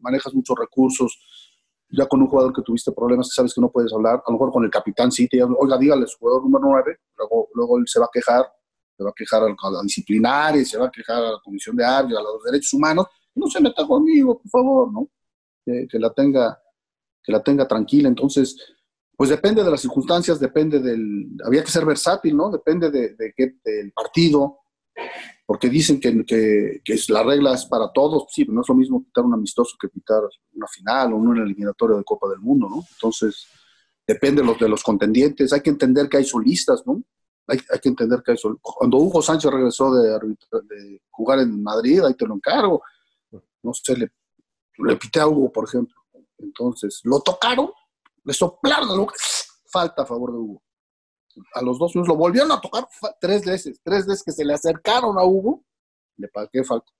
manejas 0.00 0.32
muchos 0.32 0.56
recursos, 0.56 1.18
ya 1.90 2.06
con 2.06 2.22
un 2.22 2.28
jugador 2.28 2.52
que 2.52 2.62
tuviste 2.62 2.92
problemas 2.92 3.28
que 3.28 3.34
sabes 3.34 3.52
que 3.52 3.60
no 3.60 3.70
puedes 3.70 3.92
hablar, 3.92 4.22
a 4.24 4.30
lo 4.30 4.32
mejor 4.34 4.52
con 4.52 4.64
el 4.64 4.70
capitán 4.70 5.10
sí, 5.10 5.26
te 5.28 5.42
oiga, 5.42 5.76
dígale, 5.76 6.06
su 6.06 6.18
jugador 6.18 6.44
número 6.44 6.66
9, 6.68 6.96
luego, 7.18 7.48
luego 7.54 7.78
él 7.78 7.84
se 7.86 7.98
va 7.98 8.06
a 8.06 8.10
quejar, 8.12 8.46
se 8.96 9.02
va 9.02 9.10
a 9.10 9.14
quejar 9.14 9.42
a 9.42 9.70
la 9.70 9.82
disciplinaria, 9.82 10.64
se 10.64 10.78
va 10.78 10.86
a 10.86 10.90
quejar 10.90 11.16
a 11.16 11.30
la 11.32 11.40
Comisión 11.42 11.74
de 11.76 11.84
Árbitros, 11.84 12.20
a 12.20 12.22
los 12.22 12.44
derechos 12.44 12.72
humanos, 12.72 13.06
no 13.34 13.46
se 13.48 13.60
meta 13.60 13.86
conmigo, 13.86 14.40
por 14.40 14.50
favor, 14.50 14.92
¿no? 14.92 15.08
Que, 15.64 15.98
la 15.98 16.12
tenga 16.12 16.60
que 17.22 17.32
la 17.32 17.42
tenga 17.42 17.66
tranquila. 17.66 18.08
Entonces, 18.08 18.56
pues 19.16 19.30
depende 19.30 19.62
de 19.62 19.70
las 19.70 19.80
circunstancias, 19.80 20.40
depende 20.40 20.80
del... 20.80 21.28
Había 21.44 21.62
que 21.62 21.70
ser 21.70 21.84
versátil, 21.84 22.36
¿no? 22.36 22.50
Depende 22.50 22.90
de, 22.90 23.32
qué, 23.36 23.54
del 23.64 23.92
partido, 23.92 24.58
porque 25.44 25.68
dicen 25.68 26.00
que, 26.00 26.24
que, 26.24 26.80
que, 26.84 26.98
la 27.08 27.22
regla 27.22 27.54
es 27.54 27.66
para 27.66 27.92
todos. 27.92 28.26
Sí, 28.30 28.46
no 28.48 28.62
es 28.62 28.68
lo 28.68 28.74
mismo 28.74 29.04
quitar 29.04 29.24
un 29.24 29.34
amistoso 29.34 29.76
que 29.80 29.88
quitar 29.88 30.22
una 30.52 30.66
final 30.68 31.12
o 31.12 31.16
un 31.16 31.36
eliminatorio 31.38 31.96
de 31.96 32.04
Copa 32.04 32.28
del 32.28 32.40
Mundo, 32.40 32.68
¿no? 32.68 32.84
Entonces, 32.92 33.46
depende 34.06 34.42
de 34.42 34.46
los, 34.46 34.58
de 34.58 34.68
los 34.68 34.82
contendientes. 34.82 35.52
Hay 35.52 35.60
que 35.60 35.70
entender 35.70 36.08
que 36.08 36.18
hay 36.18 36.24
solistas, 36.24 36.82
¿no? 36.86 37.02
Hay, 37.48 37.58
hay 37.70 37.78
que 37.80 37.88
entender 37.88 38.22
que 38.24 38.32
hay 38.32 38.38
solistas. 38.38 38.72
Cuando 38.76 38.98
Hugo 38.98 39.20
Sánchez 39.20 39.50
regresó 39.50 39.92
de, 39.94 40.10
de, 40.10 41.02
jugar 41.10 41.40
en 41.40 41.62
Madrid, 41.62 42.02
ahí 42.04 42.14
te 42.14 42.26
lo 42.26 42.34
encargo. 42.34 42.82
No 43.62 43.74
sé, 43.74 43.96
le, 43.96 44.12
le 44.78 44.96
pité 44.96 45.20
a 45.20 45.28
Hugo, 45.28 45.50
por 45.52 45.64
ejemplo 45.64 46.02
entonces, 46.42 47.00
lo 47.04 47.20
tocaron, 47.20 47.70
le 48.24 48.32
soplaron 48.32 49.06
falta 49.66 50.02
a 50.02 50.06
favor 50.06 50.32
de 50.32 50.38
Hugo. 50.38 50.62
A 51.54 51.62
los 51.62 51.78
dos 51.78 51.94
lo 51.94 52.16
volvieron 52.16 52.52
a 52.52 52.60
tocar 52.60 52.86
tres 53.20 53.44
veces, 53.44 53.80
tres 53.82 54.06
veces 54.06 54.22
que 54.22 54.32
se 54.32 54.44
le 54.44 54.54
acercaron 54.54 55.18
a 55.18 55.24
Hugo, 55.24 55.64
le 56.16 56.28
pagué 56.28 56.64
falta. 56.64 56.90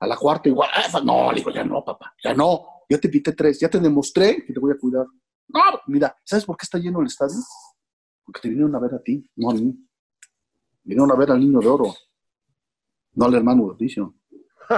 A 0.00 0.06
la 0.06 0.16
cuarta 0.16 0.48
igual, 0.48 0.68
ah, 0.72 1.00
no, 1.04 1.30
le 1.30 1.38
digo, 1.38 1.50
ya 1.50 1.62
no, 1.64 1.84
papá, 1.84 2.14
ya 2.22 2.34
no, 2.34 2.66
ya 2.88 2.98
te 2.98 3.08
pité 3.08 3.32
tres, 3.32 3.60
ya 3.60 3.68
te 3.68 3.78
demostré 3.78 4.44
que 4.44 4.52
te 4.52 4.58
voy 4.58 4.72
a 4.72 4.78
cuidar. 4.78 5.06
No, 5.48 5.60
mira, 5.86 6.16
¿sabes 6.24 6.44
por 6.44 6.56
qué 6.56 6.64
está 6.64 6.78
lleno 6.78 7.00
el 7.00 7.06
estadio? 7.06 7.36
Porque 8.24 8.40
te 8.40 8.48
vinieron 8.48 8.74
a 8.74 8.80
ver 8.80 8.94
a 8.94 9.02
ti, 9.02 9.24
no 9.36 9.50
a 9.50 9.54
mí. 9.54 9.76
Vinieron 10.82 11.12
a 11.12 11.14
ver 11.14 11.30
al 11.30 11.38
niño 11.38 11.60
de 11.60 11.68
oro, 11.68 11.94
no 13.14 13.24
al 13.26 13.34
hermano 13.34 13.76
de 13.78 14.12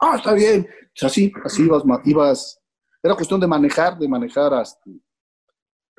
ah, 0.00 0.16
está 0.16 0.32
bien. 0.32 0.66
así, 1.02 1.32
así 1.44 1.64
ibas, 1.64 1.82
ibas, 2.04 2.60
era 3.02 3.14
cuestión 3.14 3.40
de 3.40 3.46
manejar, 3.46 3.98
de 3.98 4.08
manejar 4.08 4.54
hasta 4.54 4.90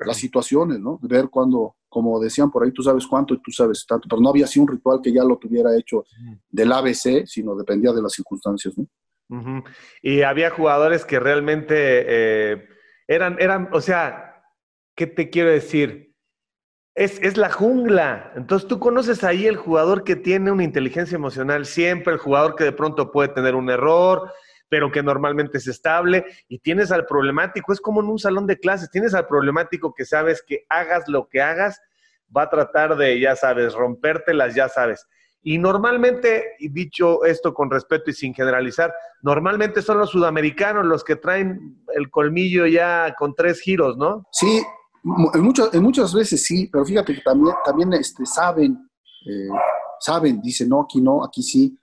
las 0.06 0.16
situaciones, 0.16 0.78
¿no? 0.78 0.98
Ver 1.02 1.28
cuando, 1.28 1.76
como 1.88 2.20
decían 2.20 2.50
por 2.50 2.64
ahí, 2.64 2.72
tú 2.72 2.82
sabes 2.82 3.06
cuánto 3.06 3.34
y 3.34 3.42
tú 3.42 3.50
sabes 3.50 3.84
tanto, 3.86 4.06
pero 4.08 4.20
no 4.20 4.30
había 4.30 4.44
así 4.44 4.60
un 4.60 4.68
ritual 4.68 5.00
que 5.02 5.12
ya 5.12 5.24
lo 5.24 5.36
tuviera 5.36 5.76
hecho 5.76 6.04
del 6.48 6.72
ABC, 6.72 7.26
sino 7.26 7.56
dependía 7.56 7.92
de 7.92 8.02
las 8.02 8.12
circunstancias, 8.12 8.74
¿no? 8.76 8.86
Y 10.00 10.22
había 10.22 10.50
jugadores 10.50 11.04
que 11.04 11.20
realmente 11.20 11.74
eh, 11.76 12.68
eran, 13.06 13.36
eran, 13.38 13.68
o 13.72 13.80
sea, 13.80 14.42
¿qué 14.94 15.06
te 15.06 15.30
quiero 15.30 15.50
decir? 15.50 16.14
Es, 16.94 17.36
la 17.36 17.50
jungla. 17.50 18.32
Entonces 18.34 18.66
tú 18.66 18.80
conoces 18.80 19.22
ahí 19.22 19.46
el 19.46 19.56
jugador 19.56 20.02
que 20.02 20.16
tiene 20.16 20.50
una 20.50 20.64
inteligencia 20.64 21.14
emocional 21.14 21.64
siempre, 21.64 22.12
el 22.12 22.18
jugador 22.18 22.56
que 22.56 22.64
de 22.64 22.72
pronto 22.72 23.12
puede 23.12 23.28
tener 23.28 23.54
un 23.54 23.70
error, 23.70 24.32
pero 24.68 24.90
que 24.90 25.02
normalmente 25.02 25.58
es 25.58 25.66
estable, 25.66 26.24
y 26.48 26.58
tienes 26.58 26.92
al 26.92 27.06
problemático, 27.06 27.72
es 27.72 27.80
como 27.80 28.00
en 28.00 28.08
un 28.08 28.18
salón 28.18 28.46
de 28.46 28.58
clases, 28.58 28.90
tienes 28.90 29.14
al 29.14 29.26
problemático 29.26 29.94
que 29.94 30.04
sabes 30.04 30.42
que 30.46 30.64
hagas 30.68 31.08
lo 31.08 31.28
que 31.28 31.40
hagas, 31.40 31.80
va 32.36 32.42
a 32.42 32.50
tratar 32.50 32.96
de, 32.96 33.18
ya 33.18 33.36
sabes, 33.36 33.74
rompértelas, 33.74 34.54
ya 34.54 34.68
sabes. 34.68 35.06
Y 35.42 35.56
normalmente, 35.58 36.56
dicho 36.58 37.24
esto 37.24 37.54
con 37.54 37.70
respeto 37.70 38.10
y 38.10 38.12
sin 38.12 38.34
generalizar, 38.34 38.92
normalmente 39.22 39.82
son 39.82 39.98
los 39.98 40.10
sudamericanos 40.10 40.84
los 40.84 41.04
que 41.04 41.16
traen 41.16 41.84
el 41.94 42.10
colmillo 42.10 42.66
ya 42.66 43.14
con 43.16 43.34
tres 43.34 43.60
giros, 43.60 43.96
¿no? 43.96 44.26
Sí, 44.32 44.62
En 45.34 45.42
muchas, 45.42 45.72
en 45.72 45.82
muchas 45.82 46.12
veces 46.12 46.44
sí, 46.44 46.68
pero 46.70 46.84
fíjate 46.84 47.14
que 47.14 47.20
también, 47.22 47.54
también 47.64 47.92
este, 47.94 48.26
saben, 48.26 48.90
eh, 49.26 49.48
saben, 50.00 50.40
dicen, 50.42 50.68
no, 50.68 50.82
aquí 50.82 51.00
no, 51.00 51.24
aquí 51.24 51.42
sí. 51.42 51.78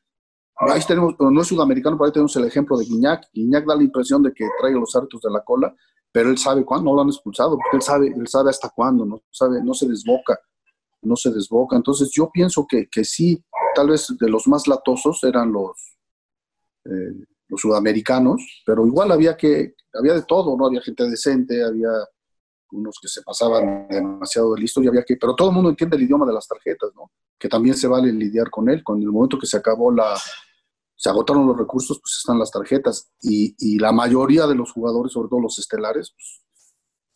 Ahí 0.57 0.81
tenemos, 0.87 1.15
no 1.19 1.41
es 1.41 1.47
sudamericano, 1.47 1.97
pero 1.97 2.05
ahí 2.05 2.11
tenemos 2.13 2.35
el 2.37 2.45
ejemplo 2.45 2.77
de 2.77 2.85
Guiñac. 2.85 3.27
Guiñac 3.33 3.65
da 3.65 3.75
la 3.75 3.83
impresión 3.83 4.23
de 4.23 4.33
que 4.33 4.47
trae 4.59 4.71
los 4.71 4.95
árbitros 4.95 5.21
de 5.21 5.31
la 5.31 5.43
cola, 5.43 5.75
pero 6.11 6.29
él 6.29 6.37
sabe 6.37 6.63
cuándo, 6.63 6.89
no 6.89 6.95
lo 6.95 7.01
han 7.01 7.09
expulsado, 7.09 7.57
porque 7.57 7.75
él 7.77 7.81
sabe, 7.81 8.07
él 8.07 8.27
sabe 8.27 8.49
hasta 8.49 8.69
cuándo, 8.69 9.05
no, 9.05 9.21
sabe, 9.31 9.61
no 9.61 9.73
se 9.73 9.85
desboca, 9.85 10.39
no 11.01 11.17
se 11.17 11.29
desboca. 11.29 11.75
Entonces 11.75 12.09
yo 12.13 12.29
pienso 12.31 12.65
que, 12.65 12.87
que 12.87 13.03
sí, 13.03 13.43
tal 13.75 13.89
vez 13.89 14.07
de 14.17 14.29
los 14.29 14.47
más 14.47 14.65
latosos 14.65 15.21
eran 15.25 15.51
los, 15.51 15.97
eh, 16.85 17.25
los 17.49 17.59
sudamericanos, 17.59 18.63
pero 18.65 18.87
igual 18.87 19.11
había 19.11 19.35
que, 19.35 19.75
había 19.93 20.13
de 20.13 20.23
todo, 20.23 20.55
¿no? 20.55 20.67
Había 20.67 20.81
gente 20.81 21.03
decente, 21.09 21.61
había 21.65 21.89
unos 22.71 22.97
que 23.01 23.09
se 23.09 23.21
pasaban 23.23 23.87
demasiado 23.89 24.53
de 24.53 24.61
listo 24.61 24.81
y 24.81 24.87
había 24.87 25.03
que, 25.03 25.17
pero 25.17 25.35
todo 25.35 25.49
el 25.49 25.55
mundo 25.55 25.69
entiende 25.69 25.97
el 25.97 26.03
idioma 26.03 26.25
de 26.25 26.33
las 26.33 26.47
tarjetas, 26.47 26.91
¿no? 26.95 27.11
Que 27.37 27.49
también 27.49 27.75
se 27.75 27.87
vale 27.87 28.11
lidiar 28.13 28.49
con 28.49 28.69
él. 28.69 28.81
Con 28.83 29.01
el 29.01 29.11
momento 29.11 29.37
que 29.37 29.47
se 29.47 29.57
acabó 29.57 29.91
la, 29.91 30.17
se 30.95 31.09
agotaron 31.09 31.47
los 31.47 31.57
recursos, 31.57 31.99
pues 31.99 32.17
están 32.17 32.39
las 32.39 32.51
tarjetas. 32.51 33.11
Y, 33.21 33.55
y 33.59 33.79
la 33.79 33.91
mayoría 33.91 34.47
de 34.47 34.55
los 34.55 34.71
jugadores, 34.71 35.13
sobre 35.13 35.29
todo 35.29 35.41
los 35.41 35.59
estelares, 35.59 36.13
pues 36.15 36.45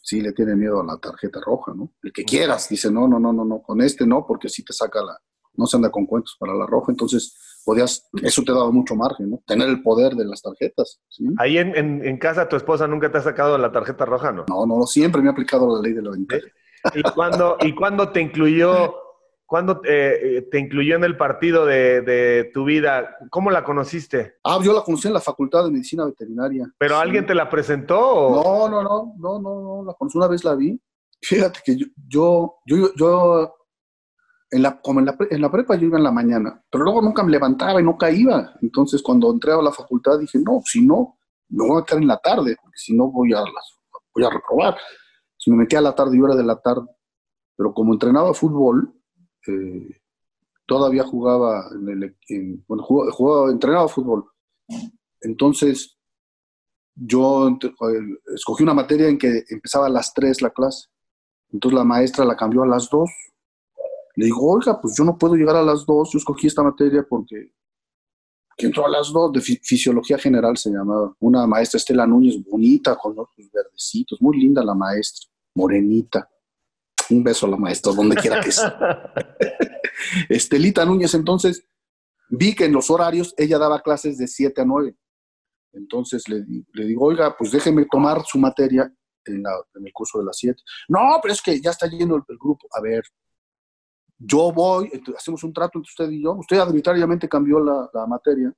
sí 0.01 0.21
le 0.21 0.33
tienen 0.33 0.57
miedo 0.57 0.81
a 0.81 0.85
la 0.85 0.97
tarjeta 0.97 1.39
roja, 1.39 1.73
¿no? 1.75 1.93
El 2.01 2.11
que 2.11 2.23
quieras, 2.23 2.67
dice, 2.69 2.91
no, 2.91 3.07
no, 3.07 3.19
no, 3.19 3.31
no, 3.31 3.45
no, 3.45 3.61
con 3.61 3.81
este 3.81 4.05
no, 4.05 4.25
porque 4.27 4.49
si 4.49 4.63
te 4.63 4.73
saca 4.73 5.03
la, 5.03 5.17
no 5.53 5.65
se 5.67 5.77
anda 5.77 5.91
con 5.91 6.05
cuentos 6.05 6.35
para 6.39 6.53
la 6.53 6.65
roja, 6.65 6.91
entonces 6.91 7.37
podías, 7.63 8.09
eso 8.23 8.41
te 8.43 8.51
daba 8.51 8.71
mucho 8.71 8.95
margen, 8.95 9.29
¿no? 9.29 9.43
Tener 9.45 9.69
el 9.69 9.83
poder 9.83 10.15
de 10.15 10.25
las 10.25 10.41
tarjetas. 10.41 11.01
Ahí 11.37 11.57
en, 11.57 11.75
en, 11.75 12.17
casa 12.17 12.49
tu 12.49 12.55
esposa 12.55 12.87
nunca 12.87 13.11
te 13.11 13.19
ha 13.19 13.21
sacado 13.21 13.57
la 13.57 13.71
tarjeta 13.71 14.05
roja, 14.05 14.31
¿no? 14.31 14.45
No, 14.47 14.65
no, 14.65 14.87
siempre 14.87 15.21
me 15.21 15.29
ha 15.29 15.31
aplicado 15.31 15.75
la 15.75 15.81
ley 15.81 15.93
de 15.93 16.01
la 16.01 16.11
ventaja. 16.11 16.47
¿Y 16.95 17.03
cuándo, 17.03 17.57
¿Y 17.61 17.75
cuándo 17.75 18.09
te 18.09 18.21
incluyó, 18.21 18.95
cuándo 19.49 19.81
eh, 19.83 20.47
te 20.51 20.59
incluyó 20.59 20.95
en 20.95 21.03
el 21.03 21.17
partido 21.17 21.65
de, 21.65 22.01
de, 22.01 22.51
tu 22.53 22.65
vida? 22.65 23.17
¿Cómo 23.31 23.49
la 23.49 23.63
conociste? 23.63 24.35
Ah, 24.43 24.59
yo 24.63 24.73
la 24.73 24.83
conocí 24.83 25.07
en 25.07 25.15
la 25.15 25.19
Facultad 25.19 25.65
de 25.65 25.71
Medicina 25.71 26.05
Veterinaria. 26.05 26.71
¿Pero 26.77 26.97
alguien 26.97 27.25
te 27.25 27.33
la 27.33 27.49
presentó? 27.49 27.95
No, 27.95 28.69
no, 28.69 28.83
no, 28.83 29.15
no, 29.17 29.41
no, 29.41 29.61
no, 29.61 29.83
la 29.85 29.93
conocí 29.95 30.19
una 30.19 30.27
vez, 30.27 30.43
la 30.43 30.53
vi. 30.53 30.79
Fíjate 31.19 31.61
que 31.65 31.75
yo, 31.75 31.87
yo, 32.07 32.59
yo, 32.67 32.93
yo 32.95 33.55
en 34.51 34.61
la, 34.61 34.79
como 34.79 34.99
en 34.99 35.07
la, 35.07 35.17
en 35.31 35.41
la, 35.41 35.51
prepa 35.51 35.75
yo 35.75 35.87
iba 35.87 35.97
en 35.97 36.03
la 36.03 36.11
mañana, 36.11 36.63
pero 36.69 36.83
luego 36.83 37.01
nunca 37.01 37.23
me 37.23 37.31
levantaba 37.31 37.81
y 37.81 37.83
nunca 37.83 38.11
iba. 38.11 38.53
Entonces 38.61 39.01
cuando 39.01 39.31
entré 39.31 39.51
a 39.51 39.61
la 39.63 39.71
facultad 39.71 40.19
dije, 40.19 40.37
no, 40.37 40.61
si 40.63 40.85
no, 40.85 41.17
me 41.49 41.67
voy 41.67 41.81
a 41.81 41.85
quedar 41.85 42.03
en 42.03 42.07
la 42.07 42.17
tarde, 42.17 42.55
porque 42.61 42.77
si 42.77 42.95
no 42.95 43.11
voy 43.11 43.33
a, 43.33 43.39
las, 43.39 43.79
voy 44.13 44.23
a 44.23 44.29
reprobar. 44.29 44.75
Entonces 44.75 45.47
me 45.47 45.55
metí 45.55 45.75
a 45.75 45.81
la 45.81 45.95
tarde 45.95 46.15
y 46.15 46.21
hora 46.21 46.35
de 46.35 46.43
la 46.43 46.61
tarde. 46.61 46.85
Pero 47.57 47.73
como 47.73 47.93
entrenaba 47.93 48.33
fútbol, 48.33 48.93
eh, 49.49 50.01
todavía 50.65 51.03
jugaba, 51.03 51.69
en 51.73 51.89
el, 52.27 52.63
bueno, 52.67 52.83
jugaba, 52.83 53.51
entrenaba 53.51 53.87
fútbol. 53.87 54.25
Entonces 55.21 55.97
yo 56.95 57.57
escogí 58.35 58.63
una 58.63 58.73
materia 58.73 59.07
en 59.07 59.17
que 59.17 59.43
empezaba 59.49 59.87
a 59.87 59.89
las 59.89 60.13
3 60.13 60.41
la 60.41 60.49
clase. 60.49 60.87
Entonces 61.51 61.77
la 61.77 61.83
maestra 61.83 62.25
la 62.25 62.35
cambió 62.35 62.63
a 62.63 62.67
las 62.67 62.89
2 62.89 63.09
le 64.19 64.25
digo, 64.25 64.51
oiga, 64.51 64.81
pues 64.81 64.95
yo 64.97 65.05
no 65.05 65.17
puedo 65.17 65.35
llegar 65.35 65.55
a 65.55 65.63
las 65.63 65.85
dos, 65.85 66.09
yo 66.11 66.17
escogí 66.17 66.47
esta 66.47 66.61
materia 66.61 67.05
porque 67.07 67.53
que 68.57 68.65
entró 68.65 68.85
a 68.85 68.89
las 68.89 69.13
dos, 69.13 69.31
de 69.31 69.39
fisiología 69.39 70.17
general 70.17 70.57
se 70.57 70.69
llamaba. 70.69 71.15
Una 71.21 71.47
maestra, 71.47 71.77
Estela 71.77 72.05
Núñez, 72.05 72.43
bonita, 72.43 72.97
con 72.97 73.17
ojos 73.17 73.49
verdecitos, 73.53 74.21
muy 74.21 74.37
linda 74.37 74.61
la 74.61 74.73
maestra, 74.73 75.29
morenita. 75.55 76.29
Un 77.09 77.23
beso 77.23 77.45
a 77.45 77.49
la 77.49 77.57
maestra, 77.57 77.91
donde 77.93 78.15
quiera 78.15 78.39
que 78.41 78.51
sea. 78.51 79.13
Estelita 80.29 80.85
Núñez, 80.85 81.13
entonces, 81.13 81.65
vi 82.29 82.55
que 82.55 82.65
en 82.65 82.73
los 82.73 82.89
horarios 82.89 83.33
ella 83.37 83.57
daba 83.57 83.81
clases 83.81 84.17
de 84.17 84.27
7 84.27 84.61
a 84.61 84.65
9. 84.65 84.95
Entonces 85.73 86.27
le, 86.27 86.43
le, 86.73 86.85
digo, 86.85 87.05
oiga, 87.05 87.35
pues 87.37 87.51
déjeme 87.51 87.85
tomar 87.85 88.23
su 88.25 88.39
materia 88.39 88.91
en, 89.25 89.43
el 89.85 89.93
curso 89.93 90.19
de 90.19 90.25
las 90.25 90.37
7. 90.37 90.61
No, 90.87 91.19
pero 91.21 91.33
es 91.33 91.41
que 91.41 91.59
ya 91.59 91.71
está 91.71 91.87
lleno 91.87 92.15
el 92.15 92.37
grupo. 92.37 92.67
A 92.71 92.81
ver, 92.81 93.03
yo 94.19 94.51
voy, 94.51 94.91
hacemos 95.17 95.43
un 95.43 95.53
trato 95.53 95.79
entre 95.79 95.89
usted 95.89 96.11
y 96.11 96.21
yo, 96.21 96.33
usted 96.33 96.57
arbitrariamente 96.57 97.29
cambió 97.29 97.59
la, 97.59 98.05
materia, 98.05 98.53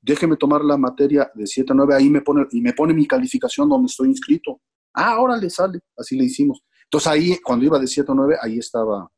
déjeme 0.00 0.36
tomar 0.36 0.62
la 0.62 0.76
materia 0.76 1.30
de 1.34 1.46
7 1.46 1.72
a 1.72 1.76
9, 1.76 1.94
ahí 1.94 2.10
me 2.10 2.20
pone, 2.20 2.46
y 2.52 2.60
me 2.60 2.74
pone 2.74 2.92
mi 2.92 3.06
calificación 3.06 3.68
donde 3.68 3.86
estoy 3.86 4.08
inscrito. 4.08 4.60
Ah, 4.92 5.12
ahora 5.12 5.36
le 5.36 5.48
sale, 5.48 5.80
así 5.96 6.16
le 6.16 6.24
hicimos. 6.24 6.62
Entonces 6.88 7.06
ahí, 7.06 7.38
cuando 7.44 7.66
iba 7.66 7.78
de 7.78 7.86
7 7.86 8.10
a 8.10 8.14
9, 8.14 8.36
ahí 8.40 8.58
estaba, 8.58 9.10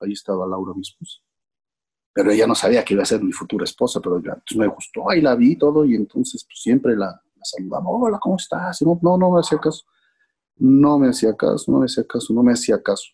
ahí 0.00 0.12
estaba 0.12 0.46
Laura, 0.46 0.72
mi 0.74 0.80
esposa. 0.80 1.18
Pero 2.14 2.30
ella 2.30 2.46
no 2.46 2.54
sabía 2.54 2.82
que 2.82 2.94
iba 2.94 3.02
a 3.02 3.06
ser 3.06 3.22
mi 3.22 3.30
futura 3.30 3.64
esposa, 3.64 4.00
pero 4.00 4.22
ya, 4.22 4.42
me 4.56 4.66
gustó, 4.66 5.10
ahí 5.10 5.20
la 5.20 5.34
vi 5.34 5.56
todo, 5.56 5.84
y 5.84 5.94
entonces 5.94 6.44
pues, 6.44 6.62
siempre 6.62 6.96
la, 6.96 7.06
la 7.08 7.44
saludaba, 7.44 7.90
hola, 7.90 8.18
¿cómo 8.18 8.36
estás? 8.36 8.80
No, 8.80 8.98
no, 9.02 9.18
no 9.18 9.30
me 9.32 9.40
hacía 9.40 9.58
caso. 9.58 9.84
No 10.56 10.98
me 10.98 11.08
hacía 11.08 11.36
caso, 11.36 11.70
no 11.70 11.78
me 11.78 11.86
hacía 11.86 12.04
caso, 12.04 12.32
no 12.32 12.42
me 12.42 12.52
hacía 12.52 12.82
caso. 12.82 13.10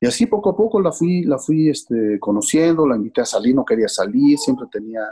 Y 0.00 0.06
así 0.06 0.26
poco 0.26 0.50
a 0.50 0.56
poco 0.56 0.80
la 0.80 0.90
fui, 0.90 1.22
la 1.22 1.38
fui 1.38 1.68
este, 1.68 2.18
conociendo, 2.18 2.86
la 2.86 2.96
invité 2.96 3.20
a 3.20 3.26
salir, 3.26 3.54
no 3.54 3.64
quería 3.64 3.88
salir, 3.88 4.38
siempre 4.38 4.66
tenía 4.70 5.02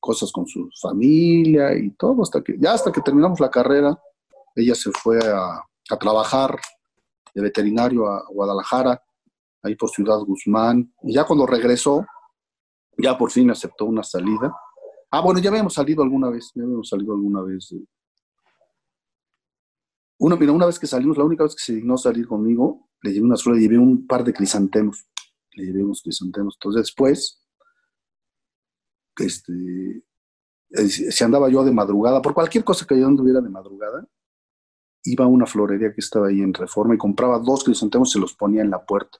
cosas 0.00 0.30
con 0.32 0.46
su 0.46 0.68
familia 0.80 1.76
y 1.76 1.90
todo, 1.90 2.22
hasta 2.22 2.42
que, 2.42 2.56
ya 2.58 2.72
hasta 2.72 2.90
que 2.90 3.00
terminamos 3.00 3.38
la 3.40 3.50
carrera, 3.50 4.00
ella 4.56 4.74
se 4.74 4.90
fue 4.90 5.18
a, 5.18 5.64
a 5.90 5.96
trabajar 5.98 6.58
de 7.34 7.42
veterinario 7.42 8.06
a 8.06 8.24
Guadalajara, 8.28 9.02
ahí 9.62 9.74
por 9.76 9.90
Ciudad 9.90 10.18
Guzmán, 10.20 10.92
y 11.02 11.14
ya 11.14 11.24
cuando 11.24 11.46
regresó, 11.46 12.04
ya 12.98 13.16
por 13.16 13.30
fin 13.30 13.50
aceptó 13.50 13.86
una 13.86 14.02
salida. 14.02 14.54
Ah, 15.10 15.20
bueno, 15.20 15.40
ya 15.40 15.50
habíamos 15.50 15.74
salido 15.74 16.02
alguna 16.02 16.30
vez, 16.30 16.50
ya 16.54 16.62
habíamos 16.62 16.88
salido 16.88 17.12
alguna 17.12 17.42
vez. 17.42 17.74
Una, 20.18 20.36
mira, 20.36 20.52
una 20.52 20.66
vez 20.66 20.78
que 20.78 20.86
salimos, 20.86 21.18
la 21.18 21.24
única 21.24 21.44
vez 21.44 21.54
que 21.54 21.62
se 21.62 21.74
dignó 21.74 21.96
salir 21.96 22.26
conmigo, 22.26 22.88
le 23.02 23.12
llevé 23.12 23.26
unas 23.26 23.42
flores, 23.42 23.60
le 23.60 23.68
llevé 23.68 23.78
un 23.78 24.06
par 24.06 24.24
de 24.24 24.32
crisantemos. 24.32 25.06
Le 25.54 25.66
llevé 25.66 25.84
unos 25.84 26.02
crisantemos. 26.02 26.54
Entonces 26.56 26.82
después, 26.82 27.44
este, 29.18 30.04
si 30.86 31.24
andaba 31.24 31.48
yo 31.50 31.64
de 31.64 31.72
madrugada, 31.72 32.22
por 32.22 32.34
cualquier 32.34 32.64
cosa 32.64 32.86
que 32.86 32.98
yo 32.98 33.06
anduviera 33.06 33.40
de 33.40 33.50
madrugada, 33.50 34.06
iba 35.04 35.24
a 35.24 35.28
una 35.28 35.46
florería 35.46 35.92
que 35.92 36.00
estaba 36.00 36.28
ahí 36.28 36.40
en 36.40 36.54
Reforma 36.54 36.94
y 36.94 36.98
compraba 36.98 37.38
dos 37.38 37.64
crisantemos 37.64 38.10
y 38.10 38.12
se 38.12 38.18
los 38.18 38.34
ponía 38.34 38.62
en 38.62 38.70
la 38.70 38.84
puerta 38.84 39.18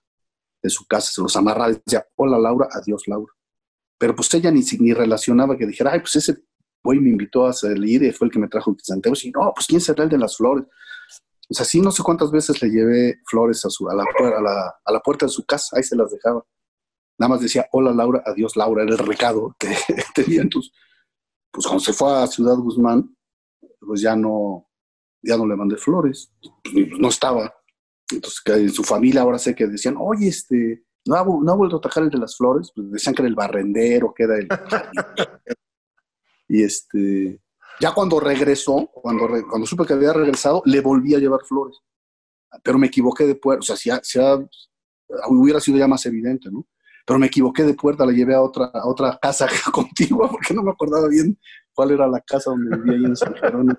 de 0.63 0.71
su 0.71 0.87
casa, 0.87 1.11
se 1.13 1.21
los 1.21 1.35
amarraba 1.37 1.73
y 1.73 1.81
decía, 1.85 2.07
hola 2.17 2.39
Laura, 2.39 2.69
adiós 2.73 3.03
Laura. 3.09 3.33
Pero 3.99 4.15
pues 4.15 4.33
ella 4.35 4.51
ni, 4.51 4.63
ni 4.79 4.93
relacionaba 4.93 5.57
que 5.57 5.67
dijera, 5.67 5.93
ay, 5.93 6.01
pues 6.01 6.17
ese 6.17 6.45
güey 6.83 7.01
me 7.01 7.11
invitó 7.11 7.47
a 7.47 7.53
salir 7.53 8.03
y 8.03 8.13
fue 8.13 8.27
el 8.27 8.33
que 8.33 8.39
me 8.39 8.49
trajo 8.49 8.75
crisantemos. 8.75 9.25
Y 9.25 9.31
no, 9.31 9.53
pues 9.55 9.67
¿quién 9.67 9.81
será 9.81 10.05
el 10.05 10.11
de 10.11 10.19
las 10.19 10.37
flores? 10.37 10.65
O 11.51 11.55
sea, 11.55 11.67
sí, 11.67 11.81
no 11.81 11.91
sé 11.91 12.03
cuántas 12.03 12.31
veces 12.31 12.63
le 12.63 12.71
llevé 12.71 13.21
flores 13.27 13.65
a, 13.65 13.71
su, 13.71 13.89
a, 13.89 13.95
la, 13.95 14.05
a, 14.05 14.93
la, 14.93 15.01
puerta 15.01 15.27
de 15.27 15.31
su 15.31 15.45
casa, 15.45 15.77
ahí 15.77 15.83
se 15.83 15.97
las 15.97 16.11
dejaba. 16.11 16.45
Nada 17.19 17.29
más 17.31 17.41
decía, 17.41 17.69
hola 17.73 17.93
Laura, 17.93 18.23
adiós 18.25 18.57
Laura, 18.57 18.85
era 18.85 18.93
el 18.93 18.99
recado 18.99 19.55
que 19.59 19.69
tenía. 20.15 20.43
Entonces, 20.43 20.73
pues 21.51 21.67
cuando 21.67 21.85
se 21.85 21.93
fue 21.93 22.11
a 22.11 22.27
Ciudad 22.27 22.57
Guzmán, 22.57 23.15
pues 23.81 24.01
ya 24.01 24.17
no, 24.17 24.67
ya 25.23 25.37
no 25.37 25.47
le 25.47 25.57
mandé 25.57 25.77
flores, 25.77 26.33
pues, 26.41 26.89
no 26.99 27.09
estaba. 27.09 27.55
Entonces, 28.11 28.41
que 28.41 28.53
en 28.53 28.71
su 28.71 28.83
familia 28.83 29.23
ahora 29.23 29.39
sé 29.39 29.55
que 29.55 29.67
decían, 29.67 29.97
oye, 29.99 30.29
este, 30.29 30.85
no 31.07 31.15
ha, 31.15 31.21
ha 31.21 31.57
vuelto 31.57 31.77
a 31.77 31.79
atajar 31.79 32.05
el 32.05 32.11
de 32.11 32.19
las 32.19 32.37
flores, 32.37 32.71
pues 32.75 32.91
decían 32.91 33.15
que 33.15 33.23
era 33.23 33.29
el 33.29 33.35
barrendero, 33.35 34.13
que 34.15 34.25
era 34.25 34.37
el... 34.37 34.49
y 36.49 36.63
este, 36.63 37.41
ya 37.81 37.93
cuando 37.93 38.21
regresó, 38.21 38.89
cuando, 38.93 39.29
cuando 39.49 39.67
supe 39.67 39.87
que 39.87 39.95
había 39.95 40.13
regresado, 40.13 40.63
le 40.67 40.81
volví 40.81 41.15
a 41.15 41.19
llevar 41.19 41.41
flores. 41.45 41.79
Pero 42.63 42.79
me 42.79 42.89
equivoqué 42.89 43.27
de 43.27 43.35
puerta, 43.35 43.61
o 43.61 43.77
sea, 43.77 43.77
si, 43.77 44.19
hubiera 45.29 45.61
sido 45.61 45.79
ya 45.79 45.89
más 45.89 46.05
evidente, 46.07 46.51
¿no? 46.51 46.67
Pero 47.07 47.19
me 47.19 47.27
equivoqué 47.27 47.65
de 47.65 47.75
puerta, 47.75 48.07
la 48.07 48.13
llevé 48.13 48.35
a 48.35 48.43
otra, 48.43 48.67
a 48.67 48.87
otra 48.87 49.19
casa 49.21 49.49
contigua 49.73 50.31
porque 50.31 50.55
no 50.55 50.63
me 50.63 50.71
acordaba 50.71 51.09
bien 51.09 51.37
cuál 51.73 51.91
era 51.91 52.07
la 52.07 52.21
casa 52.21 52.51
donde 52.51 52.77
vivía 52.77 52.93
ahí 52.93 53.05
en 53.05 53.17
San 53.17 53.35
Jerónimo. 53.35 53.79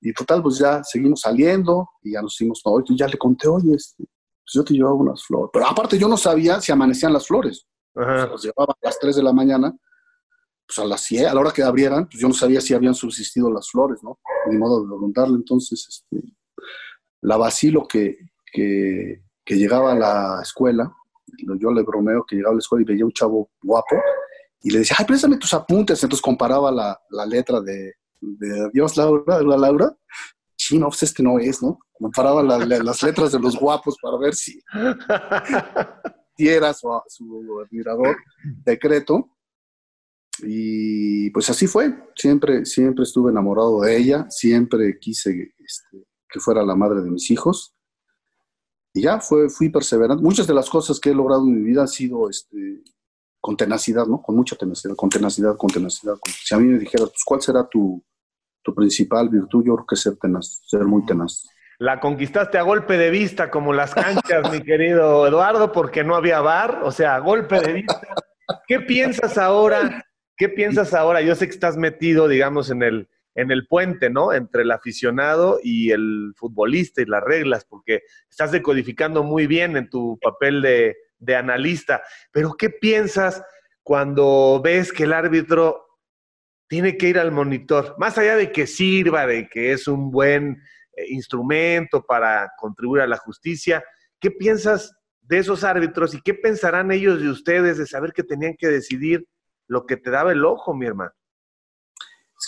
Y 0.00 0.12
total, 0.12 0.42
pues 0.42 0.58
ya 0.58 0.82
seguimos 0.84 1.20
saliendo 1.20 1.88
y 2.02 2.12
ya 2.12 2.22
nos 2.22 2.34
hicimos 2.34 2.62
todo. 2.62 2.82
Y 2.86 2.96
ya 2.96 3.06
le 3.08 3.18
conté, 3.18 3.48
oye, 3.48 3.74
este, 3.74 4.04
pues 4.04 4.52
yo 4.54 4.64
te 4.64 4.74
llevaba 4.74 4.94
unas 4.94 5.24
flores. 5.24 5.50
Pero 5.52 5.66
aparte 5.66 5.98
yo 5.98 6.08
no 6.08 6.16
sabía 6.16 6.60
si 6.60 6.72
amanecían 6.72 7.12
las 7.12 7.26
flores. 7.26 7.66
Ajá. 7.94 8.28
las 8.28 8.42
llevaba 8.42 8.74
a 8.74 8.86
las 8.86 8.98
3 8.98 9.16
de 9.16 9.22
la 9.22 9.32
mañana 9.32 9.74
pues 10.68 10.78
a 10.78 10.84
las 10.84 11.00
100, 11.00 11.26
a 11.26 11.34
la 11.34 11.40
hora 11.40 11.50
que 11.50 11.62
abrieran, 11.62 12.06
pues 12.06 12.20
yo 12.20 12.28
no 12.28 12.34
sabía 12.34 12.60
si 12.60 12.74
habían 12.74 12.94
subsistido 12.94 13.50
las 13.50 13.70
flores, 13.70 14.02
¿no? 14.02 14.18
Ni 14.50 14.58
modo 14.58 14.82
de 14.82 14.86
preguntarle. 14.86 15.36
Entonces, 15.36 15.86
este, 15.88 16.28
la 17.22 17.38
vacilo 17.38 17.88
que, 17.88 18.18
que, 18.52 19.22
llegaba 19.46 19.92
a 19.92 19.94
la 19.94 20.40
escuela, 20.42 20.94
yo 21.58 21.72
le 21.72 21.82
bromeo 21.82 22.24
que 22.26 22.36
llegaba 22.36 22.52
a 22.52 22.56
la 22.56 22.58
escuela 22.58 22.82
y 22.82 22.84
veía 22.84 23.06
un 23.06 23.12
chavo 23.12 23.50
guapo 23.62 23.96
y 24.60 24.70
le 24.70 24.80
decía, 24.80 24.96
ay, 24.98 25.06
préstame 25.06 25.38
tus 25.38 25.54
apuntes. 25.54 26.02
Entonces 26.02 26.22
comparaba 26.22 26.70
la, 26.70 27.00
la 27.10 27.24
letra 27.24 27.62
de, 27.62 27.94
de 28.20 28.66
Adiós 28.66 28.96
Laura, 28.96 29.42
la 29.42 29.56
Laura, 29.56 29.96
chino, 30.56 30.88
pues 30.88 31.02
este 31.02 31.22
no 31.22 31.38
es, 31.38 31.62
¿no? 31.62 31.78
Comparaba 31.92 32.42
las 32.42 33.02
letras 33.02 33.32
de 33.32 33.40
los 33.40 33.56
guapos 33.56 33.96
para 34.00 34.18
ver 34.18 34.34
si, 34.34 34.60
si 36.36 36.48
era 36.48 36.72
su, 36.74 36.88
su 37.08 37.60
admirador 37.64 38.16
secreto. 38.64 39.30
Y 40.40 41.30
pues 41.30 41.50
así 41.50 41.66
fue, 41.66 41.92
siempre, 42.14 42.64
siempre 42.64 43.02
estuve 43.02 43.32
enamorado 43.32 43.80
de 43.80 43.96
ella, 43.96 44.26
siempre 44.30 44.96
quise 45.00 45.52
este, 45.58 46.06
que 46.28 46.38
fuera 46.38 46.62
la 46.62 46.76
madre 46.76 47.00
de 47.00 47.10
mis 47.10 47.30
hijos. 47.30 47.74
Y 48.94 49.02
ya 49.02 49.20
fue, 49.20 49.48
fui 49.48 49.68
perseverante. 49.68 50.22
Muchas 50.22 50.46
de 50.46 50.54
las 50.54 50.70
cosas 50.70 51.00
que 51.00 51.10
he 51.10 51.14
logrado 51.14 51.42
en 51.42 51.54
mi 51.54 51.62
vida 51.62 51.82
han 51.82 51.88
sido 51.88 52.30
este, 52.30 52.82
con 53.40 53.56
tenacidad, 53.56 54.06
¿no? 54.06 54.20
Con 54.22 54.36
mucha 54.36 54.56
tenacidad, 54.56 54.94
con 54.96 55.08
tenacidad, 55.08 55.56
con 55.56 55.70
tenacidad. 55.70 56.14
Si 56.24 56.54
a 56.54 56.58
mí 56.58 56.66
me 56.66 56.78
dijeras, 56.78 57.10
pues, 57.10 57.22
¿cuál 57.24 57.40
será 57.40 57.66
tu, 57.68 58.04
tu 58.62 58.74
principal 58.74 59.28
virtud? 59.28 59.64
Yo 59.64 59.74
creo 59.76 59.86
que 59.86 59.96
ser 59.96 60.16
tenaz, 60.16 60.60
ser 60.66 60.84
muy 60.84 61.04
tenaz. 61.04 61.48
La 61.78 62.00
conquistaste 62.00 62.58
a 62.58 62.62
golpe 62.62 62.98
de 62.98 63.10
vista, 63.10 63.50
como 63.50 63.72
las 63.72 63.94
canchas, 63.94 64.50
mi 64.50 64.60
querido 64.62 65.26
Eduardo, 65.26 65.70
porque 65.70 66.02
no 66.02 66.16
había 66.16 66.40
bar, 66.40 66.82
o 66.82 66.90
sea, 66.90 67.14
a 67.14 67.20
golpe 67.20 67.60
de 67.60 67.72
vista. 67.72 68.00
¿Qué 68.66 68.80
piensas 68.80 69.38
ahora 69.38 70.04
¿Qué 70.38 70.48
piensas 70.48 70.94
ahora? 70.94 71.20
Yo 71.20 71.34
sé 71.34 71.46
que 71.46 71.52
estás 71.52 71.76
metido, 71.76 72.28
digamos, 72.28 72.70
en 72.70 72.84
el, 72.84 73.08
en 73.34 73.50
el 73.50 73.66
puente, 73.66 74.08
¿no? 74.08 74.32
Entre 74.32 74.62
el 74.62 74.70
aficionado 74.70 75.58
y 75.60 75.90
el 75.90 76.32
futbolista 76.36 77.02
y 77.02 77.06
las 77.06 77.24
reglas, 77.24 77.64
porque 77.68 78.02
estás 78.30 78.52
decodificando 78.52 79.24
muy 79.24 79.48
bien 79.48 79.76
en 79.76 79.90
tu 79.90 80.16
papel 80.22 80.62
de, 80.62 80.96
de 81.18 81.36
analista. 81.36 82.02
Pero 82.32 82.54
¿qué 82.54 82.70
piensas 82.70 83.42
cuando 83.82 84.60
ves 84.62 84.92
que 84.92 85.04
el 85.04 85.12
árbitro 85.12 85.86
tiene 86.68 86.96
que 86.96 87.08
ir 87.08 87.18
al 87.18 87.32
monitor? 87.32 87.94
Más 87.98 88.18
allá 88.18 88.36
de 88.36 88.52
que 88.52 88.66
sirva, 88.66 89.26
de 89.26 89.48
que 89.48 89.72
es 89.72 89.88
un 89.88 90.10
buen 90.10 90.62
eh, 90.96 91.04
instrumento 91.08 92.04
para 92.04 92.52
contribuir 92.58 93.02
a 93.02 93.06
la 93.06 93.16
justicia, 93.16 93.84
¿qué 94.20 94.30
piensas 94.30 94.94
de 95.28 95.38
esos 95.38 95.62
árbitros 95.62 96.14
y 96.14 96.22
qué 96.22 96.34
pensarán 96.34 96.90
ellos 96.90 97.20
de 97.20 97.28
ustedes 97.28 97.76
de 97.76 97.86
saber 97.86 98.12
que 98.12 98.22
tenían 98.22 98.56
que 98.58 98.68
decidir 98.68 99.26
lo 99.68 99.84
que 99.84 99.98
te 99.98 100.10
daba 100.10 100.32
el 100.32 100.44
ojo, 100.44 100.74
mi 100.74 100.86
hermano. 100.86 101.12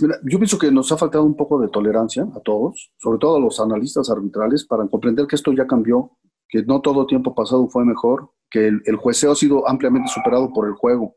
yo 0.01 0.39
pienso 0.39 0.59
que 0.59 0.71
nos 0.71 0.91
ha 0.91 0.97
faltado 0.97 1.25
un 1.25 1.37
poco 1.37 1.61
de 1.61 1.69
tolerancia 1.69 2.23
a 2.23 2.41
todos, 2.41 2.91
sobre 2.97 3.19
todo 3.19 3.37
a 3.37 3.41
los 3.41 3.61
analistas 3.61 4.09
arbitrales, 4.09 4.65
para 4.65 4.87
comprender 4.87 5.27
que 5.27 5.37
esto 5.37 5.53
ya 5.53 5.67
cambió, 5.67 6.17
que 6.51 6.63
no 6.63 6.81
todo 6.81 7.07
tiempo 7.07 7.35
pasado 7.35 7.69
fue 7.69 7.85
mejor, 7.85 8.31
que 8.51 8.67
el, 8.67 8.83
el 8.85 8.97
jueceo 8.97 9.33
ha 9.33 9.37
sido 9.37 9.69
ampliamente 9.69 10.09
superado 10.09 10.53
por 10.53 10.67
el 10.67 10.75
juego 10.75 11.17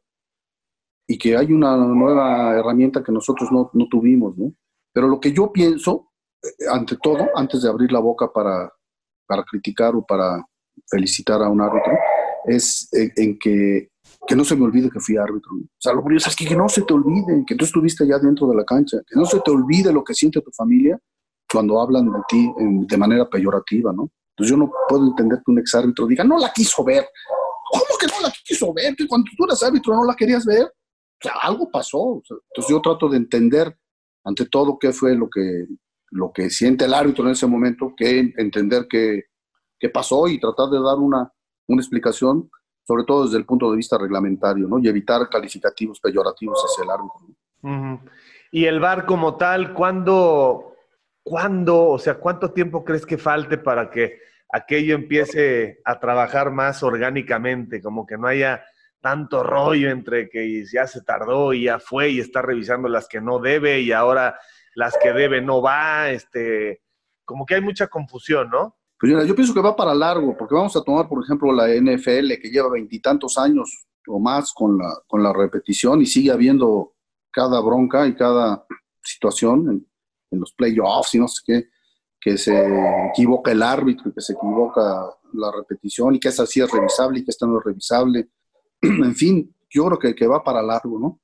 y 1.08 1.18
que 1.18 1.36
hay 1.36 1.52
una 1.52 1.76
nueva 1.76 2.56
herramienta 2.58 3.04
que 3.04 3.12
nosotros 3.12 3.52
no, 3.52 3.70
no 3.74 3.88
tuvimos, 3.90 4.38
¿no? 4.38 4.54
Pero 4.94 5.08
lo 5.08 5.20
que 5.20 5.34
yo 5.34 5.52
pienso, 5.52 6.12
eh, 6.42 6.48
ante 6.72 6.98
todo, 6.98 7.28
antes 7.36 7.64
de 7.64 7.70
abrir 7.70 7.92
la 7.92 8.00
boca 8.00 8.32
para, 8.32 8.72
para 9.28 9.44
criticar 9.44 9.96
o 9.96 10.06
para 10.06 10.46
felicitar 10.88 11.42
a 11.42 11.50
un 11.50 11.62
árbitro, 11.62 11.94
es 12.46 12.88
en 12.92 13.38
que 13.40 13.90
que 14.28 14.36
no 14.36 14.46
se 14.46 14.56
me 14.56 14.64
olvide 14.64 14.90
que 14.90 15.00
fui 15.00 15.18
árbitro. 15.18 15.52
O 15.56 15.80
sea, 15.80 15.94
lo 15.94 16.02
curioso 16.02 16.30
es 16.30 16.36
que, 16.36 16.56
no 16.56 16.70
se 16.70 16.84
te 16.84 16.94
olvide 16.94 17.44
que 17.46 17.56
tú 17.56 17.66
estuviste 17.66 18.08
ya 18.08 18.18
dentro 18.20 18.48
de 18.48 18.56
la 18.56 18.64
cancha, 18.64 18.98
que 19.06 19.16
no 19.16 19.26
se 19.26 19.40
te 19.42 19.52
olvide 19.52 19.92
lo 19.92 20.04
que 20.04 20.14
siente 20.14 20.42
tu 20.42 20.52
familia 20.52 21.00
cuando 21.52 21.82
hablan 21.82 22.06
de 22.06 22.20
ti 22.28 22.50
de 22.58 22.98
manera 22.98 23.30
peyorativa, 23.30 23.92
¿no? 23.94 24.10
Entonces 24.34 24.52
yo 24.52 24.58
no 24.58 24.72
puedo 24.90 25.08
entender 25.08 25.40
que 25.46 25.52
un 25.52 25.60
ex 25.60 25.76
árbitro 25.76 26.08
diga, 26.08 26.24
no 26.24 26.38
la 26.38 26.52
quiso 26.52 26.84
ver. 26.84 27.08
¿Cómo 27.72 27.86
que 28.00 28.08
no 28.08 28.22
la 28.22 28.34
quiso 28.44 28.74
ver? 28.74 28.96
Que 28.96 29.08
cuando 29.08 29.30
tú 29.38 29.46
eras 29.46 29.64
árbitro 29.64 29.96
no 29.96 30.06
la 30.06 30.16
querías 30.16 30.46
ver. 30.46 30.66
O 30.66 31.22
sea, 31.22 31.34
algo 31.42 31.70
pasó. 31.72 32.22
entonces 32.30 32.70
yo 32.70 32.82
trato 32.82 33.08
de 33.10 33.18
entender 33.18 33.78
ante 34.24 34.46
todo 34.46 34.78
qué 34.80 34.92
fue 34.92 35.16
lo 35.16 35.30
que, 35.30 35.68
lo 36.12 36.32
que 36.32 36.50
siente 36.50 36.86
el 36.86 36.94
árbitro 36.94 37.26
en 37.26 37.32
ese 37.32 37.48
momento, 37.48 37.94
que 37.96 38.34
entender 38.38 38.88
qué, 38.90 39.24
qué 39.80 39.90
pasó 39.90 40.28
y 40.28 40.40
tratar 40.40 40.70
de 40.70 40.82
dar 40.82 40.98
una, 40.98 41.32
una 41.68 41.82
explicación 41.82 42.50
sobre 42.86 43.04
todo 43.06 43.26
desde 43.26 43.38
el 43.38 43.46
punto 43.46 43.72
de 43.72 43.78
vista 43.78 43.98
reglamentario, 43.98 44.68
¿no? 44.68 44.78
Y 44.80 44.88
evitar 44.88 45.30
calificativos 45.30 46.00
peyorativos 46.00 46.62
hacia 46.64 46.84
el 46.84 46.90
árbitro. 46.90 48.10
Y 48.52 48.66
el 48.66 48.80
VAR 48.80 49.06
como 49.06 49.38
tal, 49.38 49.74
¿cuándo, 49.74 50.73
¿cuándo, 51.24 51.90
o 51.90 52.00
sea, 52.00 52.16
cuánto 52.16 52.52
tiempo 52.52 52.84
crees 52.84 53.06
que 53.06 53.18
falte 53.18 53.58
para 53.58 53.90
que 53.90 54.20
aquello 54.50 54.96
empiece 54.96 55.80
a 55.86 56.00
trabajar 56.00 56.52
más 56.52 56.84
orgánicamente, 56.84 57.82
como 57.82 58.06
que 58.06 58.18
no 58.18 58.28
haya 58.28 58.64
tanto 59.02 59.44
rollo 59.44 59.90
entre 59.90 60.30
que 60.30 60.64
ya 60.72 60.88
se 60.88 61.02
tardó 61.02 61.54
y 61.54 61.64
ya 61.64 61.80
fue 61.80 62.10
y 62.10 62.20
está 62.20 62.42
revisando 62.42 62.88
las 62.88 63.08
que 63.08 63.20
no 63.20 63.40
debe 63.40 63.82
y 63.82 63.92
ahora 63.92 64.40
las 64.76 64.98
que 65.02 65.12
debe 65.12 65.42
no 65.42 65.62
va, 65.62 66.10
este, 66.12 66.82
como 67.26 67.46
que 67.46 67.56
hay 67.56 67.62
mucha 67.62 67.88
confusión, 67.88 68.50
¿no? 68.50 68.78
Pues 69.00 69.28
yo 69.28 69.36
pienso 69.36 69.54
que 69.54 69.60
va 69.60 69.76
para 69.76 69.94
largo, 69.94 70.38
porque 70.38 70.56
vamos 70.56 70.78
a 70.78 70.82
tomar, 70.82 71.10
por 71.10 71.22
ejemplo, 71.22 71.52
la 71.52 71.68
NFL, 71.68 72.40
que 72.42 72.50
lleva 72.50 72.70
veintitantos 72.70 73.38
años 73.38 73.86
o 74.08 74.20
más 74.20 74.54
con 74.54 74.78
la, 74.78 74.94
con 75.08 75.22
la 75.22 75.34
repetición 75.34 76.02
y 76.02 76.06
sigue 76.06 76.32
habiendo 76.32 76.94
cada 77.32 77.60
bronca 77.60 78.08
y 78.08 78.16
cada 78.16 78.66
situación 79.02 79.86
en, 80.34 80.40
los 80.40 80.54
playoffs 80.54 81.16
y 81.16 81.20
no 81.20 81.28
sé 81.28 81.42
qué, 81.46 81.70
que 82.20 82.38
se 82.38 82.54
equivoca 83.10 83.52
el 83.52 83.62
árbitro 83.62 84.10
y 84.10 84.14
que 84.14 84.22
se 84.22 84.34
equivoca 84.34 85.10
la 85.34 85.52
repetición 85.52 86.16
y 86.16 86.20
que 86.20 86.30
esa 86.30 86.46
sí 86.46 86.62
es 86.62 86.72
revisable 86.72 87.20
y 87.20 87.24
que 87.24 87.32
esta 87.32 87.46
no 87.46 87.60
es 87.60 87.66
revisable. 87.66 88.30
en 88.82 89.16
fin, 89.16 89.56
yo 89.70 89.86
creo 89.86 90.00
que, 90.00 90.16
que 90.16 90.28
va 90.28 90.44
para 90.44 90.62
largo, 90.62 91.00
¿no? 91.00 91.20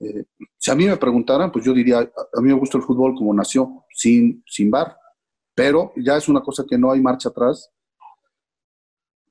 Eh, 0.00 0.24
si 0.56 0.70
a 0.70 0.74
mí 0.74 0.86
me 0.86 0.96
preguntaran, 0.96 1.50
pues 1.50 1.64
yo 1.64 1.72
diría, 1.72 1.98
a 1.98 2.40
mí 2.40 2.48
me 2.48 2.58
gusta 2.58 2.78
el 2.78 2.84
fútbol 2.84 3.14
como 3.16 3.34
nació, 3.34 3.84
sin, 3.92 4.44
sin 4.46 4.70
bar 4.70 4.96
pero 5.58 5.92
ya 5.96 6.16
es 6.16 6.28
una 6.28 6.40
cosa 6.40 6.64
que 6.64 6.78
no 6.78 6.92
hay 6.92 7.00
marcha 7.00 7.30
atrás. 7.30 7.68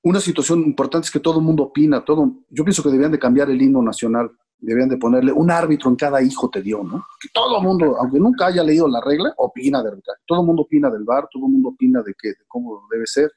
Una 0.03 0.20
situación 0.20 0.59
importante 0.59 1.05
es 1.05 1.11
que 1.11 1.22
todo 1.22 1.39
el 1.39 1.45
mundo 1.45 1.63
opina, 1.63 2.03
todo, 2.03 2.43
yo 2.49 2.65
pienso 2.65 2.84
que 2.84 2.89
debían 2.89 3.13
de 3.13 3.18
cambiar 3.18 3.49
el 3.49 3.61
himno 3.61 3.82
nacional, 3.82 4.30
debían 4.60 4.89
de 4.89 4.97
ponerle 4.97 5.32
un 5.32 5.51
árbitro 5.51 5.89
en 5.89 5.95
cada 5.95 6.22
hijo 6.22 6.49
te 6.49 6.62
dio, 6.62 6.84
¿no? 6.84 7.05
Que 7.22 7.30
todo 7.34 7.58
el 7.58 7.64
mundo, 7.64 7.95
aunque 7.99 8.20
nunca 8.20 8.47
haya 8.47 8.64
leído 8.64 8.88
la 8.88 9.01
regla, 9.01 9.34
opina 9.38 9.82
de 9.82 9.89
arbitraje. 9.89 10.22
Todo 10.26 10.41
el 10.41 10.47
mundo 10.47 10.64
opina 10.64 10.89
del 10.89 11.03
bar, 11.03 11.28
todo 11.32 11.45
el 11.45 11.51
mundo 11.51 11.70
opina 11.70 12.01
de, 12.01 12.14
que, 12.20 12.30
de 12.30 12.45
cómo 12.47 12.88
debe 12.91 13.05
ser. 13.05 13.32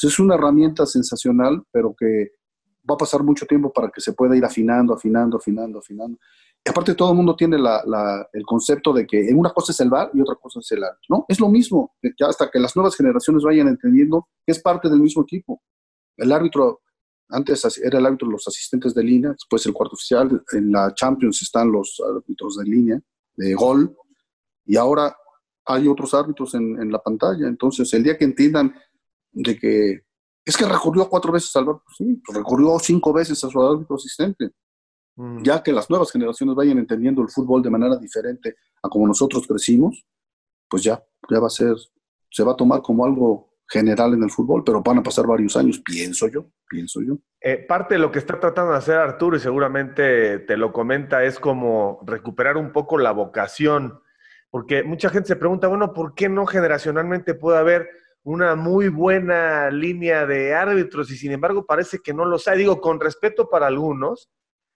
Es 0.00 0.18
una 0.18 0.34
herramienta 0.34 0.86
sensacional, 0.86 1.62
pero 1.72 1.94
que 1.98 2.32
va 2.88 2.94
a 2.94 2.98
pasar 2.98 3.22
mucho 3.22 3.46
tiempo 3.46 3.72
para 3.72 3.90
que 3.90 4.00
se 4.00 4.12
pueda 4.12 4.36
ir 4.36 4.44
afinando, 4.44 4.94
afinando, 4.94 5.38
afinando, 5.38 5.78
afinando. 5.78 6.18
Y 6.64 6.70
aparte 6.70 6.94
todo 6.94 7.10
el 7.10 7.16
mundo 7.16 7.36
tiene 7.36 7.56
el 7.56 8.42
concepto 8.44 8.92
de 8.92 9.06
que 9.06 9.30
una 9.34 9.50
cosa 9.50 9.72
es 9.72 9.80
el 9.80 9.90
bar 9.90 10.10
y 10.12 10.20
otra 10.20 10.34
cosa 10.34 10.60
es 10.60 10.70
el 10.72 10.84
árbitro, 10.84 11.16
¿no? 11.16 11.24
Es 11.28 11.40
lo 11.40 11.48
mismo, 11.48 11.94
ya 12.18 12.26
hasta 12.26 12.50
que 12.50 12.58
las 12.58 12.76
nuevas 12.76 12.96
generaciones 12.96 13.42
vayan 13.42 13.68
entendiendo 13.68 14.28
que 14.44 14.52
es 14.52 14.60
parte 14.60 14.88
del 14.88 15.00
mismo 15.00 15.22
equipo. 15.22 15.62
El 16.16 16.32
árbitro, 16.32 16.80
antes 17.28 17.78
era 17.82 17.98
el 17.98 18.06
árbitro 18.06 18.28
los 18.28 18.46
asistentes 18.46 18.94
de 18.94 19.02
línea, 19.02 19.30
después 19.30 19.64
el 19.66 19.72
cuarto 19.72 19.94
oficial, 19.94 20.42
en 20.52 20.72
la 20.72 20.92
Champions 20.94 21.42
están 21.42 21.70
los 21.70 22.00
árbitros 22.06 22.56
de 22.56 22.64
línea, 22.64 23.00
de 23.36 23.54
gol, 23.54 23.96
y 24.64 24.76
ahora 24.76 25.16
hay 25.66 25.86
otros 25.86 26.14
árbitros 26.14 26.54
en, 26.54 26.80
en 26.80 26.90
la 26.90 27.02
pantalla. 27.02 27.46
Entonces, 27.46 27.92
el 27.94 28.02
día 28.02 28.16
que 28.16 28.24
entiendan 28.24 28.74
de 29.32 29.58
que 29.58 30.00
es 30.44 30.56
que 30.56 30.64
recurrió 30.64 31.08
cuatro 31.08 31.30
veces 31.30 31.54
al 31.56 31.66
pues 31.66 31.82
sí, 31.96 32.22
pues 32.24 32.38
recurrió 32.38 32.78
cinco 32.78 33.12
veces 33.12 33.42
a 33.44 33.48
su 33.48 33.62
árbitro 33.62 33.96
asistente 33.96 34.50
ya 35.42 35.62
que 35.62 35.72
las 35.72 35.90
nuevas 35.90 36.12
generaciones 36.12 36.54
vayan 36.54 36.78
entendiendo 36.78 37.22
el 37.22 37.28
fútbol 37.28 37.60
de 37.60 37.70
manera 37.70 37.96
diferente 37.96 38.54
a 38.82 38.88
como 38.88 39.06
nosotros 39.06 39.46
crecimos, 39.46 40.06
pues 40.68 40.84
ya, 40.84 41.02
ya 41.28 41.40
va 41.40 41.48
a 41.48 41.50
ser, 41.50 41.74
se 42.30 42.44
va 42.44 42.52
a 42.52 42.56
tomar 42.56 42.82
como 42.82 43.04
algo 43.04 43.47
general 43.68 44.14
en 44.14 44.22
el 44.22 44.30
fútbol, 44.30 44.64
pero 44.64 44.82
van 44.82 44.98
a 44.98 45.02
pasar 45.02 45.26
varios 45.26 45.56
años, 45.56 45.80
pienso 45.84 46.26
yo, 46.28 46.46
pienso 46.68 47.00
yo. 47.02 47.18
Eh, 47.40 47.58
parte 47.58 47.94
de 47.94 48.00
lo 48.00 48.10
que 48.10 48.18
está 48.18 48.40
tratando 48.40 48.72
de 48.72 48.78
hacer 48.78 48.96
Arturo, 48.96 49.36
y 49.36 49.40
seguramente 49.40 50.38
te 50.40 50.56
lo 50.56 50.72
comenta, 50.72 51.22
es 51.22 51.38
como 51.38 52.00
recuperar 52.06 52.56
un 52.56 52.72
poco 52.72 52.96
la 52.96 53.12
vocación, 53.12 54.00
porque 54.50 54.82
mucha 54.82 55.10
gente 55.10 55.28
se 55.28 55.36
pregunta, 55.36 55.68
bueno, 55.68 55.92
¿por 55.92 56.14
qué 56.14 56.28
no 56.28 56.46
generacionalmente 56.46 57.34
puede 57.34 57.58
haber 57.58 57.90
una 58.22 58.54
muy 58.54 58.88
buena 58.88 59.70
línea 59.70 60.26
de 60.26 60.54
árbitros 60.54 61.10
y 61.10 61.16
sin 61.16 61.32
embargo 61.32 61.66
parece 61.66 61.98
que 62.02 62.14
no 62.14 62.24
los 62.24 62.48
hay? 62.48 62.58
Digo, 62.58 62.80
con 62.80 62.98
respeto 62.98 63.50
para 63.50 63.66
algunos, 63.66 64.30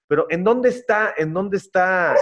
pero 0.06 0.26
¿en 0.28 0.44
dónde 0.44 0.68
está, 0.68 1.14
en 1.16 1.32
dónde 1.32 1.56
está 1.56 2.14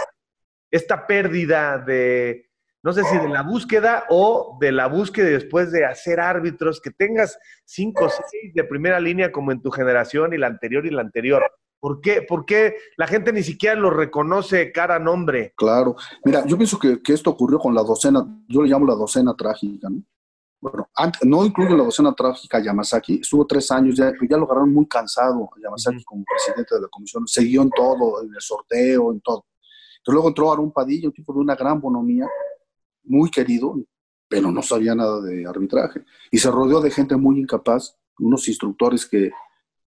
esta 0.71 1.05
pérdida 1.05 1.77
de, 1.79 2.50
no 2.83 2.93
sé 2.93 3.03
si 3.03 3.17
de 3.17 3.29
la 3.29 3.43
búsqueda 3.43 4.05
o 4.09 4.57
de 4.59 4.71
la 4.71 4.87
búsqueda 4.87 5.29
después 5.29 5.71
de 5.71 5.85
hacer 5.85 6.19
árbitros, 6.19 6.81
que 6.81 6.91
tengas 6.91 7.37
cinco 7.65 8.05
o 8.05 8.09
seis 8.09 8.53
de 8.53 8.63
primera 8.63 8.99
línea 8.99 9.31
como 9.31 9.51
en 9.51 9.61
tu 9.61 9.69
generación 9.71 10.33
y 10.33 10.37
la 10.37 10.47
anterior 10.47 10.85
y 10.85 10.89
la 10.89 11.01
anterior? 11.01 11.43
¿Por 11.79 11.99
qué, 11.99 12.21
¿Por 12.21 12.45
qué 12.45 12.75
la 12.97 13.07
gente 13.07 13.33
ni 13.33 13.43
siquiera 13.43 13.75
lo 13.75 13.89
reconoce 13.89 14.71
cara 14.71 14.95
a 14.95 14.99
nombre? 14.99 15.53
Claro. 15.57 15.95
Mira, 16.23 16.45
yo 16.45 16.55
pienso 16.55 16.77
que, 16.77 17.01
que, 17.01 17.13
esto 17.13 17.31
ocurrió 17.31 17.57
con 17.57 17.73
la 17.73 17.81
docena, 17.81 18.23
yo 18.47 18.61
le 18.61 18.69
llamo 18.69 18.85
la 18.85 18.95
docena 18.95 19.33
trágica, 19.35 19.89
¿no? 19.89 20.03
bueno, 20.61 20.87
no 21.23 21.43
incluyo 21.43 21.75
la 21.75 21.83
docena 21.83 22.13
trágica 22.13 22.59
Yamazaki, 22.59 23.21
estuvo 23.21 23.47
tres 23.47 23.71
años, 23.71 23.95
ya, 23.97 24.13
ya 24.29 24.37
lo 24.37 24.45
agarraron 24.45 24.71
muy 24.71 24.87
cansado 24.87 25.49
Yamazaki 25.61 26.03
como 26.03 26.23
presidente 26.23 26.75
de 26.75 26.81
la 26.81 26.87
comisión, 26.87 27.27
siguió 27.27 27.63
en 27.63 27.71
todo, 27.71 28.21
en 28.21 28.29
el 28.29 28.39
sorteo, 28.41 29.11
en 29.11 29.21
todo. 29.21 29.45
Entonces 29.97 30.13
luego 30.13 30.27
entró 30.27 30.51
Arun 30.51 30.71
Padilla, 30.71 31.07
un 31.07 31.13
tipo 31.13 31.33
de 31.33 31.39
una 31.39 31.55
gran 31.55 31.81
bonomía, 31.81 32.27
muy 33.03 33.29
querido, 33.29 33.75
pero 34.27 34.51
no 34.51 34.61
sabía 34.61 34.95
nada 34.95 35.21
de 35.21 35.45
arbitraje. 35.45 36.05
Y 36.31 36.37
se 36.37 36.49
rodeó 36.49 36.81
de 36.81 36.91
gente 36.91 37.15
muy 37.15 37.39
incapaz, 37.39 37.95
unos 38.19 38.47
instructores 38.47 39.05
que, 39.05 39.31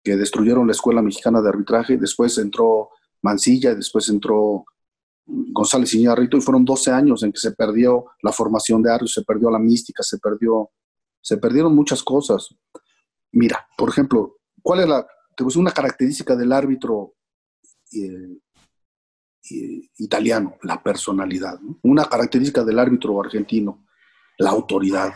que 0.02 0.16
destruyeron 0.16 0.66
la 0.66 0.72
Escuela 0.72 1.02
Mexicana 1.02 1.40
de 1.40 1.48
Arbitraje, 1.48 1.96
después 1.96 2.36
entró 2.38 2.90
Mancilla, 3.22 3.74
después 3.74 4.08
entró 4.08 4.64
González 5.24 5.94
Iñárritu, 5.94 6.36
y 6.36 6.40
fueron 6.40 6.64
12 6.64 6.90
años 6.90 7.22
en 7.22 7.32
que 7.32 7.38
se 7.38 7.52
perdió 7.52 8.06
la 8.22 8.32
formación 8.32 8.82
de 8.82 8.90
árbitros, 8.90 9.14
se 9.14 9.22
perdió 9.22 9.50
la 9.50 9.58
mística, 9.58 10.02
se 10.02 10.18
perdió, 10.18 10.70
se 11.20 11.36
perdieron 11.36 11.74
muchas 11.74 12.02
cosas. 12.02 12.48
Mira, 13.30 13.66
por 13.78 13.88
ejemplo, 13.88 14.38
¿cuál 14.60 14.80
es 14.80 14.88
la, 14.88 15.06
una 15.56 15.70
característica 15.70 16.34
del 16.36 16.52
árbitro 16.52 17.14
eh, 17.92 18.38
italiano? 19.98 20.56
La 20.62 20.82
personalidad. 20.82 21.58
Una 21.82 22.04
característica 22.04 22.64
del 22.64 22.78
árbitro 22.78 23.20
argentino, 23.20 23.84
la 24.38 24.50
autoridad. 24.50 25.12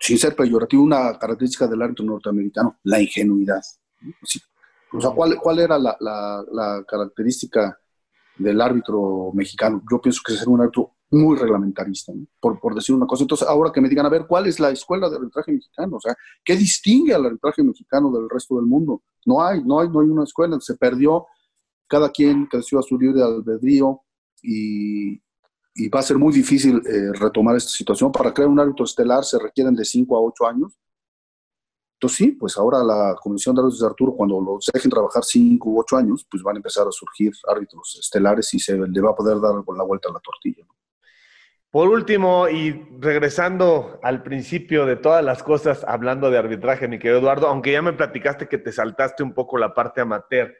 Sin 0.00 0.18
ser 0.18 0.36
peyorativo, 0.36 0.82
una 0.82 1.18
característica 1.18 1.66
del 1.66 1.82
árbitro 1.82 2.04
norteamericano, 2.04 2.78
la 2.84 3.00
ingenuidad. 3.00 3.62
O 4.92 5.00
sea, 5.00 5.10
¿cuál, 5.10 5.38
cuál 5.38 5.58
era 5.58 5.78
la 5.78 6.84
característica 6.86 7.78
del 8.38 8.60
árbitro 8.60 9.30
mexicano. 9.34 9.82
Yo 9.90 10.00
pienso 10.00 10.22
que 10.24 10.34
es 10.34 10.46
un 10.46 10.60
árbitro 10.60 10.94
muy 11.10 11.36
reglamentarista, 11.36 12.12
por, 12.40 12.60
por, 12.60 12.74
decir 12.74 12.94
una 12.94 13.06
cosa. 13.06 13.24
Entonces, 13.24 13.48
ahora 13.48 13.72
que 13.72 13.80
me 13.80 13.88
digan, 13.88 14.06
a 14.06 14.10
ver, 14.10 14.26
¿cuál 14.26 14.46
es 14.46 14.60
la 14.60 14.70
escuela 14.70 15.08
de 15.08 15.16
arbitraje 15.16 15.52
mexicano? 15.52 15.96
O 15.96 16.00
sea, 16.00 16.14
¿qué 16.44 16.54
distingue 16.54 17.14
al 17.14 17.26
arbitraje 17.26 17.62
mexicano 17.62 18.10
del 18.12 18.28
resto 18.28 18.56
del 18.56 18.66
mundo? 18.66 19.02
No 19.24 19.42
hay, 19.42 19.62
no 19.64 19.80
hay, 19.80 19.88
no 19.88 20.00
hay 20.00 20.08
una 20.08 20.24
escuela. 20.24 20.58
Se 20.60 20.76
perdió, 20.76 21.26
cada 21.88 22.10
quien 22.10 22.46
creció 22.46 22.78
a 22.78 22.82
su 22.82 22.98
libre 22.98 23.22
albedrío 23.22 24.02
y, 24.42 25.20
va 25.94 26.00
a 26.00 26.02
ser 26.02 26.18
muy 26.18 26.32
difícil 26.32 26.82
eh, 26.86 27.12
retomar 27.14 27.54
esta 27.56 27.70
situación. 27.70 28.10
Para 28.10 28.34
crear 28.34 28.48
un 28.48 28.58
árbitro 28.58 28.84
estelar 28.84 29.24
se 29.24 29.38
requieren 29.38 29.76
de 29.76 29.84
5 29.84 30.16
a 30.16 30.20
8 30.20 30.46
años 30.46 30.78
entonces 31.98 32.16
sí, 32.16 32.30
pues 32.30 32.56
ahora 32.56 32.84
la 32.84 33.16
Comisión 33.20 33.56
de 33.56 33.60
Árbitros 33.60 33.80
de 33.80 33.86
Arturo, 33.88 34.12
cuando 34.12 34.40
los 34.40 34.70
dejen 34.72 34.88
trabajar 34.88 35.24
cinco 35.24 35.70
u 35.70 35.80
ocho 35.80 35.96
años, 35.96 36.24
pues 36.30 36.44
van 36.44 36.54
a 36.54 36.58
empezar 36.58 36.86
a 36.86 36.92
surgir 36.92 37.32
árbitros 37.48 37.98
estelares 38.00 38.54
y 38.54 38.60
se 38.60 38.78
le 38.78 39.00
va 39.00 39.10
a 39.10 39.16
poder 39.16 39.40
dar 39.40 39.54
la 39.54 39.82
vuelta 39.82 40.08
a 40.08 40.12
la 40.12 40.20
tortilla. 40.20 40.64
Por 41.72 41.88
último, 41.88 42.48
y 42.48 42.70
regresando 43.00 43.98
al 44.04 44.22
principio 44.22 44.86
de 44.86 44.94
todas 44.94 45.24
las 45.24 45.42
cosas, 45.42 45.84
hablando 45.88 46.30
de 46.30 46.38
arbitraje, 46.38 46.86
mi 46.86 47.00
querido 47.00 47.18
Eduardo, 47.18 47.48
aunque 47.48 47.72
ya 47.72 47.82
me 47.82 47.92
platicaste 47.92 48.46
que 48.46 48.58
te 48.58 48.70
saltaste 48.70 49.24
un 49.24 49.34
poco 49.34 49.58
la 49.58 49.74
parte 49.74 50.00
amateur, 50.00 50.54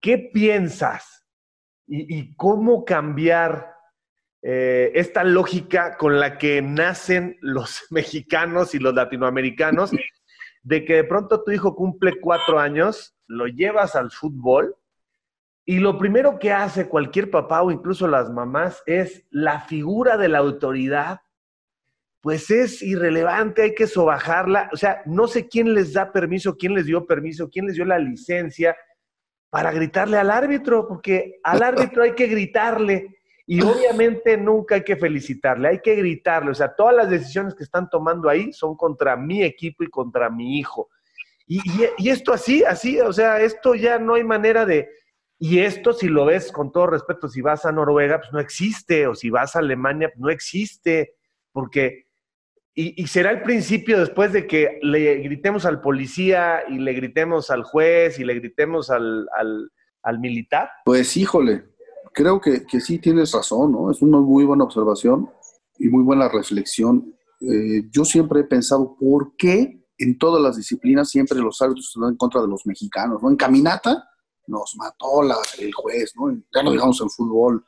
¿qué 0.00 0.18
piensas 0.18 1.26
y, 1.86 2.34
cómo 2.36 2.84
cambiar 2.84 3.74
eh, 4.42 4.92
esta 4.94 5.24
lógica 5.24 5.96
con 5.96 6.18
la 6.18 6.38
que 6.38 6.62
nacen 6.62 7.36
los 7.40 7.84
mexicanos 7.90 8.74
y 8.74 8.78
los 8.78 8.94
latinoamericanos 8.94 9.92
de 10.62 10.84
que 10.84 10.94
de 10.94 11.04
pronto 11.04 11.44
tu 11.44 11.52
hijo 11.52 11.76
cumple 11.76 12.20
cuatro 12.20 12.58
años, 12.58 13.16
lo 13.28 13.46
llevas 13.46 13.94
al 13.94 14.10
fútbol 14.10 14.76
y 15.64 15.78
lo 15.78 15.98
primero 15.98 16.38
que 16.38 16.52
hace 16.52 16.88
cualquier 16.88 17.30
papá 17.30 17.62
o 17.62 17.70
incluso 17.70 18.06
las 18.06 18.30
mamás 18.30 18.82
es 18.86 19.24
la 19.30 19.60
figura 19.60 20.16
de 20.16 20.28
la 20.28 20.38
autoridad, 20.38 21.20
pues 22.20 22.50
es 22.50 22.82
irrelevante, 22.82 23.62
hay 23.62 23.74
que 23.74 23.86
sobajarla. 23.86 24.70
O 24.72 24.76
sea, 24.76 25.02
no 25.06 25.26
sé 25.26 25.48
quién 25.48 25.74
les 25.74 25.92
da 25.92 26.12
permiso, 26.12 26.56
quién 26.56 26.74
les 26.74 26.86
dio 26.86 27.06
permiso, 27.06 27.48
quién 27.48 27.66
les 27.66 27.74
dio 27.74 27.84
la 27.84 27.98
licencia 27.98 28.76
para 29.56 29.72
gritarle 29.72 30.18
al 30.18 30.30
árbitro, 30.30 30.86
porque 30.86 31.40
al 31.42 31.62
árbitro 31.62 32.02
hay 32.02 32.12
que 32.12 32.26
gritarle. 32.26 33.16
Y 33.46 33.62
obviamente 33.62 34.36
nunca 34.36 34.74
hay 34.74 34.84
que 34.84 34.96
felicitarle, 34.96 35.68
hay 35.68 35.80
que 35.80 35.94
gritarle. 35.94 36.50
O 36.50 36.54
sea, 36.54 36.74
todas 36.76 36.94
las 36.94 37.08
decisiones 37.08 37.54
que 37.54 37.64
están 37.64 37.88
tomando 37.88 38.28
ahí 38.28 38.52
son 38.52 38.76
contra 38.76 39.16
mi 39.16 39.42
equipo 39.42 39.82
y 39.82 39.86
contra 39.86 40.28
mi 40.28 40.58
hijo. 40.58 40.90
Y, 41.46 41.62
esto 42.06 42.34
así, 42.34 42.64
así, 42.64 43.00
o 43.00 43.14
sea, 43.14 43.40
esto 43.40 43.74
ya 43.74 43.98
no 43.98 44.12
hay 44.12 44.24
manera 44.24 44.66
de... 44.66 44.90
Y 45.38 45.60
esto, 45.60 45.94
si 45.94 46.08
lo 46.08 46.26
ves 46.26 46.52
con 46.52 46.70
todo 46.70 46.88
respeto, 46.88 47.26
si 47.26 47.40
vas 47.40 47.64
a 47.64 47.72
Noruega, 47.72 48.18
pues 48.18 48.34
no 48.34 48.40
existe, 48.40 49.06
o 49.06 49.14
si 49.14 49.30
vas 49.30 49.56
a 49.56 49.60
Alemania, 49.60 50.08
pues 50.08 50.20
no 50.20 50.28
existe, 50.28 51.14
porque... 51.50 52.05
Y, 52.78 53.06
será 53.06 53.30
el 53.30 53.42
principio 53.42 53.98
después 53.98 54.34
de 54.34 54.46
que 54.46 54.78
le 54.82 55.16
gritemos 55.20 55.64
al 55.64 55.80
policía 55.80 56.60
y 56.68 56.78
le 56.78 56.92
gritemos 56.92 57.50
al 57.50 57.62
juez 57.62 58.18
y 58.18 58.24
le 58.24 58.34
gritemos 58.34 58.90
al, 58.90 59.26
al 60.02 60.20
militar. 60.20 60.68
Pues 60.84 61.16
híjole, 61.16 61.64
creo 62.12 62.38
que, 62.38 62.66
que, 62.66 62.80
sí 62.80 62.98
tienes 62.98 63.32
razón, 63.32 63.72
¿no? 63.72 63.90
Es 63.90 64.02
una 64.02 64.18
muy 64.18 64.44
buena 64.44 64.64
observación 64.64 65.30
y 65.78 65.88
muy 65.88 66.04
buena 66.04 66.28
reflexión. 66.28 67.14
Eh, 67.40 67.88
yo 67.90 68.04
siempre 68.04 68.40
he 68.40 68.44
pensado, 68.44 68.94
¿por 69.00 69.36
qué 69.36 69.84
en 69.98 70.18
todas 70.18 70.42
las 70.42 70.56
disciplinas 70.56 71.10
siempre 71.10 71.38
los 71.38 71.60
árbitros 71.62 71.92
están 71.94 72.10
en 72.10 72.16
contra 72.16 72.40
de 72.40 72.48
los 72.48 72.66
mexicanos, 72.66 73.22
¿no? 73.22 73.30
En 73.30 73.36
caminata 73.36 74.08
nos 74.46 74.76
mató 74.76 75.22
la, 75.22 75.36
el 75.58 75.72
juez, 75.72 76.12
¿no? 76.14 76.30
Ya 76.54 76.62
no 76.62 76.72
digamos 76.72 77.00
en 77.00 77.10
fútbol, 77.10 77.64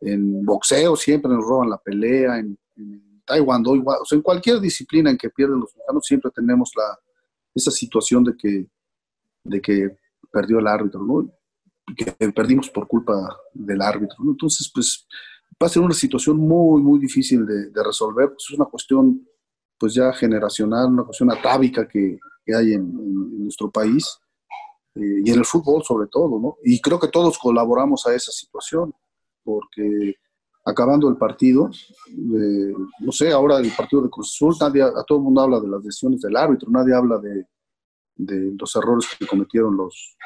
en 0.00 0.44
boxeo 0.44 0.96
siempre 0.96 1.32
nos 1.32 1.44
roban 1.44 1.70
la 1.70 1.78
pelea, 1.78 2.38
en, 2.38 2.58
en 2.76 3.09
taekwondo 3.30 3.76
igual, 3.76 3.98
o 4.02 4.04
sea, 4.04 4.16
en 4.16 4.22
cualquier 4.22 4.60
disciplina 4.60 5.10
en 5.10 5.16
que 5.16 5.30
pierden 5.30 5.60
los 5.60 5.74
mexicanos 5.74 6.06
siempre 6.06 6.30
tenemos 6.34 6.70
la, 6.76 6.98
esa 7.54 7.70
situación 7.70 8.24
de 8.24 8.36
que, 8.36 8.66
de 9.44 9.60
que 9.60 9.96
perdió 10.30 10.58
el 10.58 10.66
árbitro, 10.66 11.02
¿no? 11.04 11.30
que 11.96 12.32
perdimos 12.32 12.70
por 12.70 12.86
culpa 12.86 13.36
del 13.52 13.82
árbitro. 13.82 14.16
Entonces, 14.24 14.70
pues 14.72 15.06
va 15.60 15.66
a 15.66 15.70
ser 15.70 15.82
una 15.82 15.94
situación 15.94 16.36
muy, 16.36 16.80
muy 16.82 17.00
difícil 17.00 17.44
de, 17.46 17.82
resolver. 17.82 18.28
Pues, 18.28 18.46
es 18.48 18.56
una 18.56 18.66
cuestión, 18.66 19.26
pues 19.78 19.94
ya 19.94 20.12
generacional, 20.12 20.86
una 20.86 21.04
cuestión 21.04 21.30
atávica 21.30 21.86
que, 21.86 22.18
hay 22.52 22.72
en, 22.72 23.44
nuestro 23.44 23.70
país 23.70 24.18
eh, 24.96 25.22
y 25.24 25.30
en 25.30 25.38
el 25.38 25.44
fútbol 25.44 25.84
sobre 25.84 26.08
todo, 26.08 26.40
¿no? 26.40 26.56
Y 26.64 26.80
creo 26.80 26.98
que 26.98 27.06
todos 27.06 27.38
colaboramos 27.38 28.04
a 28.08 28.14
esa 28.14 28.32
situación, 28.32 28.92
porque 29.44 30.16
acabando 30.70 31.08
el 31.08 31.16
partido, 31.16 31.70
no 33.00 33.12
sé, 33.12 33.30
ahora 33.32 33.58
el 33.58 33.70
partido 33.72 34.02
de 34.02 34.10
Cruz 34.10 34.34
Azul, 34.34 34.54
nadie, 34.60 34.82
a 34.82 35.02
todo 35.06 35.18
el 35.18 35.24
mundo 35.24 35.40
habla 35.40 35.60
de 35.60 35.68
las 35.68 35.82
decisiones 35.82 36.20
del 36.20 36.36
árbitro, 36.36 36.70
nadie 36.70 36.94
habla 36.94 37.18
de, 37.18 37.46
los 38.16 38.76
errores 38.76 39.06
que 39.18 39.26
cometieron 39.26 39.76
los, 39.76 40.16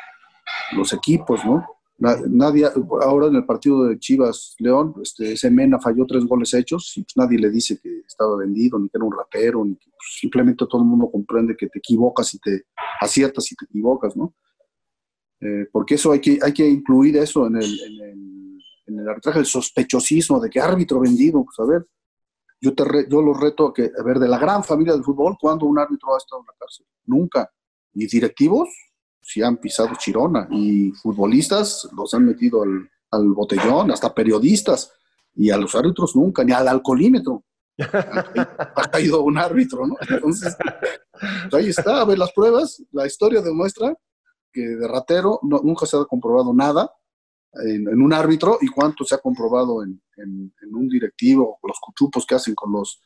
equipos, 0.92 1.44
¿no? 1.44 1.64
Nadie, 1.98 2.68
ahora 3.02 3.28
en 3.28 3.36
el 3.36 3.46
partido 3.46 3.84
de 3.84 3.98
Chivas 3.98 4.56
León, 4.58 4.94
este, 5.00 5.36
Semena 5.36 5.78
falló 5.78 6.04
tres 6.06 6.24
goles 6.24 6.52
hechos 6.52 6.92
y 6.96 7.02
pues 7.02 7.16
nadie 7.16 7.38
le 7.38 7.50
dice 7.50 7.78
que 7.80 8.00
estaba 8.06 8.36
vendido, 8.36 8.78
ni 8.78 8.88
que 8.88 8.98
era 8.98 9.04
un 9.04 9.16
rapero, 9.16 9.64
ni 9.64 9.76
que 9.76 9.90
pues, 9.90 10.18
simplemente 10.20 10.66
todo 10.68 10.82
el 10.82 10.88
mundo 10.88 11.08
comprende 11.10 11.56
que 11.56 11.68
te 11.68 11.78
equivocas 11.78 12.34
y 12.34 12.38
te 12.40 12.64
aciertas 13.00 13.50
y 13.52 13.54
te 13.54 13.64
equivocas, 13.66 14.16
¿no? 14.16 14.34
Eh, 15.40 15.68
porque 15.70 15.94
eso 15.94 16.10
hay 16.10 16.20
que, 16.20 16.38
hay 16.42 16.52
que 16.52 16.66
incluir 16.66 17.16
eso 17.16 17.46
en 17.46 17.56
el, 17.56 17.80
en 17.80 18.00
el, 18.00 18.33
en 18.86 18.98
el 18.98 19.08
arbitraje, 19.08 19.40
el 19.40 19.46
sospechosismo 19.46 20.40
de 20.40 20.50
que 20.50 20.60
árbitro 20.60 21.00
vendido, 21.00 21.44
pues 21.44 21.58
a 21.58 21.64
ver, 21.64 21.86
yo, 22.60 22.74
te 22.74 22.84
yo 23.10 23.22
lo 23.22 23.34
reto 23.34 23.68
a 23.68 23.74
que, 23.74 23.90
a 23.98 24.02
ver, 24.02 24.18
de 24.18 24.28
la 24.28 24.38
gran 24.38 24.64
familia 24.64 24.92
del 24.94 25.04
fútbol, 25.04 25.36
¿cuándo 25.40 25.66
un 25.66 25.78
árbitro 25.78 26.14
ha 26.14 26.18
estado 26.18 26.42
en 26.42 26.46
la 26.46 26.54
cárcel? 26.58 26.86
Nunca. 27.04 27.50
¿Y 27.92 28.06
directivos? 28.06 28.68
sí 29.24 29.42
han 29.42 29.56
pisado 29.56 29.90
Chirona 29.96 30.46
y 30.50 30.90
futbolistas 30.92 31.88
los 31.96 32.12
han 32.14 32.26
metido 32.26 32.62
al, 32.62 33.28
botellón, 33.28 33.92
hasta 33.92 34.12
periodistas, 34.12 34.92
y 35.36 35.50
a 35.50 35.56
los 35.56 35.74
árbitros 35.74 36.16
nunca, 36.16 36.42
ni 36.42 36.52
al 36.52 36.66
alcoholímetro. 36.66 37.44
ha 37.78 38.90
caído 38.90 39.22
un 39.22 39.38
árbitro, 39.38 39.86
¿no? 39.86 39.96
Entonces, 40.08 40.56
pues 41.50 41.54
ahí 41.54 41.68
está, 41.68 42.00
a 42.00 42.04
ver 42.04 42.18
las 42.18 42.32
pruebas, 42.32 42.82
la 42.92 43.06
historia 43.06 43.40
demuestra 43.40 43.94
que 44.52 44.62
de 44.62 44.88
ratero 44.88 45.40
nunca 45.42 45.86
se 45.86 45.96
ha 45.96 46.04
comprobado 46.04 46.52
nada 46.52 46.90
en, 47.62 48.02
un 48.02 48.12
árbitro 48.12 48.58
y 48.60 48.68
cuánto 48.68 49.04
se 49.04 49.14
ha 49.14 49.18
comprobado 49.18 49.82
en, 49.82 50.00
un 50.72 50.88
directivo, 50.88 51.58
los 51.62 51.78
cuchupos 51.80 52.26
que 52.26 52.34
hacen 52.34 52.54
con 52.54 52.72
los 52.72 53.02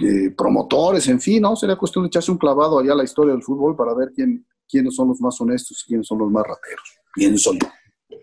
eh, 0.00 0.30
promotores, 0.36 1.08
en 1.08 1.20
fin, 1.20 1.42
¿no? 1.42 1.56
Sería 1.56 1.76
cuestión 1.76 2.04
de 2.04 2.08
echarse 2.08 2.30
un 2.30 2.38
clavado 2.38 2.78
allá 2.78 2.92
a 2.92 2.96
la 2.96 3.04
historia 3.04 3.32
del 3.32 3.42
fútbol 3.42 3.76
para 3.76 3.94
ver 3.94 4.10
quién, 4.14 4.46
quiénes 4.68 4.94
son 4.94 5.08
los 5.08 5.20
más 5.20 5.40
honestos 5.40 5.82
y 5.82 5.88
quiénes 5.88 6.06
son 6.06 6.18
los 6.18 6.30
más 6.30 6.44
rateros. 6.44 7.42
soy 7.42 7.58
yo. 7.58 7.68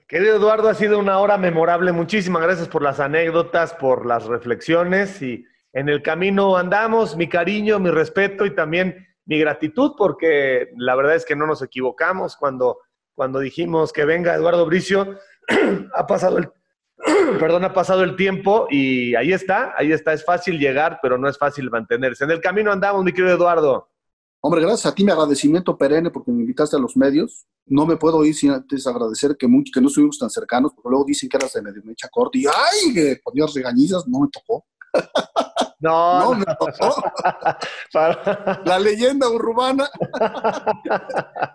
Querido 0.08 0.36
Eduardo, 0.36 0.70
ha 0.70 0.76
sido 0.76 1.00
una 1.00 1.20
hora 1.20 1.38
memorable. 1.38 1.92
Muchísimas 1.92 2.44
gracias 2.44 2.68
por 2.68 2.82
las 2.82 3.00
anécdotas, 3.00 3.74
por 3.74 4.06
las 4.06 4.26
reflexiones 4.26 5.22
y 5.22 5.46
en 5.74 5.90
el 5.90 6.04
camino 6.04 6.56
andamos. 6.56 7.18
Mi 7.18 7.28
cariño, 7.28 7.80
mi 7.80 7.90
respeto 7.90 8.46
y 8.46 8.54
también 8.54 9.08
mi 9.26 9.40
gratitud 9.40 9.94
porque 9.98 10.70
la 10.78 10.96
verdad 10.96 11.16
es 11.16 11.26
que 11.26 11.36
no 11.36 11.48
nos 11.48 11.62
equivocamos 11.62 12.36
cuando, 12.38 12.80
cuando 13.16 13.40
dijimos 13.40 13.94
que 13.94 14.06
venga 14.06 14.36
Eduardo 14.36 14.66
Bricio. 14.66 15.18
ha 15.96 16.08
pasado 16.08 16.38
el, 16.38 16.50
perdón, 17.40 17.66
ha 17.66 17.74
pasado 17.74 18.04
el 18.04 18.16
tiempo 18.16 18.68
y 18.70 19.16
ahí 19.16 19.34
está, 19.34 19.74
ahí 19.78 19.92
está. 19.92 20.14
Es 20.14 20.24
fácil 20.26 20.60
llegar, 20.60 21.00
pero 21.02 21.18
no 21.18 21.28
es 21.28 21.38
fácil 21.38 21.70
mantenerse. 21.70 22.24
En 22.24 22.32
el 22.32 22.42
camino 22.42 22.72
andamos, 22.72 23.04
mi 23.04 23.12
querido 23.12 23.36
Eduardo. 23.36 23.90
Hombre, 24.42 24.62
gracias 24.62 24.92
a 24.92 24.96
ti, 24.96 25.06
mi 25.06 25.12
agradecimiento 25.12 25.78
perenne 25.78 26.12
porque 26.12 26.32
me 26.32 26.42
invitaste 26.42 26.76
a 26.76 26.80
los 26.80 26.98
medios. 26.98 27.46
No 27.66 27.86
me 27.86 27.96
puedo 27.96 28.26
ir 28.26 28.36
sin 28.36 28.52
antes 28.52 28.86
agradecer 28.86 29.38
que, 29.38 29.48
que 29.74 29.82
no 29.82 29.88
estuvimos 29.88 30.20
tan 30.20 30.30
cercanos, 30.30 30.74
porque 30.76 30.90
luego 30.90 31.06
dicen 31.06 31.30
que 31.30 31.38
eras 31.38 31.54
de 31.54 31.62
medio 31.62 31.82
mecha 31.86 32.10
corta 32.12 32.38
y 32.38 32.46
¡ay! 32.46 32.94
que 32.94 33.22
ponías 33.24 33.54
regañizas, 33.54 34.06
no 34.06 34.20
me 34.20 34.28
tocó. 34.28 34.66
No, 35.84 36.34
no. 36.34 36.46
La 38.66 38.80
leyenda 38.80 39.28
urbana 39.30 39.90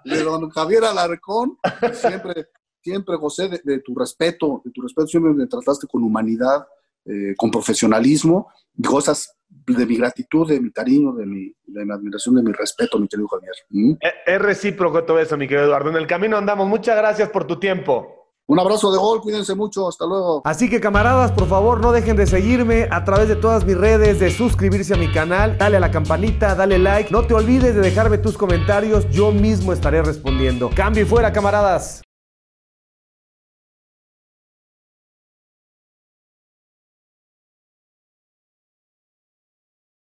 de 0.04 0.22
don 0.22 0.50
Javier 0.50 0.84
Alarcón. 0.84 1.56
Siempre, 1.94 2.48
siempre 2.82 3.16
gocé 3.16 3.48
de, 3.48 3.78
tu 3.80 3.94
respeto, 3.94 4.60
de 4.62 4.70
tu 4.70 4.82
respeto. 4.82 5.06
Siempre 5.06 5.32
me 5.32 5.46
trataste 5.46 5.86
con 5.86 6.02
humanidad, 6.02 6.66
eh, 7.06 7.34
con 7.38 7.50
profesionalismo. 7.50 8.52
Cosas 8.86 9.34
de 9.48 9.86
mi 9.86 9.96
gratitud, 9.96 10.46
de 10.46 10.60
mi 10.60 10.70
cariño, 10.72 11.14
de 11.14 11.24
mi, 11.24 11.50
de 11.64 11.84
mi 11.86 11.92
admiración, 11.92 12.34
de 12.34 12.42
mi 12.42 12.52
respeto, 12.52 12.98
mi 12.98 13.08
querido 13.08 13.28
Javier. 13.28 13.54
¿Mm? 13.70 13.92
Es 14.26 14.42
recíproco 14.42 15.04
todo 15.04 15.18
eso, 15.18 15.38
mi 15.38 15.48
querido 15.48 15.64
Eduardo. 15.64 15.88
En 15.88 15.96
el 15.96 16.06
camino 16.06 16.36
andamos. 16.36 16.68
Muchas 16.68 16.98
gracias 16.98 17.30
por 17.30 17.46
tu 17.46 17.58
tiempo. 17.58 18.17
Un 18.50 18.58
abrazo 18.58 18.90
de 18.90 18.96
gol, 18.96 19.20
cuídense 19.20 19.54
mucho, 19.54 19.86
hasta 19.86 20.06
luego. 20.06 20.40
Así 20.42 20.70
que 20.70 20.80
camaradas, 20.80 21.32
por 21.32 21.46
favor, 21.48 21.82
no 21.82 21.92
dejen 21.92 22.16
de 22.16 22.26
seguirme 22.26 22.88
a 22.90 23.04
través 23.04 23.28
de 23.28 23.36
todas 23.36 23.66
mis 23.66 23.76
redes, 23.76 24.20
de 24.20 24.30
suscribirse 24.30 24.94
a 24.94 24.96
mi 24.96 25.12
canal, 25.12 25.58
dale 25.58 25.76
a 25.76 25.80
la 25.80 25.90
campanita, 25.90 26.54
dale 26.54 26.78
like, 26.78 27.10
no 27.12 27.26
te 27.26 27.34
olvides 27.34 27.74
de 27.74 27.82
dejarme 27.82 28.16
tus 28.16 28.38
comentarios, 28.38 29.06
yo 29.10 29.32
mismo 29.32 29.74
estaré 29.74 30.02
respondiendo. 30.02 30.70
Cambio 30.74 31.02
y 31.02 31.06
fuera, 31.06 31.30
camaradas. 31.30 32.00